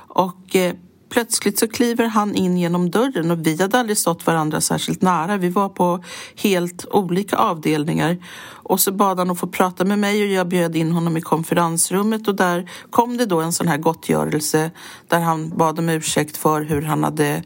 Och 0.08 0.56
eh, 0.56 0.74
plötsligt 1.10 1.60
så 1.60 1.68
kliver 1.68 2.06
han 2.06 2.36
in 2.36 2.58
genom 2.58 2.92
dörren 2.92 3.32
och 3.32 3.48
vi 3.48 3.62
hade 3.62 3.80
aldrig 3.80 3.98
stått 3.98 4.28
varandra 4.28 4.62
särskilt 4.62 5.02
nära. 5.02 5.38
Vi 5.38 5.50
var 5.50 5.70
på 5.70 6.04
helt 6.36 6.86
olika 6.92 7.36
avdelningar. 7.36 8.18
Och 8.42 8.80
så 8.80 8.92
bad 8.92 9.20
han 9.20 9.32
att 9.32 9.40
få 9.40 9.48
prata 9.48 9.86
med 9.86 10.00
mig 10.00 10.24
och 10.24 10.30
jag 10.30 10.48
bjöd 10.48 10.76
in 10.76 10.92
honom 10.92 11.18
i 11.18 11.22
konferensrummet 11.22 12.28
och 12.28 12.36
där 12.36 12.72
kom 12.90 13.18
det 13.18 13.26
då 13.26 13.42
en 13.42 13.54
sån 13.54 13.68
här 13.68 13.78
gottgörelse 13.78 14.72
där 15.08 15.20
han 15.20 15.58
bad 15.58 15.80
om 15.80 15.90
ursäkt 15.90 16.38
för 16.38 16.62
hur 16.62 16.82
han 16.82 17.04
hade 17.04 17.44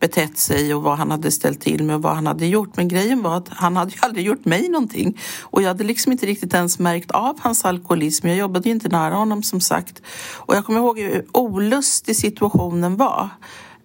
betett 0.00 0.38
sig 0.38 0.74
och 0.74 0.82
vad 0.82 0.98
han 0.98 1.10
hade 1.10 1.30
ställt 1.30 1.60
till 1.60 1.84
med 1.84 1.96
och 1.96 2.02
vad 2.02 2.14
han 2.14 2.26
hade 2.26 2.46
gjort. 2.46 2.76
Men 2.76 2.88
grejen 2.88 3.22
var 3.22 3.36
att 3.36 3.48
han 3.48 3.76
hade 3.76 3.90
ju 3.90 3.98
aldrig 4.00 4.26
gjort 4.26 4.44
mig 4.44 4.68
någonting. 4.68 5.18
Och 5.42 5.62
jag 5.62 5.68
hade 5.68 5.84
liksom 5.84 6.12
inte 6.12 6.26
riktigt 6.26 6.54
ens 6.54 6.78
märkt 6.78 7.10
av 7.10 7.40
hans 7.40 7.64
alkoholism. 7.64 8.28
Jag 8.28 8.36
jobbade 8.36 8.68
ju 8.68 8.74
inte 8.74 8.88
nära 8.88 9.14
honom 9.14 9.42
som 9.42 9.60
sagt. 9.60 10.02
Och 10.36 10.56
jag 10.56 10.64
kommer 10.64 10.78
ihåg 10.78 10.98
hur 10.98 11.26
olustig 11.32 12.16
situationen 12.16 12.96
var. 12.96 13.28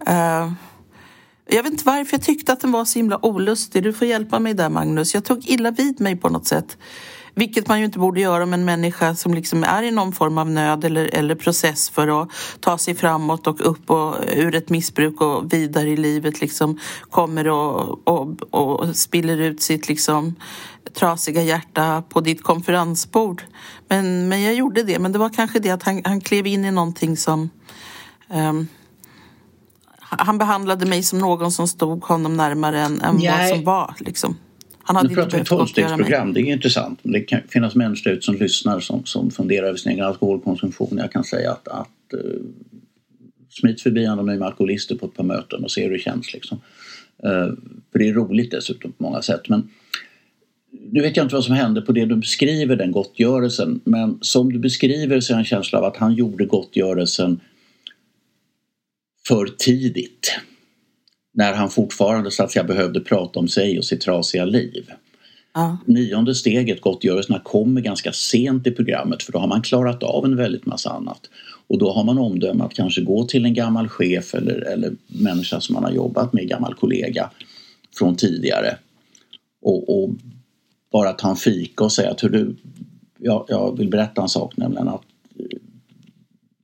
Uh, 0.10 0.52
jag 1.52 1.64
vet 1.64 1.72
inte 1.72 1.86
varför 1.86 2.14
jag 2.14 2.22
tyckte 2.22 2.54
att 2.54 2.60
den 2.62 2.72
var 2.72 2.86
så 2.86 3.00
himla 3.00 3.26
olustig. 3.26 3.84
Du 3.84 3.94
får 3.94 4.08
hjälpa 4.08 4.40
mig 4.40 4.54
där 4.54 4.70
Magnus. 4.70 5.14
Jag 5.14 5.26
tog 5.26 5.50
illa 5.50 5.72
vid 5.72 6.00
mig 6.02 6.16
på 6.16 6.30
något 6.30 6.48
sätt. 6.48 6.78
Vilket 7.40 7.68
man 7.68 7.80
ju 7.80 7.86
inte 7.86 8.00
borde 8.00 8.22
göra 8.22 8.44
om 8.44 8.54
en 8.54 8.66
människa 8.66 9.16
som 9.16 9.34
liksom 9.34 9.64
är 9.64 9.84
i 9.84 9.92
någon 9.92 10.12
form 10.12 10.38
av 10.38 10.50
nöd 10.50 10.84
eller, 10.84 11.06
eller 11.06 11.36
process 11.36 11.90
för 11.90 12.22
att 12.22 12.30
ta 12.60 12.78
sig 12.78 12.96
framåt 12.96 13.48
och 13.48 13.70
upp 13.70 13.90
och 13.90 14.16
ur 14.36 14.56
ett 14.56 14.70
missbruk 14.70 15.22
och 15.22 15.54
vidare 15.54 15.90
i 15.90 15.98
livet 15.98 16.42
liksom 16.42 16.80
kommer 17.10 17.48
och, 17.48 18.08
och, 18.08 18.54
och 18.54 18.96
spiller 18.96 19.38
ut 19.38 19.62
sitt 19.62 19.90
liksom 19.90 20.36
trasiga 20.94 21.44
hjärta 21.44 22.04
på 22.10 22.22
ditt 22.22 22.44
konferensbord. 22.44 23.44
Men, 23.88 24.28
men 24.28 24.42
jag 24.42 24.54
gjorde 24.54 24.84
det. 24.84 25.00
Men 25.00 25.12
det 25.12 25.20
var 25.20 25.30
kanske 25.30 25.60
det 25.60 25.70
att 25.70 25.84
han, 25.84 26.02
han 26.06 26.22
klev 26.22 26.48
in 26.48 26.66
i 26.66 26.72
någonting 26.72 27.18
som 27.18 27.50
um, 28.28 28.68
han 30.00 30.38
behandlade 30.38 30.86
mig 30.86 31.04
som 31.04 31.20
någon 31.20 31.52
som 31.52 31.68
stod 31.68 32.04
honom 32.04 32.38
närmare 32.38 32.82
än, 32.82 33.02
än 33.02 33.20
vad 33.22 33.48
som 33.50 33.64
var. 33.64 33.96
Liksom. 34.00 34.38
Han 34.90 34.96
hade 34.96 35.10
nu 35.10 35.16
pratar 35.16 35.38
vi 35.38 35.46
tolvstegsprogram, 35.46 36.34
det 36.34 36.40
är 36.40 36.44
intressant. 36.44 37.00
Det 37.04 37.20
kan 37.20 37.42
finnas 37.50 37.76
människor 37.76 38.14
ut 38.14 38.24
som 38.24 38.36
lyssnar 38.36 38.80
som, 38.80 39.06
som 39.06 39.32
funderar 39.32 39.68
över 39.68 39.78
sin 39.78 39.92
egen 39.92 40.06
alkoholkonsumtion. 40.06 40.98
Jag 40.98 41.12
kan 41.12 41.24
säga 41.24 41.52
att, 41.52 41.68
att 41.68 42.14
uh, 42.14 42.42
smit 43.50 43.82
förbi 43.82 44.06
anonyma 44.06 44.46
alkoholister 44.46 44.96
på 44.96 45.06
ett 45.06 45.14
par 45.14 45.24
möten 45.24 45.64
och 45.64 45.72
se 45.72 45.84
hur 45.84 45.92
det 45.92 46.00
känns. 46.00 46.34
Liksom. 46.34 46.58
Uh, 47.26 47.54
för 47.92 48.00
det 48.00 48.10
är 48.10 48.14
roligt 48.14 48.52
dessutom 48.52 48.92
på 48.92 49.04
många 49.04 49.22
sätt. 49.22 49.50
Men 49.50 49.70
nu 50.92 51.02
vet 51.02 51.18
jag 51.18 51.26
inte 51.26 51.36
vad 51.36 51.46
som 51.46 51.56
hände 51.56 51.82
på 51.82 51.92
det 51.92 52.06
du 52.06 52.16
beskriver, 52.16 52.76
den 52.76 52.92
gottgörelsen. 52.92 53.82
Men 53.84 54.18
som 54.22 54.54
du 54.54 54.60
beskriver 54.60 55.20
så 55.20 55.34
är 55.34 55.36
jag 55.36 55.40
en 55.40 55.46
känsla 55.46 55.80
av 55.80 55.86
att 55.86 55.98
han 55.98 56.14
gjorde 56.14 56.46
gottgörelsen 56.46 57.40
för 59.28 59.48
tidigt 59.58 60.40
när 61.40 61.54
han 61.54 61.70
fortfarande 61.70 62.32
så 62.32 62.44
att 62.44 62.52
säga, 62.52 62.64
behövde 62.64 63.00
prata 63.00 63.40
om 63.40 63.48
sig 63.48 63.78
och 63.78 63.86
sitt 63.86 64.02
trasiga 64.02 64.46
liv. 64.46 64.92
Ja. 65.54 65.78
Nionde 65.86 66.36
steget, 66.36 66.82
gottgörelserna, 66.82 67.40
kommer 67.40 67.82
ganska 67.82 68.14
sent 68.14 68.68
i 68.68 68.72
programmet 68.72 69.24
för 69.24 69.32
då 69.32 69.40
har 69.40 69.48
man 69.48 69.62
klarat 69.62 70.04
av 70.04 70.26
en 70.26 70.36
väldigt 70.36 70.66
massa 70.66 70.90
annat. 70.90 71.30
Och 71.68 71.78
då 71.78 71.92
har 71.92 72.04
man 72.04 72.18
omdöme 72.18 72.64
att 72.64 72.74
kanske 72.74 73.02
gå 73.02 73.26
till 73.26 73.46
en 73.46 73.54
gammal 73.54 73.88
chef 73.88 74.36
eller, 74.36 74.62
eller 74.62 74.92
människa 75.08 75.62
som 75.62 75.74
man 75.74 75.84
har 75.84 75.92
jobbat 75.92 76.34
med, 76.34 76.48
gammal 76.48 76.74
kollega 76.74 77.30
från 77.98 78.16
tidigare. 78.16 78.78
Och, 79.62 80.04
och 80.04 80.10
bara 80.92 81.14
ta 81.14 81.30
en 81.30 81.36
fika 81.36 81.84
och 81.84 81.92
säga 81.92 82.12
att 82.12 82.24
hur 82.24 82.30
du, 82.30 82.56
jag, 83.20 83.46
jag 83.48 83.78
vill 83.78 83.90
berätta 83.90 84.22
en 84.22 84.30
sak 84.30 84.58
nämligen 84.58 84.88
att 84.88 85.04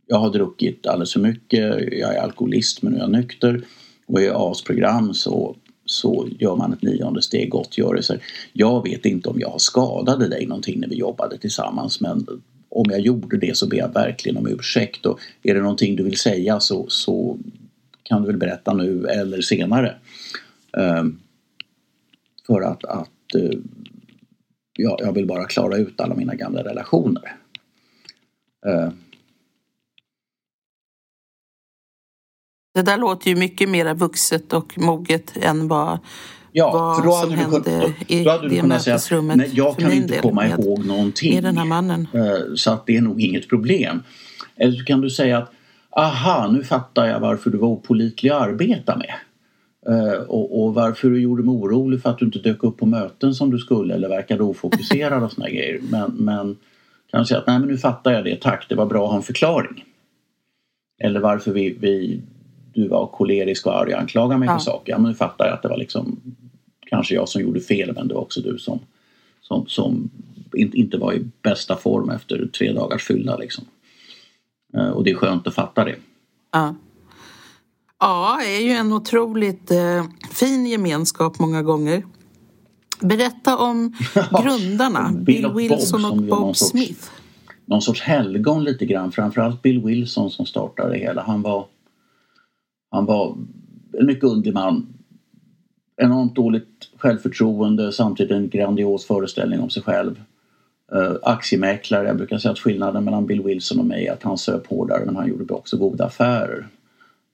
jag 0.07 0.17
har 0.17 0.30
druckit 0.30 0.88
alldeles 0.88 1.13
för 1.13 1.19
mycket, 1.19 1.78
jag 1.91 2.15
är 2.15 2.19
alkoholist 2.19 2.82
men 2.82 2.93
nu 2.93 2.97
är 2.97 3.01
jag 3.01 3.11
nykter 3.11 3.63
och 4.06 4.22
i 4.22 4.30
AS-program 4.30 5.14
så, 5.14 5.56
så 5.86 6.28
gör 6.39 6.56
man 6.56 6.74
ett 6.74 6.82
nionde 6.82 7.22
steg 7.22 7.49
gottgörelse. 7.49 8.20
Jag 8.53 8.84
vet 8.84 9.06
inte 9.06 9.30
om 9.30 9.39
jag 9.39 9.62
skadade 9.62 10.28
dig 10.28 10.45
någonting 10.45 10.80
när 10.80 10.88
vi 10.88 10.95
jobbade 10.95 11.38
tillsammans 11.38 12.01
men 12.01 12.28
om 12.70 12.86
jag 12.89 12.99
gjorde 12.99 13.38
det 13.38 13.58
så 13.58 13.68
ber 13.68 13.78
jag 13.78 13.93
verkligen 13.93 14.38
om 14.38 14.47
ursäkt 14.47 15.06
och 15.06 15.20
är 15.43 15.53
det 15.53 15.62
någonting 15.62 15.95
du 15.95 16.03
vill 16.03 16.18
säga 16.18 16.60
så, 16.60 16.86
så 16.89 17.38
kan 18.03 18.22
du 18.22 18.28
väl 18.28 18.38
berätta 18.38 18.74
nu 18.74 19.06
eller 19.06 19.41
senare. 19.41 19.95
Um, 20.72 21.20
för 22.47 22.62
att, 22.62 22.86
att 22.86 23.36
uh, 23.36 23.60
ja, 24.78 24.97
jag 24.99 25.14
vill 25.14 25.26
bara 25.26 25.45
klara 25.45 25.78
ut 25.78 26.01
alla 26.01 26.16
mina 26.16 26.36
gamla 26.36 26.64
relationer. 26.64 27.36
Uh, 28.68 28.89
Det 32.76 32.82
där 32.82 32.97
låter 32.97 33.30
ju 33.30 33.36
mycket 33.36 33.69
mer 33.69 33.93
vuxet 33.93 34.53
och 34.53 34.78
moget 34.78 35.34
än 35.41 35.67
vad, 35.67 35.99
ja, 36.51 36.71
vad 36.71 36.97
för 36.97 37.03
då 37.03 37.15
hade 37.15 37.28
som 37.28 37.38
hände 37.38 37.61
kunnat, 37.61 38.11
i 38.11 38.23
då 38.23 38.30
hade 38.30 38.49
det 38.49 38.63
mötesrummet. 38.63 39.38
Nej, 39.38 39.51
jag 39.53 39.78
kan 39.78 39.91
inte 39.91 40.17
komma 40.17 40.41
med, 40.41 40.59
ihåg 40.59 40.86
någonting. 40.86 41.34
Eh, 42.13 42.55
så 42.55 42.71
att 42.71 42.86
det 42.86 42.97
är 42.97 43.01
nog 43.01 43.21
inget 43.21 43.49
problem. 43.49 44.03
Eller 44.55 44.78
så 44.78 44.86
kan 44.86 45.01
du 45.01 45.09
säga 45.09 45.38
att 45.38 45.51
aha, 45.89 46.47
nu 46.51 46.63
fattar 46.63 47.05
jag 47.05 47.19
varför 47.19 47.49
du 47.49 47.57
var 47.57 47.67
opolitlig 47.67 48.30
att 48.30 48.41
arbeta 48.41 48.97
med. 48.97 49.13
Uh, 49.89 50.21
och, 50.21 50.63
och, 50.63 50.73
varför 50.73 51.09
du 51.09 51.21
gjorde 51.21 51.43
mig 51.43 51.51
orolig 51.51 52.01
för 52.01 52.09
att 52.09 52.17
du 52.17 52.26
inte 52.26 52.39
dök 52.39 52.63
upp 52.63 52.78
på 52.78 52.86
möten 52.86 53.34
som 53.34 53.51
du 53.51 53.57
skulle 53.57 53.93
eller 53.93 54.09
verkade 54.09 54.43
ofokuserad 54.43 55.23
och 55.23 55.32
såna 55.32 55.49
grejer. 55.49 55.80
Men, 55.91 56.11
men 56.11 56.57
kan 57.11 57.19
du 57.19 57.26
säga 57.26 57.39
att 57.39 57.47
nej 57.47 57.59
men 57.59 57.67
nu 57.67 57.78
fattar 57.78 58.11
jag 58.11 58.23
det, 58.23 58.41
tack, 58.41 58.65
det 58.69 58.76
var 58.76 58.86
bra 58.86 59.03
att 59.03 59.09
ha 59.09 59.17
en 59.17 59.23
förklaring. 59.23 59.84
Eller 61.03 61.19
varför 61.19 61.51
vi, 61.51 61.78
vi 61.80 62.21
du 62.76 62.88
var 62.88 63.07
kolerisk 63.07 63.65
och 63.65 63.80
arg 63.80 63.93
och 63.93 63.99
anklagade 63.99 64.39
mig 64.39 64.47
ja. 64.47 64.57
för 64.57 64.63
saker. 64.63 64.91
Ja, 64.91 64.97
men 64.97 65.11
nu 65.11 65.17
fattar 65.17 65.45
jag 65.45 65.53
att 65.53 65.61
det 65.61 65.67
var 65.67 65.78
liksom 65.78 66.19
kanske 66.86 67.15
jag 67.15 67.30
som 67.30 67.41
gjorde 67.41 67.61
fel 67.61 67.93
men 67.95 68.07
det 68.07 68.13
var 68.13 68.21
också 68.21 68.41
du 68.41 68.57
som, 68.57 68.80
som, 69.41 69.67
som 69.67 70.09
inte 70.53 70.97
var 70.97 71.13
i 71.13 71.26
bästa 71.41 71.76
form 71.76 72.09
efter 72.09 72.47
tre 72.57 72.71
dagars 72.71 73.03
fylla 73.03 73.38
liksom. 73.38 73.65
Eh, 74.73 74.89
och 74.89 75.03
det 75.03 75.11
är 75.11 75.15
skönt 75.15 75.47
att 75.47 75.55
fatta 75.55 75.86
det. 75.86 75.95
Ja. 76.51 76.76
Ja, 77.99 78.38
det 78.41 78.57
är 78.57 78.61
ju 78.61 78.71
en 78.71 78.93
otroligt 78.93 79.71
eh, 79.71 80.05
fin 80.32 80.65
gemenskap 80.65 81.39
många 81.39 81.63
gånger. 81.63 82.05
Berätta 82.99 83.57
om 83.57 83.93
grundarna, 84.43 85.11
Bill, 85.11 85.26
Bill 85.26 85.69
Wilson 85.69 86.01
Bob, 86.01 86.11
och 86.11 86.17
Bob 86.21 86.55
Smith. 86.55 86.93
Sorts, 86.93 87.11
någon 87.65 87.82
sorts 87.82 88.01
helgon 88.01 88.63
lite 88.63 88.86
grann, 88.86 89.11
framförallt 89.11 89.61
Bill 89.61 89.82
Wilson 89.82 90.32
som 90.32 90.45
startade 90.45 90.89
det 90.89 90.97
hela. 90.97 91.23
Han 91.23 91.41
var 91.41 91.65
han 92.96 93.06
var 93.06 93.38
en 94.00 94.06
mycket 94.06 94.24
underlig 94.24 94.54
man. 94.54 94.88
Enormt 95.98 96.36
dåligt 96.36 96.89
självförtroende, 96.98 97.91
samtidigt 97.91 98.32
en 98.32 98.50
grandios 98.50 99.06
föreställning 99.06 99.60
om 99.60 99.70
sig 99.70 99.84
själv. 99.84 100.22
Uh, 100.96 101.16
aktiemäklare, 101.24 102.08
jag 102.08 102.18
brukar 102.18 102.38
säga 102.38 102.52
att 102.52 102.60
skillnaden 102.60 103.04
mellan 103.04 103.26
Bill 103.26 103.41
Wilson 103.41 103.80
och 103.80 103.86
mig 103.86 104.08
är 104.08 104.14
att 104.14 104.24
han 104.24 104.38
söp 104.38 104.68
hårdare 104.68 105.06
men 105.06 105.16
han 105.16 105.28
gjorde 105.28 105.54
också 105.54 105.78
goda 105.78 106.06
affärer. 106.06 106.68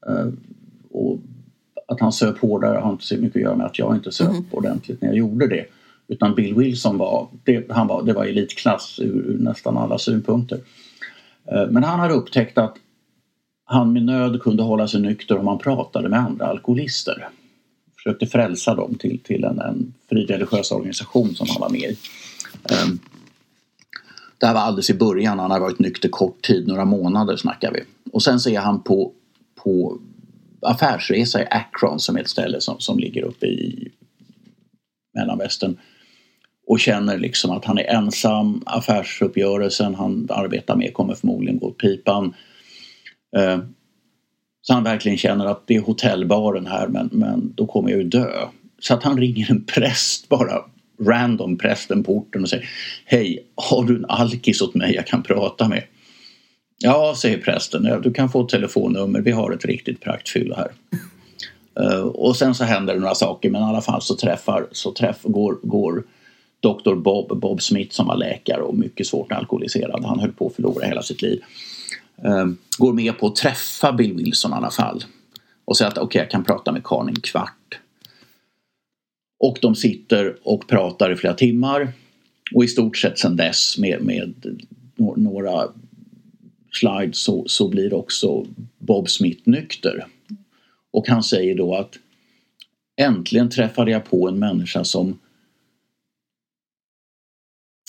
Uh, 0.10 0.34
och 0.92 1.20
att 1.88 2.00
han 2.00 2.12
söp 2.12 2.38
hårdare 2.38 2.78
har 2.78 2.92
inte 2.92 3.06
så 3.06 3.18
mycket 3.18 3.36
att 3.36 3.42
göra 3.42 3.56
med 3.56 3.66
att 3.66 3.80
jag 3.80 3.96
inte 3.96 4.12
söp 4.12 4.30
mm. 4.30 4.44
ordentligt 4.52 5.02
när 5.02 5.10
jag 5.10 5.18
gjorde 5.18 5.48
det. 5.48 5.66
Utan 6.08 6.36
Bill 6.36 6.56
Wilson 6.56 6.98
var, 6.98 7.28
det, 7.44 7.72
han 7.72 7.88
var, 7.88 8.04
det 8.04 8.14
var 8.14 8.26
elitklass 8.26 9.00
ur, 9.00 9.26
ur 9.26 9.38
nästan 9.40 9.78
alla 9.78 9.98
synpunkter. 9.98 10.58
Uh, 11.52 11.68
men 11.70 11.84
han 11.84 12.00
har 12.00 12.10
upptäckt 12.10 12.58
att 12.58 12.76
han 13.72 13.94
med 13.94 14.04
nöd 14.04 14.42
kunde 14.42 14.64
hålla 14.64 14.88
sig 14.88 15.02
nykter 15.02 15.38
om 15.38 15.48
han 15.48 15.58
pratade 15.58 16.10
med 16.10 16.20
andra 16.20 16.46
alkoholister. 16.46 17.30
Försökte 17.96 18.28
frälsa 18.28 18.76
dem 18.76 18.96
till, 18.96 19.20
till 19.20 19.44
en, 19.44 19.60
en 19.60 19.94
frireligiös 20.10 20.72
organisation 20.72 21.36
som 21.36 21.48
han 21.50 21.62
var 21.62 21.70
med 21.70 21.82
i. 21.82 21.98
Um, 22.86 23.00
det 24.38 24.46
här 24.46 24.54
var 24.54 24.62
alldeles 24.62 24.90
i 24.90 24.94
början, 24.94 25.40
han 25.40 25.52
har 25.52 25.60
varit 25.60 25.80
nykter 25.80 26.10
kort 26.10 26.42
tid, 26.42 26.68
några 26.68 26.86
månader 26.86 27.36
snackar 27.36 27.72
vi. 27.72 27.84
Och 28.12 28.24
sen 28.24 28.40
så 28.40 28.50
är 28.50 28.60
han 28.60 28.84
på, 28.84 29.12
på 29.64 30.00
affärsresa 30.62 31.42
i 31.42 31.48
Akron 31.52 32.00
som 32.00 32.16
är 32.16 32.22
ett 32.22 32.30
ställe 32.30 32.62
som, 32.62 32.80
som 32.80 33.00
ligger 33.00 33.24
uppe 33.24 33.46
i 33.46 33.92
Mellanvästern 35.14 35.78
och 36.68 36.80
känner 36.80 37.18
liksom 37.18 37.52
att 37.52 37.66
han 37.66 37.78
är 37.78 37.84
ensam, 37.84 38.62
affärsuppgörelsen 38.66 39.96
han 39.96 40.28
arbetar 40.30 40.76
med 40.76 40.94
kommer 40.94 41.16
förmodligen 41.16 41.60
gå 41.60 41.68
åt 41.68 41.78
pipan 41.78 42.34
Eh, 43.38 43.60
så 44.62 44.74
han 44.74 44.84
verkligen 44.84 45.18
känner 45.18 45.46
att 45.46 45.68
det 45.68 45.76
är 45.76 45.82
hotellbaren 45.82 46.68
här 46.68 46.88
men, 46.88 47.10
men 47.12 47.54
då 47.56 47.66
kommer 47.66 47.90
jag 47.90 47.98
ju 47.98 48.08
dö. 48.08 48.48
Så 48.80 48.94
att 48.94 49.04
han 49.04 49.18
ringer 49.18 49.52
en 49.52 49.64
präst 49.66 50.30
bara 50.30 50.62
random 51.02 51.58
prästen 51.58 52.04
på 52.04 52.18
orten 52.18 52.42
och 52.42 52.50
säger 52.50 52.70
Hej, 53.06 53.46
har 53.56 53.84
du 53.84 53.96
en 53.96 54.06
alkis 54.06 54.62
åt 54.62 54.76
mig 54.76 54.96
jag 54.96 55.08
kan 55.08 55.24
prata 55.24 55.68
med? 55.68 55.84
Ja, 56.78 57.16
säger 57.18 57.38
prästen, 57.38 58.02
du 58.04 58.14
kan 58.14 58.30
få 58.30 58.44
ett 58.44 58.50
telefonnummer, 58.50 59.22
vi 59.22 59.32
har 59.32 59.52
ett 59.52 59.66
riktigt 59.66 60.02
praktfylla 60.02 60.56
här. 60.56 60.72
Uh, 61.80 62.02
och 62.02 62.36
sen 62.36 62.56
så 62.56 62.64
händer 62.64 62.94
det 62.94 63.00
några 63.00 63.16
saker 63.16 63.50
men 63.50 63.62
i 63.62 63.66
alla 63.66 63.82
fall 63.82 64.02
så 64.02 64.16
träffar, 64.16 64.68
så 64.72 64.92
träff, 64.92 65.18
går, 65.24 65.58
går 65.64 66.04
Dr 66.60 66.96
Bob, 66.96 67.40
Bob 67.40 67.62
Smith 67.62 67.96
som 67.96 68.08
var 68.08 68.18
läkare 68.18 68.62
och 68.62 68.78
mycket 68.78 69.08
svårt 69.08 69.32
alkoholiserad. 69.32 70.06
Han 70.06 70.20
höll 70.20 70.32
på 70.32 70.48
att 70.48 70.56
förlora 70.56 70.86
hela 70.86 71.02
sitt 71.02 71.22
liv 71.22 71.42
eh, 72.24 72.48
går 72.78 72.94
med 72.94 73.18
på 73.18 73.28
att 73.28 73.36
träffa 73.36 73.94
Bill 73.94 74.14
Wilson 74.14 74.52
i 74.52 74.56
alla 74.56 74.72
fall. 74.72 75.04
Och 75.66 75.78
säger 75.78 75.92
att 75.92 75.98
okej, 75.98 76.06
okay, 76.06 76.22
jag 76.22 76.32
kan 76.32 76.44
prata 76.44 76.72
med 76.72 76.84
karln 76.84 77.10
en 77.10 77.16
kvart. 77.16 77.80
Och 79.40 79.58
de 79.62 79.76
sitter 79.76 80.38
och 80.44 80.68
pratar 80.68 81.12
i 81.12 81.16
flera 81.16 81.34
timmar. 81.34 81.94
Och 82.56 82.64
i 82.64 82.68
stort 82.68 82.98
sett 82.98 83.20
sen 83.20 83.36
dess 83.36 83.78
med, 83.78 84.02
med 84.02 84.58
några 85.16 85.68
slides 86.72 87.20
så, 87.20 87.48
så 87.48 87.68
blir 87.68 87.94
också 87.94 88.46
Bob 88.78 89.10
Smith 89.10 89.42
nykter. 89.50 90.06
Och 90.92 91.08
han 91.08 91.24
säger 91.24 91.56
då 91.56 91.76
att 91.76 91.98
äntligen 92.96 93.50
träffade 93.50 93.92
jag 93.92 94.06
på 94.06 94.28
en 94.28 94.40
människa 94.40 94.84
som 94.84 95.20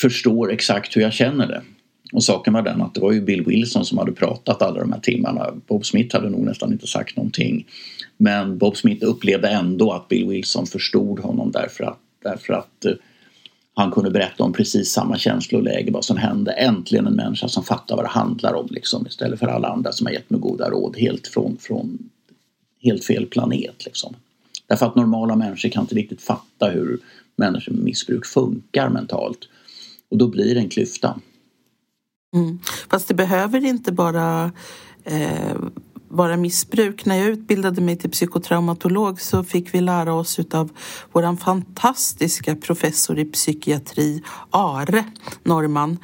förstår 0.01 0.53
exakt 0.53 0.97
hur 0.97 1.03
jag 1.03 1.13
känner 1.13 1.47
det. 1.47 1.63
Och 2.13 2.25
saken 2.25 2.53
var 2.53 2.63
den 2.63 2.83
att 2.83 2.95
det 2.95 3.01
var 3.01 3.13
ju 3.13 3.21
Bill 3.21 3.45
Wilson 3.45 3.85
som 3.85 3.99
hade 3.99 4.13
pratat 4.13 4.63
alla 4.63 4.81
de 4.81 4.93
här 4.93 5.01
timmarna. 5.01 5.53
Bob 5.67 5.87
Smith 5.87 6.17
hade 6.17 6.31
nog 6.31 6.41
nästan 6.41 6.73
inte 6.73 6.87
sagt 6.87 7.17
någonting. 7.17 7.67
Men 8.17 8.59
Bob 8.59 8.77
Smith 8.77 9.07
upplevde 9.07 9.49
ändå 9.49 9.93
att 9.93 10.09
Bill 10.09 10.29
Wilson 10.29 10.67
förstod 10.67 11.21
honom 11.21 11.51
därför 11.51 11.85
att, 11.85 11.99
därför 12.23 12.53
att 12.53 12.85
eh, 12.85 12.93
han 13.75 13.91
kunde 13.91 14.11
berätta 14.11 14.45
om 14.45 14.53
precis 14.53 14.93
samma 14.93 15.19
känsloläge, 15.19 15.91
vad 15.93 16.05
som 16.05 16.17
hände. 16.17 16.53
Äntligen 16.53 17.07
en 17.07 17.17
människa 17.17 17.49
som 17.49 17.65
fattar 17.65 17.97
vad 17.97 18.05
det 18.05 18.09
handlar 18.09 18.55
om 18.55 18.69
liksom, 18.71 19.07
istället 19.07 19.39
för 19.39 19.47
alla 19.47 19.69
andra 19.69 19.93
som 19.93 20.07
har 20.07 20.13
gett 20.13 20.31
mig 20.31 20.41
goda 20.41 20.71
råd 20.71 20.97
helt 20.97 21.27
från, 21.27 21.57
från 21.61 21.99
helt 22.83 23.05
fel 23.05 23.27
planet. 23.27 23.85
Liksom. 23.85 24.15
Därför 24.67 24.87
att 24.87 24.97
normala 24.97 25.37
människor 25.37 25.69
kan 25.69 25.83
inte 25.83 25.95
riktigt 25.95 26.23
fatta 26.23 26.71
hur 26.71 26.99
människor 27.37 27.73
med 27.73 27.85
missbruk 27.85 28.27
funkar 28.27 28.89
mentalt. 28.89 29.49
Och 30.09 30.19
då 30.19 30.29
blir 30.29 30.55
det 30.55 30.61
en 30.61 30.69
klyfta. 30.69 31.21
Mm. 32.35 32.59
Fast 32.91 33.09
det 33.09 33.15
behöver 33.15 33.65
inte 33.65 33.93
bara 33.93 34.53
eh, 35.05 35.57
vara 36.09 36.37
missbruk. 36.37 37.05
När 37.05 37.17
jag 37.17 37.29
utbildade 37.29 37.81
mig 37.81 37.97
till 37.97 38.11
psykotraumatolog 38.11 39.21
så 39.21 39.45
fick 39.45 39.75
vi 39.75 39.81
lära 39.81 40.15
oss 40.15 40.39
av 40.51 40.71
vår 41.13 41.37
fantastiska 41.37 42.57
professor 42.57 43.19
i 43.19 43.25
psykiatri, 43.25 44.23
Are 44.51 45.05
Norman, 45.45 45.99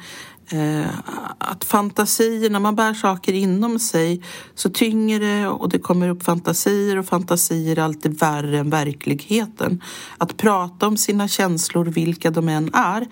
eh, 0.51 0.89
att 1.37 1.63
fantasier, 1.63 2.49
när 2.49 2.59
man 2.59 2.75
bär 2.75 2.93
saker 2.93 3.33
inom 3.33 3.79
sig 3.79 4.23
så 4.55 4.69
tynger 4.69 5.19
det 5.19 5.47
och 5.47 5.69
det 5.69 5.79
kommer 5.79 6.09
upp 6.09 6.23
fantasier 6.23 6.97
och 6.97 7.05
fantasier 7.05 7.77
är 7.79 7.83
alltid 7.83 8.19
värre 8.19 8.59
än 8.59 8.69
verkligheten. 8.69 9.83
Att 10.17 10.37
prata 10.37 10.87
om 10.87 10.97
sina 10.97 11.27
känslor, 11.27 11.85
vilka 11.85 12.31
de 12.31 12.49
än 12.49 12.73
är, 12.73 13.07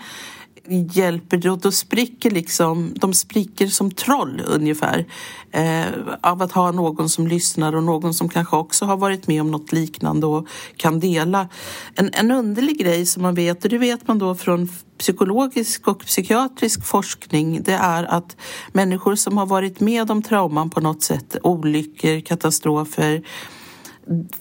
hjälper, 0.70 1.50
och 1.50 1.60
då 1.60 1.72
spricker 1.72 2.32
liksom, 2.32 2.94
de 2.96 3.14
spricker 3.14 3.68
som 3.68 3.92
troll 3.92 4.42
ungefär. 4.48 5.06
Eh, 5.52 5.86
av 6.22 6.42
att 6.42 6.52
ha 6.52 6.72
någon 6.72 7.10
som 7.10 7.28
lyssnar 7.28 7.76
och 7.76 7.84
någon 7.84 8.14
som 8.14 8.30
kanske 8.30 8.56
också 8.56 8.86
har 8.86 8.98
varit 8.98 9.28
med 9.28 9.42
om 9.42 9.52
något 9.52 9.72
liknande 9.72 10.28
och 10.28 10.48
kan 10.78 11.00
dela. 11.00 11.50
En, 11.96 12.10
en 12.14 12.32
underlig 12.32 12.80
grej 12.80 13.06
som 13.06 13.24
man 13.24 13.36
vet, 13.36 13.64
och 13.64 13.70
det 13.70 13.78
vet 13.78 14.08
man 14.08 14.20
då 14.20 14.36
från 14.36 14.70
psykologisk 14.98 15.88
och 15.88 16.00
psykiatrisk 16.00 16.86
forskning, 16.86 17.64
det 17.64 17.74
är 17.74 18.04
att 18.04 18.38
människor 18.72 19.16
som 19.16 19.38
har 19.38 19.46
varit 19.46 19.80
med 19.80 20.12
om 20.12 20.24
trauman 20.24 20.70
på 20.70 20.82
något 20.82 21.04
sätt, 21.04 21.38
olyckor, 21.44 22.20
katastrofer, 22.20 23.24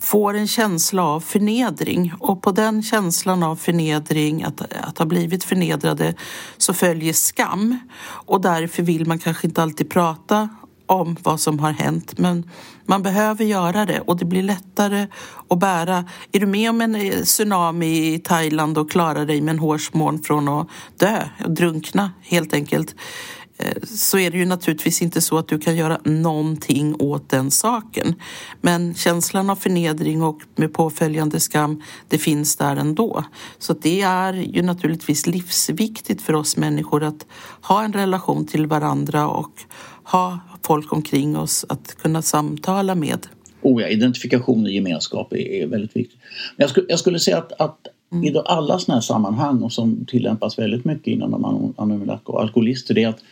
får 0.01 0.35
en 0.35 0.47
känsla 0.47 1.05
av 1.05 1.21
förnedring 1.21 2.12
och 2.21 2.43
på 2.43 2.51
den 2.51 2.83
känslan 2.83 3.43
av 3.43 3.57
förnedring, 3.57 4.43
att, 4.43 4.61
att 4.81 4.99
ha 4.99 5.07
blivit 5.07 5.45
förnedrade, 5.45 6.14
så 6.57 6.75
följer 6.75 7.12
skam. 7.12 7.79
Och 8.03 8.41
därför 8.41 8.83
vill 8.83 9.07
man 9.07 9.19
kanske 9.19 9.47
inte 9.47 9.62
alltid 9.62 9.91
prata 9.91 10.49
om 10.87 11.17
vad 11.23 11.41
som 11.41 11.59
har 11.59 11.73
hänt 11.73 12.19
men 12.19 12.51
man 12.85 13.03
behöver 13.03 13.45
göra 13.45 13.87
det 13.87 14.01
och 14.01 14.17
det 14.17 14.25
blir 14.25 14.43
lättare 14.43 15.07
att 15.49 15.59
bära. 15.59 16.05
Är 16.33 16.41
du 16.41 16.47
med 16.47 16.71
om 16.71 16.81
en 16.81 16.95
eh, 16.95 17.23
tsunami 17.23 18.14
i 18.14 18.19
Thailand 18.19 18.79
och 18.79 18.91
klarar 18.91 19.27
dig 19.27 19.41
med 19.41 19.53
en 19.53 19.59
hårsmån 19.59 20.23
från 20.23 20.49
att 20.49 20.69
dö, 20.97 21.29
drunkna 21.47 22.11
helt 22.23 22.55
enkelt 22.55 22.95
så 23.84 24.18
är 24.18 24.30
det 24.30 24.38
ju 24.38 24.46
naturligtvis 24.46 25.02
inte 25.02 25.20
så 25.20 25.38
att 25.38 25.48
du 25.48 25.59
kan 25.59 25.76
göra 25.76 26.00
någonting 26.04 26.96
åt 26.98 27.28
den 27.28 27.50
saken. 27.50 28.14
Men 28.61 28.94
känslan 28.94 29.50
av 29.50 29.57
förnedring 29.57 30.22
och 30.22 30.40
med 30.57 30.74
påföljande 30.74 31.40
skam, 31.40 31.82
det 32.09 32.18
finns 32.18 32.57
där 32.57 32.76
ändå. 32.76 33.24
Så 33.59 33.72
det 33.72 34.00
är 34.00 34.32
ju 34.32 34.62
naturligtvis 34.62 35.26
livsviktigt 35.26 36.22
för 36.22 36.32
oss 36.32 36.57
människor 36.57 37.02
att 37.02 37.26
ha 37.62 37.84
en 37.84 37.92
relation 37.92 38.46
till 38.46 38.66
varandra 38.66 39.28
och 39.28 39.52
ha 40.02 40.38
folk 40.62 40.92
omkring 40.92 41.36
oss 41.36 41.64
att 41.68 41.96
kunna 42.02 42.22
samtala 42.22 42.94
med. 42.94 43.26
Oh 43.62 43.82
ja, 43.82 43.88
identifikation 43.88 44.64
och 44.64 44.70
gemenskap 44.70 45.32
är, 45.32 45.66
väldigt 45.66 45.96
viktigt. 45.96 46.20
Men 46.57 46.64
jag, 46.64 46.70
skulle, 46.70 46.86
jag 46.88 46.98
skulle 46.98 47.18
säga 47.18 47.38
att, 47.38 47.52
att 47.61 47.86
mm. 48.12 48.24
i 48.24 48.40
alla 48.44 48.78
sådana 48.78 48.96
här 48.96 49.02
sammanhang 49.02 49.62
och 49.62 49.72
som 49.72 50.04
tillämpas 50.04 50.59
väldigt 50.59 50.84
mycket 50.84 51.07
inom 51.07 51.30
de 51.30 51.74
anonyma 51.76 52.18
alkoholister, 52.26 52.94
det 52.94 53.02
är 53.02 53.09
att 53.09 53.22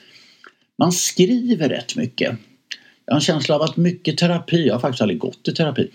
man 0.78 0.92
skriver 0.92 1.68
rätt 1.68 1.96
mycket. 1.96 2.36
Jag 3.06 3.14
har 3.14 3.16
en 3.16 3.20
känsla 3.20 3.54
av 3.54 3.62
att 3.62 3.76
mycket 3.76 4.18
terapi, 4.18 4.66
jag 4.66 4.74
har 4.74 4.80
faktiskt 4.80 5.02
aldrig 5.02 5.18
gått 5.18 5.48
i 5.48 5.52
terapi. 5.52 5.90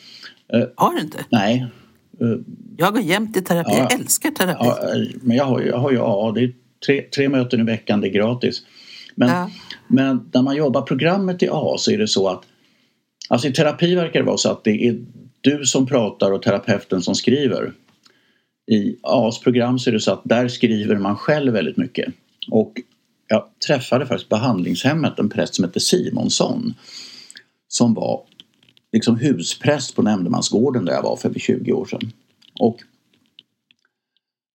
Eh, 0.53 0.63
har 0.75 0.93
du 0.93 1.01
inte? 1.01 1.25
Nej. 1.29 1.65
Eh, 2.21 2.37
jag 2.77 2.93
går 2.93 3.01
jämt 3.01 3.37
i 3.37 3.41
terapi, 3.41 3.71
ja, 3.71 3.77
jag 3.77 3.93
älskar 3.93 4.31
terapi. 4.31 4.59
Ja, 4.65 4.95
eh, 4.95 5.07
men 5.21 5.37
jag 5.37 5.45
har, 5.45 5.61
jag 5.61 5.77
har 5.77 5.91
ju 5.91 5.97
ja, 5.97 6.31
det 6.35 6.43
är 6.43 6.53
tre, 6.85 7.01
tre 7.01 7.29
möten 7.29 7.59
i 7.59 7.63
veckan, 7.63 8.01
det 8.01 8.07
är 8.07 8.11
gratis. 8.11 8.63
Men, 9.15 9.29
ja. 9.29 9.49
men 9.87 10.29
när 10.33 10.41
man 10.41 10.55
jobbar 10.55 10.81
programmet 10.81 11.43
i 11.43 11.49
A 11.51 11.75
så 11.77 11.91
är 11.91 11.97
det 11.97 12.07
så 12.07 12.27
att 12.27 12.43
Alltså 13.29 13.47
i 13.47 13.53
terapi 13.53 13.95
verkar 13.95 14.19
det 14.19 14.25
vara 14.25 14.37
så 14.37 14.51
att 14.51 14.63
det 14.63 14.87
är 14.87 14.99
du 15.41 15.65
som 15.65 15.87
pratar 15.87 16.31
och 16.31 16.41
terapeuten 16.41 17.01
som 17.01 17.15
skriver. 17.15 17.73
I 18.71 18.95
A's 19.03 19.43
program 19.43 19.79
så 19.79 19.89
är 19.89 19.91
det 19.91 19.99
så 19.99 20.11
att 20.11 20.21
där 20.23 20.47
skriver 20.47 20.95
man 20.95 21.15
själv 21.15 21.53
väldigt 21.53 21.77
mycket. 21.77 22.13
Och 22.51 22.73
jag 23.29 23.43
träffade 23.67 24.05
faktiskt 24.05 24.29
behandlingshemmet 24.29 25.19
en 25.19 25.29
präst 25.29 25.55
som 25.55 25.63
hette 25.63 25.79
Simonsson 25.79 26.73
som 27.67 27.93
var 27.93 28.21
liksom 28.91 29.19
huspräst 29.19 29.95
på 29.95 30.01
nämndemansgården 30.01 30.85
där 30.85 30.93
jag 30.93 31.03
var 31.03 31.15
för 31.15 31.33
20 31.33 31.73
år 31.73 31.85
sedan. 31.85 32.11
Och 32.59 32.77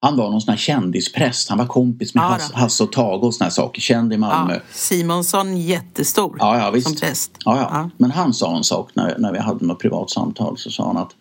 han 0.00 0.16
var 0.16 0.30
någon 0.30 0.40
sån 0.40 0.50
här 0.50 0.58
kändispräst. 0.58 1.48
Han 1.48 1.58
var 1.58 1.66
kompis 1.66 2.14
med 2.14 2.22
ja, 2.22 2.58
Hasse 2.58 2.84
och 2.84 2.92
Tage 2.92 3.24
och 3.24 3.34
såna 3.34 3.44
här 3.44 3.50
saker. 3.50 3.80
Känd 3.80 4.12
i 4.12 4.16
Malmö. 4.16 4.54
Ja, 4.54 4.60
Simonsson 4.72 5.56
jättestor 5.56 6.36
ja, 6.38 6.58
ja, 6.58 6.70
visst. 6.70 6.88
som 6.88 6.96
präst. 6.96 7.30
Ja, 7.44 7.56
ja. 7.56 7.68
ja. 7.72 7.90
Men 7.96 8.10
han 8.10 8.34
sa 8.34 8.56
en 8.56 8.64
sak 8.64 8.90
när, 8.94 9.18
när 9.18 9.32
vi 9.32 9.38
hade 9.38 9.66
något 9.66 9.78
privat 9.78 10.10
samtal. 10.10 10.58
Så 10.58 10.70
sa 10.70 10.86
han 10.86 10.96
att 10.96 11.14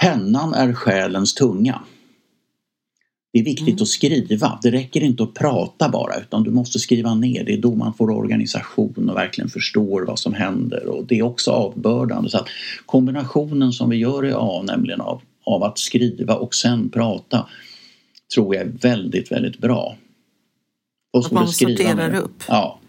pennan 0.00 0.54
är 0.54 0.72
själens 0.72 1.34
tunga. 1.34 1.80
Det 3.32 3.38
är 3.38 3.44
viktigt 3.44 3.68
mm. 3.68 3.82
att 3.82 3.88
skriva. 3.88 4.58
Det 4.62 4.70
räcker 4.70 5.00
inte 5.00 5.22
att 5.22 5.34
prata 5.34 5.88
bara 5.88 6.16
utan 6.16 6.42
du 6.42 6.50
måste 6.50 6.78
skriva 6.78 7.14
ner. 7.14 7.44
Det 7.44 7.52
är 7.52 7.58
då 7.58 7.74
man 7.74 7.94
får 7.94 8.10
organisation 8.10 9.10
och 9.10 9.16
verkligen 9.16 9.50
förstår 9.50 10.02
vad 10.02 10.18
som 10.18 10.34
händer 10.34 10.86
och 10.86 11.04
det 11.06 11.18
är 11.18 11.22
också 11.22 11.50
avbördande. 11.50 12.30
Så 12.30 12.38
att 12.38 12.48
kombinationen 12.86 13.72
som 13.72 13.90
vi 13.90 13.96
gör 13.96 14.26
i 14.26 14.32
A, 14.36 14.62
nämligen 14.66 15.00
av, 15.00 15.22
av 15.44 15.62
att 15.62 15.78
skriva 15.78 16.34
och 16.34 16.54
sen 16.54 16.90
prata, 16.90 17.46
tror 18.34 18.54
jag 18.54 18.64
är 18.64 18.72
väldigt, 18.80 19.32
väldigt 19.32 19.58
bra. 19.58 19.96
Och 21.12 21.24
att 21.26 21.32
man 21.32 21.48
sorterar 21.48 22.14
upp? 22.14 22.42
Ja. 22.48 22.79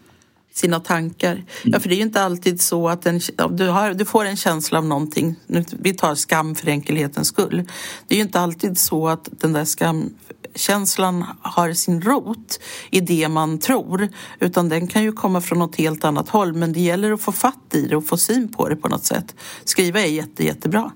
Sina 0.54 0.80
tankar. 0.80 1.32
Mm. 1.32 1.46
Ja, 1.64 1.80
för 1.80 1.88
det 1.88 1.94
är 1.94 1.96
ju 1.96 2.02
inte 2.02 2.22
alltid 2.22 2.60
så 2.60 2.88
att 2.88 3.06
en, 3.06 3.20
du, 3.50 3.68
har, 3.68 3.94
du 3.94 4.04
får 4.04 4.24
en 4.24 4.36
känsla 4.36 4.78
av 4.78 4.86
någonting. 4.86 5.34
Vi 5.78 5.94
tar 5.94 6.14
skam 6.14 6.54
för 6.54 6.68
enkelhetens 6.68 7.28
skull. 7.28 7.68
Det 8.08 8.14
är 8.14 8.16
ju 8.16 8.22
inte 8.22 8.40
alltid 8.40 8.78
så 8.78 9.08
att 9.08 9.28
den 9.30 9.52
där 9.52 9.64
skam, 9.64 10.14
känslan 10.54 11.24
har 11.40 11.72
sin 11.72 12.02
rot 12.02 12.60
i 12.90 13.00
det 13.00 13.28
man 13.28 13.58
tror 13.58 14.08
utan 14.40 14.68
den 14.68 14.86
kan 14.86 15.02
ju 15.02 15.12
komma 15.12 15.40
från 15.40 15.58
något 15.58 15.76
helt 15.76 16.04
annat 16.04 16.28
håll 16.28 16.52
men 16.52 16.72
det 16.72 16.80
gäller 16.80 17.12
att 17.12 17.20
få 17.20 17.32
fatt 17.32 17.74
i 17.74 17.86
det 17.86 17.96
och 17.96 18.06
få 18.06 18.16
syn 18.16 18.52
på 18.52 18.68
det 18.68 18.76
på 18.76 18.88
något 18.88 19.04
sätt. 19.04 19.34
Skriva 19.64 20.00
är 20.00 20.06
jätte, 20.06 20.44
jättebra. 20.44 20.92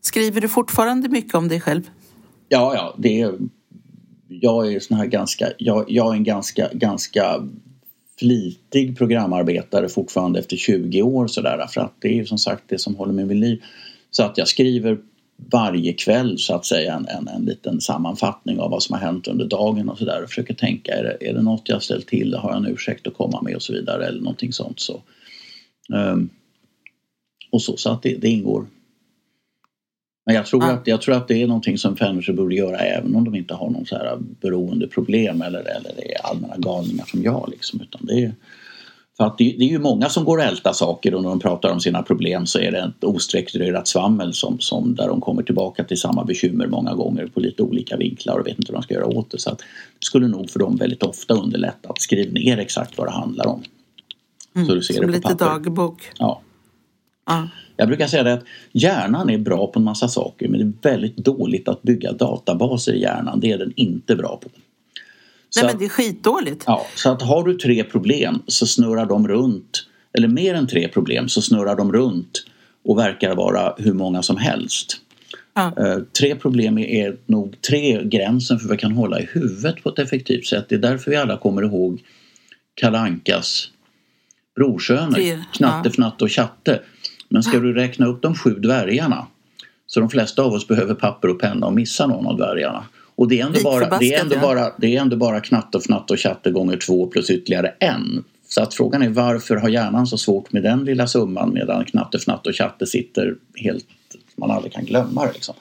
Skriver 0.00 0.40
du 0.40 0.48
fortfarande 0.48 1.08
mycket 1.08 1.34
om 1.34 1.48
dig 1.48 1.60
själv? 1.60 1.90
Ja, 2.48 2.74
ja, 2.74 2.94
det 2.98 3.20
är, 3.20 3.34
jag 4.28 4.72
är 4.72 4.80
sån 4.80 4.96
här 4.96 5.06
ganska, 5.06 5.48
jag, 5.58 5.84
jag 5.88 6.12
är 6.12 6.16
en 6.16 6.24
ganska, 6.24 6.68
ganska 6.72 7.42
flitig 8.18 8.98
programarbetare 8.98 9.88
fortfarande 9.88 10.38
efter 10.38 10.56
20 10.56 11.02
år 11.02 11.26
sådär 11.26 11.66
för 11.70 11.80
att 11.80 11.94
det 11.98 12.08
är 12.08 12.14
ju 12.14 12.26
som 12.26 12.38
sagt 12.38 12.64
det 12.66 12.78
som 12.78 12.96
håller 12.96 13.12
mig 13.12 13.24
vid 13.24 13.36
liv. 13.36 13.62
Så 14.10 14.22
att 14.22 14.38
jag 14.38 14.48
skriver 14.48 14.98
varje 15.36 15.92
kväll 15.92 16.38
så 16.38 16.54
att 16.54 16.66
säga 16.66 16.94
en, 16.94 17.08
en, 17.08 17.28
en 17.28 17.44
liten 17.44 17.80
sammanfattning 17.80 18.60
av 18.60 18.70
vad 18.70 18.82
som 18.82 18.92
har 18.92 19.00
hänt 19.00 19.28
under 19.28 19.44
dagen 19.44 19.88
och 19.88 19.98
sådär 19.98 20.22
och 20.22 20.28
försöker 20.28 20.54
tänka 20.54 20.92
är 20.92 21.04
det, 21.04 21.28
är 21.28 21.34
det 21.34 21.42
något 21.42 21.68
jag 21.68 21.82
ställt 21.82 22.06
till, 22.06 22.34
har 22.34 22.50
jag 22.50 22.58
en 22.58 22.72
ursäkt 22.72 23.06
att 23.06 23.14
komma 23.14 23.42
med 23.42 23.56
och 23.56 23.62
så 23.62 23.72
vidare 23.72 24.06
eller 24.06 24.20
någonting 24.20 24.52
sånt 24.52 24.80
så. 24.80 25.02
Um, 25.92 26.28
och 27.50 27.62
så, 27.62 27.76
så 27.76 27.90
att 27.90 28.02
det, 28.02 28.16
det 28.16 28.28
ingår. 28.28 28.66
Men 30.26 30.34
jag 30.34 30.46
tror, 30.46 30.64
ah. 30.64 30.72
att, 30.72 30.86
jag 30.86 31.00
tror 31.00 31.14
att 31.14 31.28
det 31.28 31.42
är 31.42 31.46
någonting 31.46 31.78
som 31.78 31.96
människor 32.00 32.32
borde 32.32 32.54
göra 32.54 32.78
även 32.78 33.16
om 33.16 33.24
de 33.24 33.34
inte 33.34 33.54
har 33.54 33.70
någon 33.70 33.86
så 33.86 33.96
här 33.96 34.18
beroendeproblem 34.40 35.42
eller, 35.42 35.58
eller 35.58 35.90
är 35.90 36.26
allmänna 36.26 36.56
galningar 36.56 37.04
som 37.04 37.22
jag. 37.22 37.48
Liksom, 37.52 37.80
utan 37.80 38.06
det 38.06 38.24
är, 38.24 38.34
för 39.16 39.24
att 39.24 39.38
det, 39.38 39.54
det, 39.58 39.64
är 39.64 39.68
ju 39.68 39.78
många 39.78 40.08
som 40.08 40.24
går 40.24 40.38
och 40.38 40.44
ältar 40.44 40.72
saker 40.72 41.14
och 41.14 41.22
när 41.22 41.28
de 41.28 41.40
pratar 41.40 41.72
om 41.72 41.80
sina 41.80 42.02
problem 42.02 42.46
så 42.46 42.58
är 42.58 42.72
det 42.72 42.78
ett 42.78 43.04
ostrukturerat 43.04 43.88
svammel 43.88 44.32
som, 44.32 44.60
som 44.60 44.94
där 44.94 45.08
de 45.08 45.20
kommer 45.20 45.42
tillbaka 45.42 45.84
till 45.84 46.00
samma 46.00 46.24
bekymmer 46.24 46.66
många 46.66 46.94
gånger 46.94 47.26
på 47.26 47.40
lite 47.40 47.62
olika 47.62 47.96
vinklar 47.96 48.38
och 48.38 48.46
vet 48.46 48.58
inte 48.58 48.72
vad 48.72 48.80
de 48.80 48.84
ska 48.84 48.94
göra 48.94 49.06
åt 49.06 49.30
det. 49.30 49.38
Så 49.38 49.50
att 49.50 49.58
det 49.58 50.06
skulle 50.06 50.28
nog 50.28 50.50
för 50.50 50.58
dem 50.58 50.76
väldigt 50.76 51.02
ofta 51.02 51.34
underlätta 51.34 51.88
att 51.88 52.00
skriva 52.00 52.32
ner 52.32 52.58
exakt 52.58 52.98
vad 52.98 53.06
det 53.06 53.12
handlar 53.12 53.46
om. 53.46 53.62
Mm, 54.56 54.68
så 54.68 54.74
du 54.74 54.82
ser 54.82 54.94
som 54.94 55.00
det 55.00 55.06
på 55.06 55.12
lite 55.12 55.28
papper. 55.28 55.44
dagbok. 55.44 56.10
Ja. 56.18 56.40
Ah. 57.24 57.42
Jag 57.76 57.88
brukar 57.88 58.06
säga 58.06 58.22
det 58.22 58.32
att 58.32 58.44
hjärnan 58.72 59.30
är 59.30 59.38
bra 59.38 59.66
på 59.66 59.78
en 59.78 59.84
massa 59.84 60.08
saker 60.08 60.48
men 60.48 60.60
det 60.60 60.88
är 60.88 60.92
väldigt 60.92 61.16
dåligt 61.16 61.68
att 61.68 61.82
bygga 61.82 62.12
databaser 62.12 62.92
i 62.92 63.00
hjärnan. 63.00 63.40
Det 63.40 63.52
är 63.52 63.58
den 63.58 63.72
inte 63.76 64.16
bra 64.16 64.40
på. 64.42 64.48
Nej 65.56 65.64
men 65.64 65.78
det 65.78 65.84
är 65.84 65.88
skitdåligt. 65.88 66.64
Ja, 66.66 66.86
så 66.94 67.10
att 67.10 67.22
har 67.22 67.44
du 67.44 67.54
tre 67.54 67.84
problem 67.84 68.42
så 68.46 68.66
snurrar 68.66 69.06
de 69.06 69.28
runt, 69.28 69.86
eller 70.12 70.28
mer 70.28 70.54
än 70.54 70.66
tre 70.66 70.88
problem 70.88 71.28
så 71.28 71.42
snurrar 71.42 71.76
de 71.76 71.92
runt 71.92 72.46
och 72.84 72.98
verkar 72.98 73.34
vara 73.34 73.74
hur 73.78 73.92
många 73.92 74.22
som 74.22 74.36
helst. 74.36 75.00
Ja. 75.54 75.72
Uh, 75.78 76.02
tre 76.18 76.34
problem 76.34 76.78
är 76.78 77.16
nog 77.26 77.60
tre 77.60 78.04
gränsen 78.04 78.58
för 78.58 78.68
vad 78.68 78.76
vi 78.76 78.80
kan 78.80 78.92
hålla 78.92 79.20
i 79.20 79.28
huvudet 79.32 79.82
på 79.82 79.88
ett 79.88 79.98
effektivt 79.98 80.46
sätt. 80.46 80.66
Det 80.68 80.74
är 80.74 80.78
därför 80.78 81.10
vi 81.10 81.16
alla 81.16 81.36
kommer 81.36 81.62
ihåg 81.62 82.02
Kalankas 82.74 83.70
brorsöner, 84.56 85.44
Knatte, 85.52 85.88
Fnatte 85.88 86.24
och 86.24 86.30
Chatte. 86.30 86.80
Men 87.34 87.42
ska 87.42 87.58
du 87.58 87.72
räkna 87.72 88.06
upp 88.06 88.22
de 88.22 88.34
sju 88.34 88.54
dvärgarna 88.54 89.26
så 89.86 90.00
de 90.00 90.10
flesta 90.10 90.42
av 90.42 90.52
oss 90.52 90.68
behöver 90.68 90.94
papper 90.94 91.28
och 91.28 91.40
penna 91.40 91.66
och 91.66 91.72
missa 91.72 92.06
någon 92.06 92.26
av 92.26 92.36
dvärgarna. 92.36 92.84
Och 93.14 93.28
det 93.28 93.40
är 93.40 93.46
ändå, 93.46 93.60
bara, 93.64 93.98
det 93.98 94.14
är 94.14 94.20
ändå, 94.20 94.38
bara, 94.38 94.72
det 94.78 94.96
är 94.96 95.00
ändå 95.00 95.16
bara 95.16 95.40
knatt 95.40 95.74
och 95.74 95.82
fnatt 95.82 96.10
och 96.10 96.20
chatte 96.20 96.50
gånger 96.50 96.76
två 96.76 97.06
plus 97.06 97.30
ytterligare 97.30 97.74
en. 97.78 98.24
Så 98.48 98.62
att 98.62 98.74
frågan 98.74 99.02
är 99.02 99.08
varför 99.08 99.56
har 99.56 99.68
hjärnan 99.68 100.06
så 100.06 100.18
svårt 100.18 100.52
med 100.52 100.62
den 100.62 100.84
lilla 100.84 101.06
summan 101.06 101.52
medan 101.54 101.84
knatte, 101.84 102.18
fnatt 102.18 102.46
och 102.46 102.54
chatte 102.54 102.86
sitter 102.86 103.34
helt, 103.54 103.86
man 104.36 104.50
aldrig 104.50 104.72
kan 104.72 104.84
glömma 104.84 105.26
det 105.26 105.32
liksom. 105.32 105.54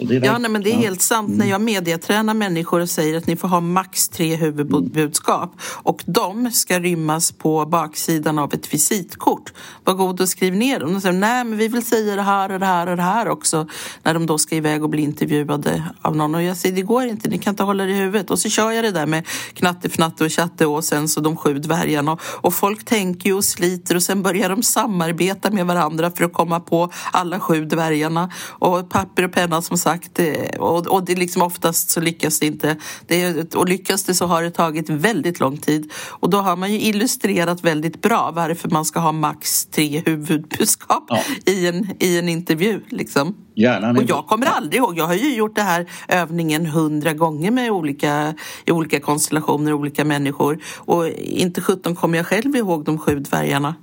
Ja, 0.00 0.38
nej, 0.38 0.50
men 0.50 0.62
det 0.62 0.70
är 0.70 0.76
helt 0.76 1.02
sant. 1.02 1.28
Mm. 1.28 1.38
När 1.38 1.46
jag 1.46 1.60
mediatränar 1.60 2.34
människor 2.34 2.80
och 2.80 2.90
säger 2.90 3.18
att 3.18 3.26
ni 3.26 3.36
får 3.36 3.48
ha 3.48 3.60
max 3.60 4.08
tre 4.08 4.36
huvudbudskap 4.36 5.52
och 5.62 6.02
de 6.06 6.50
ska 6.50 6.80
rymmas 6.80 7.32
på 7.32 7.66
baksidan 7.66 8.38
av 8.38 8.54
ett 8.54 8.74
visitkort. 8.74 9.52
Var 9.84 9.94
god 9.94 10.20
och 10.20 10.28
skriv 10.28 10.56
ner 10.56 10.80
dem. 10.80 10.92
De 10.92 11.00
säger 11.00 11.18
nej, 11.18 11.44
men 11.44 11.58
vi 11.58 11.68
vill 11.68 11.86
säga 11.86 12.16
det 12.16 12.22
här 12.22 12.52
och 12.52 12.60
det 12.60 12.66
här 12.66 12.86
och 12.86 12.96
det 12.96 13.02
här 13.02 13.28
också 13.28 13.66
när 14.02 14.14
de 14.14 14.26
då 14.26 14.38
ska 14.38 14.56
iväg 14.56 14.82
och 14.82 14.90
bli 14.90 15.02
intervjuade 15.02 15.84
av 16.02 16.16
någon. 16.16 16.34
Och 16.34 16.42
jag 16.42 16.56
säger 16.56 16.76
det 16.76 16.82
går 16.82 17.04
inte, 17.04 17.28
ni 17.28 17.38
kan 17.38 17.52
inte 17.52 17.62
hålla 17.62 17.84
det 17.84 17.92
i 17.92 17.94
huvudet. 17.94 18.30
Och 18.30 18.38
så 18.38 18.48
kör 18.48 18.70
jag 18.70 18.84
det 18.84 18.90
där 18.90 19.06
med 19.06 19.26
knatte, 19.54 19.88
fnatte 19.88 20.24
och 20.24 20.32
chatte 20.32 20.66
och 20.66 20.84
sen 20.84 21.08
så 21.08 21.20
de 21.20 21.36
sju 21.36 21.54
dvärgarna. 21.54 22.18
Och 22.22 22.54
folk 22.54 22.84
tänker 22.84 23.28
ju 23.28 23.36
och 23.36 23.44
sliter 23.44 23.94
och 23.94 24.02
sen 24.02 24.22
börjar 24.22 24.48
de 24.48 24.62
samarbeta 24.62 25.50
med 25.50 25.66
varandra 25.66 26.10
för 26.10 26.24
att 26.24 26.32
komma 26.32 26.60
på 26.60 26.90
alla 27.12 27.40
sju 27.40 27.64
dvärgarna. 27.64 28.30
Och 28.48 28.90
papper 28.90 29.24
och 29.24 29.32
penna 29.32 29.62
som 29.62 29.78
sagt 29.78 29.89
sagt. 29.90 30.18
Eh, 30.18 30.60
och, 30.60 30.86
och 30.86 31.04
det 31.04 31.14
liksom 31.14 31.42
oftast 31.42 31.90
så 31.90 32.00
lyckas 32.00 32.40
det 32.40 32.46
inte. 32.46 32.76
Det, 33.06 33.54
och 33.54 33.68
lyckas 33.68 34.04
det 34.04 34.14
så 34.14 34.26
har 34.26 34.42
det 34.42 34.50
tagit 34.50 34.90
väldigt 34.90 35.40
lång 35.40 35.56
tid. 35.56 35.92
Och 36.20 36.30
då 36.30 36.38
har 36.38 36.56
man 36.56 36.72
ju 36.72 36.80
illustrerat 36.80 37.64
väldigt 37.64 38.02
bra 38.02 38.32
varför 38.34 38.70
man 38.70 38.84
ska 38.84 39.00
ha 39.00 39.12
max 39.12 39.66
tre 39.66 40.02
huvudbudskap 40.06 41.04
ja. 41.08 41.22
i, 41.46 41.66
en, 41.66 41.86
i 41.98 42.18
en 42.18 42.28
intervju. 42.28 42.80
Liksom. 42.88 43.34
Gärna. 43.54 44.00
Och 44.00 44.04
jag 44.08 44.26
kommer 44.26 44.46
aldrig 44.46 44.78
ihåg, 44.82 44.98
jag 44.98 45.06
har 45.06 45.14
ju 45.14 45.34
gjort 45.34 45.56
det 45.56 45.62
här 45.62 45.86
övningen 46.08 46.66
hundra 46.66 47.12
gånger 47.12 47.50
med 47.50 47.70
olika, 47.70 48.34
i 48.66 48.72
olika 48.72 49.00
konstellationer, 49.00 49.72
olika 49.72 50.04
människor. 50.04 50.58
Och 50.76 51.08
inte 51.08 51.60
sjutton 51.60 51.94
kommer 51.94 52.18
jag 52.18 52.26
själv 52.26 52.56
ihåg 52.56 52.84
de 52.84 52.98
sju 52.98 53.18
dvärgarna. 53.18 53.74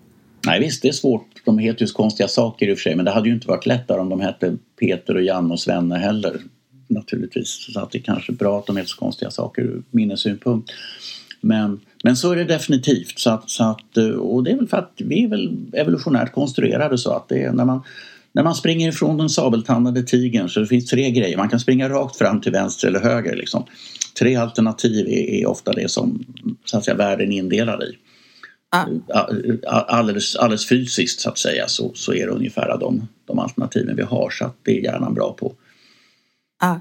Nej 0.47 0.59
visst, 0.59 0.81
det 0.81 0.87
är 0.87 0.91
svårt. 0.93 1.27
De 1.45 1.57
heter 1.57 1.85
ju 1.85 1.87
konstiga 1.87 2.27
saker 2.27 2.67
i 2.67 2.73
och 2.73 2.77
för 2.77 2.81
sig 2.81 2.95
men 2.95 3.05
det 3.05 3.11
hade 3.11 3.29
ju 3.29 3.35
inte 3.35 3.47
varit 3.47 3.65
lättare 3.65 3.99
om 3.99 4.09
de 4.09 4.21
hette 4.21 4.57
Peter 4.79 5.15
och 5.15 5.23
Jan 5.23 5.51
och 5.51 5.59
Svenne 5.59 5.97
heller. 5.97 6.41
Naturligtvis. 6.87 7.73
Så 7.73 7.79
att 7.79 7.91
det 7.91 7.97
är 7.97 8.01
kanske 8.01 8.31
är 8.31 8.35
bra 8.35 8.59
att 8.59 8.65
de 8.65 8.77
heter 8.77 8.89
så 8.89 8.97
konstiga 8.97 9.31
saker 9.31 9.61
ur 9.61 9.83
minnessynpunkt. 9.91 10.71
Men, 11.41 11.79
men 12.03 12.17
så 12.17 12.31
är 12.31 12.35
det 12.35 12.43
definitivt. 12.43 13.19
Så 13.19 13.29
att, 13.29 13.49
så 13.49 13.63
att, 13.63 13.97
och 14.19 14.43
det 14.43 14.51
är 14.51 14.55
väl 14.55 14.67
för 14.67 14.77
att 14.77 14.93
vi 14.97 15.23
är 15.23 15.27
väl 15.27 15.57
evolutionärt 15.73 16.31
konstruerade 16.31 16.97
så 16.97 17.11
att 17.11 17.29
det 17.29 17.43
är 17.43 17.51
när 17.51 17.65
man 17.65 17.83
när 18.31 18.43
man 18.43 18.55
springer 18.55 18.89
ifrån 18.89 19.17
den 19.17 19.29
sabeltandade 19.29 20.03
tigern 20.03 20.49
så 20.49 20.59
det 20.59 20.67
finns 20.67 20.85
tre 20.85 21.11
grejer. 21.11 21.37
Man 21.37 21.49
kan 21.49 21.59
springa 21.59 21.89
rakt 21.89 22.17
fram 22.17 22.41
till 22.41 22.51
vänster 22.51 22.87
eller 22.87 22.99
höger. 22.99 23.35
Liksom. 23.35 23.63
Tre 24.19 24.35
alternativ 24.35 25.07
är, 25.07 25.41
är 25.41 25.45
ofta 25.45 25.71
det 25.73 25.91
som 25.91 26.25
så 26.65 26.77
att 26.77 26.85
säga, 26.85 26.97
världen 26.97 27.31
är 27.31 27.37
indelad 27.37 27.83
i. 27.83 27.97
Alldeles, 29.67 30.35
alldeles 30.35 30.69
fysiskt 30.69 31.19
så 31.19 31.29
att 31.29 31.37
säga 31.37 31.67
så, 31.67 31.91
så 31.95 32.13
är 32.13 32.25
det 32.25 32.31
ungefär 32.31 32.77
de, 32.79 33.07
de 33.25 33.39
alternativen 33.39 33.95
vi 33.95 34.03
har 34.03 34.29
så 34.29 34.45
att 34.45 34.55
det 34.63 34.77
är 34.79 34.83
hjärnan 34.83 35.13
bra 35.13 35.33
på. 35.33 35.53
Ah. 36.59 36.75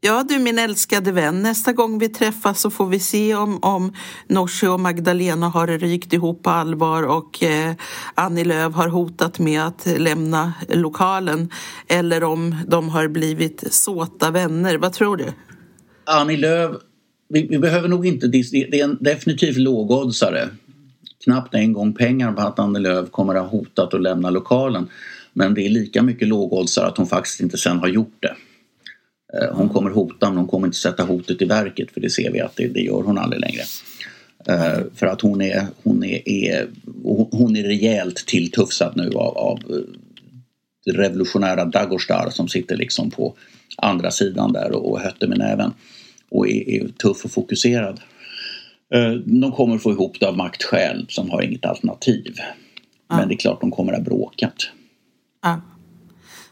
Ja 0.00 0.24
du 0.28 0.38
min 0.38 0.58
älskade 0.58 1.12
vän, 1.12 1.42
nästa 1.42 1.72
gång 1.72 1.98
vi 1.98 2.08
träffas 2.08 2.60
så 2.60 2.70
får 2.70 2.86
vi 2.86 2.98
se 2.98 3.34
om, 3.34 3.58
om 3.62 3.92
Nooshi 4.28 4.66
och 4.66 4.80
Magdalena 4.80 5.48
har 5.48 5.66
rykt 5.66 6.12
ihop 6.12 6.42
på 6.42 6.50
allvar 6.50 7.02
och 7.02 7.42
eh, 7.42 7.74
Annie 8.14 8.44
Lööf 8.44 8.74
har 8.74 8.88
hotat 8.88 9.38
med 9.38 9.62
att 9.62 9.86
lämna 9.98 10.52
lokalen 10.68 11.50
eller 11.88 12.24
om 12.24 12.56
de 12.68 12.88
har 12.88 13.08
blivit 13.08 13.64
såta 13.70 14.30
vänner. 14.30 14.78
Vad 14.78 14.92
tror 14.92 15.16
du? 15.16 15.32
Annie 16.04 16.36
Lööf, 16.36 16.76
vi, 17.28 17.46
vi 17.46 17.58
behöver 17.58 17.88
nog 17.88 18.06
inte, 18.06 18.26
det 18.26 18.38
är 18.52 18.84
en 18.84 18.98
definitivt 19.00 19.56
lågoddsare 19.56 20.48
knappt 21.26 21.54
en 21.54 21.72
gång 21.72 21.92
pengar 21.92 22.32
på 22.32 22.40
att 22.40 22.58
Annie 22.58 22.78
Lööf 22.78 23.10
kommer 23.10 23.34
att 23.34 23.42
ha 23.42 23.48
hotat 23.48 23.94
att 23.94 24.02
lämna 24.02 24.30
lokalen. 24.30 24.88
Men 25.32 25.54
det 25.54 25.66
är 25.66 25.68
lika 25.68 26.02
mycket 26.02 26.28
lågoddsare 26.28 26.86
att 26.86 26.96
hon 26.96 27.06
faktiskt 27.06 27.40
inte 27.40 27.58
sen 27.58 27.78
har 27.78 27.88
gjort 27.88 28.16
det. 28.20 28.34
Eh, 29.38 29.56
hon 29.56 29.68
kommer 29.68 29.90
hota 29.90 30.28
men 30.28 30.38
hon 30.38 30.46
kommer 30.46 30.66
inte 30.66 30.78
sätta 30.78 31.02
hotet 31.02 31.42
i 31.42 31.44
verket 31.44 31.90
för 31.90 32.00
det 32.00 32.10
ser 32.10 32.30
vi 32.32 32.40
att 32.40 32.56
det, 32.56 32.66
det 32.66 32.80
gör 32.80 33.02
hon 33.02 33.18
aldrig 33.18 33.40
längre. 33.40 33.62
Eh, 34.48 34.80
för 34.94 35.06
att 35.06 35.20
hon 35.20 35.42
är, 35.42 35.66
hon 35.82 36.04
är, 36.04 36.28
är, 36.28 36.68
hon 37.30 37.56
är 37.56 37.62
rejält 37.62 38.16
tilltufsad 38.26 38.92
nu 38.96 39.08
av, 39.08 39.38
av 39.38 39.58
det 40.84 40.92
revolutionära 40.92 41.64
Dagostar 41.64 42.30
som 42.30 42.48
sitter 42.48 42.76
liksom 42.76 43.10
på 43.10 43.34
andra 43.76 44.10
sidan 44.10 44.52
där 44.52 44.72
och, 44.72 44.90
och 44.90 45.00
hötter 45.00 45.26
med 45.26 45.38
näven 45.38 45.72
och 46.30 46.48
är, 46.48 46.68
är 46.68 46.88
tuff 46.88 47.24
och 47.24 47.30
fokuserad. 47.30 48.00
Eh, 48.94 49.12
de 49.12 49.52
kommer 49.52 49.78
få 49.78 49.90
ihop 49.90 50.20
det 50.20 50.26
av 50.26 50.36
maktskäl 50.36 51.06
som 51.08 51.30
har 51.30 51.42
inget 51.42 51.64
alternativ. 51.64 52.34
Ja. 53.08 53.16
Men 53.16 53.28
det 53.28 53.34
är 53.34 53.38
klart 53.38 53.60
de 53.60 53.70
kommer 53.70 53.92
att 53.92 53.98
ha 53.98 54.04
bråkat. 54.04 54.70
Ja. 55.42 55.60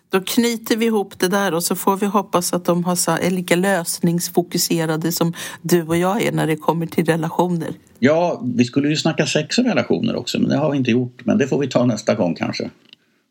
Då 0.08 0.20
knyter 0.20 0.76
vi 0.76 0.86
ihop 0.86 1.18
det 1.18 1.28
där 1.28 1.54
och 1.54 1.64
så 1.64 1.76
får 1.76 1.96
vi 1.96 2.06
hoppas 2.06 2.52
att 2.52 2.64
de 2.64 2.84
har, 2.84 3.18
är 3.18 3.30
lika 3.30 3.56
lösningsfokuserade 3.56 5.12
som 5.12 5.32
du 5.62 5.82
och 5.82 5.96
jag 5.96 6.22
är 6.22 6.32
när 6.32 6.46
det 6.46 6.56
kommer 6.56 6.86
till 6.86 7.04
relationer. 7.04 7.70
Ja, 7.98 8.42
vi 8.54 8.64
skulle 8.64 8.88
ju 8.88 8.96
snacka 8.96 9.26
sex 9.26 9.58
och 9.58 9.64
relationer 9.64 10.16
också 10.16 10.38
men 10.38 10.48
det 10.48 10.56
har 10.56 10.70
vi 10.70 10.78
inte 10.78 10.90
gjort. 10.90 11.24
Men 11.24 11.38
det 11.38 11.46
får 11.46 11.58
vi 11.58 11.68
ta 11.68 11.86
nästa 11.86 12.14
gång 12.14 12.34
kanske. 12.34 12.70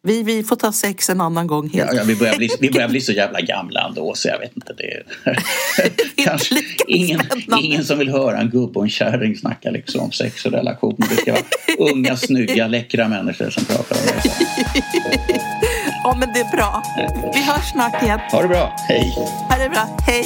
Vi, 0.06 0.24
vi 0.24 0.44
får 0.44 0.56
ta 0.56 0.72
sex 0.72 1.10
en 1.10 1.22
annan 1.22 1.48
gång. 1.48 1.70
Ja, 1.74 1.86
ja, 1.94 2.04
vi, 2.06 2.16
börjar 2.16 2.38
bli, 2.38 2.50
vi 2.60 2.70
börjar 2.70 2.88
bli 2.88 3.02
så 3.02 3.12
jävla 3.12 3.42
gamla 3.42 3.88
ändå 3.88 4.14
så 4.16 4.28
jag 4.28 4.40
vet 4.40 4.56
inte. 4.56 4.74
Det 4.74 4.84
är, 4.84 5.04
kanske 6.26 6.56
ingen, 6.88 7.22
ingen 7.60 7.86
som 7.86 8.00
vill 8.00 8.10
höra 8.10 8.38
en 8.38 8.50
gubbe 8.50 8.80
och 8.80 8.86
en 8.86 8.90
kärring 8.90 9.38
snacka 9.38 9.70
liksom 9.70 10.02
om 10.02 10.12
sex 10.12 10.46
och 10.46 10.52
relationer. 10.52 11.08
Det 11.10 11.16
ska 11.16 11.32
vara 11.32 11.92
unga, 11.92 12.18
snygga, 12.18 12.68
läckra 12.68 13.08
människor 13.08 13.50
som 13.50 13.66
pratar 13.66 13.96
om 13.96 14.02
det. 14.06 14.22
Ja, 16.04 16.16
men 16.20 16.34
det 16.34 16.40
är 16.40 16.52
bra. 16.58 16.84
Vi 17.34 17.44
hörs 17.44 17.72
snart 17.72 18.04
igen. 18.04 18.20
Ha 18.32 18.42
det 18.42 18.48
bra. 18.48 18.76
Hej. 18.88 19.14
Ha 19.50 19.58
det 19.58 19.70
bra. 19.70 19.98
Hej. 20.08 20.26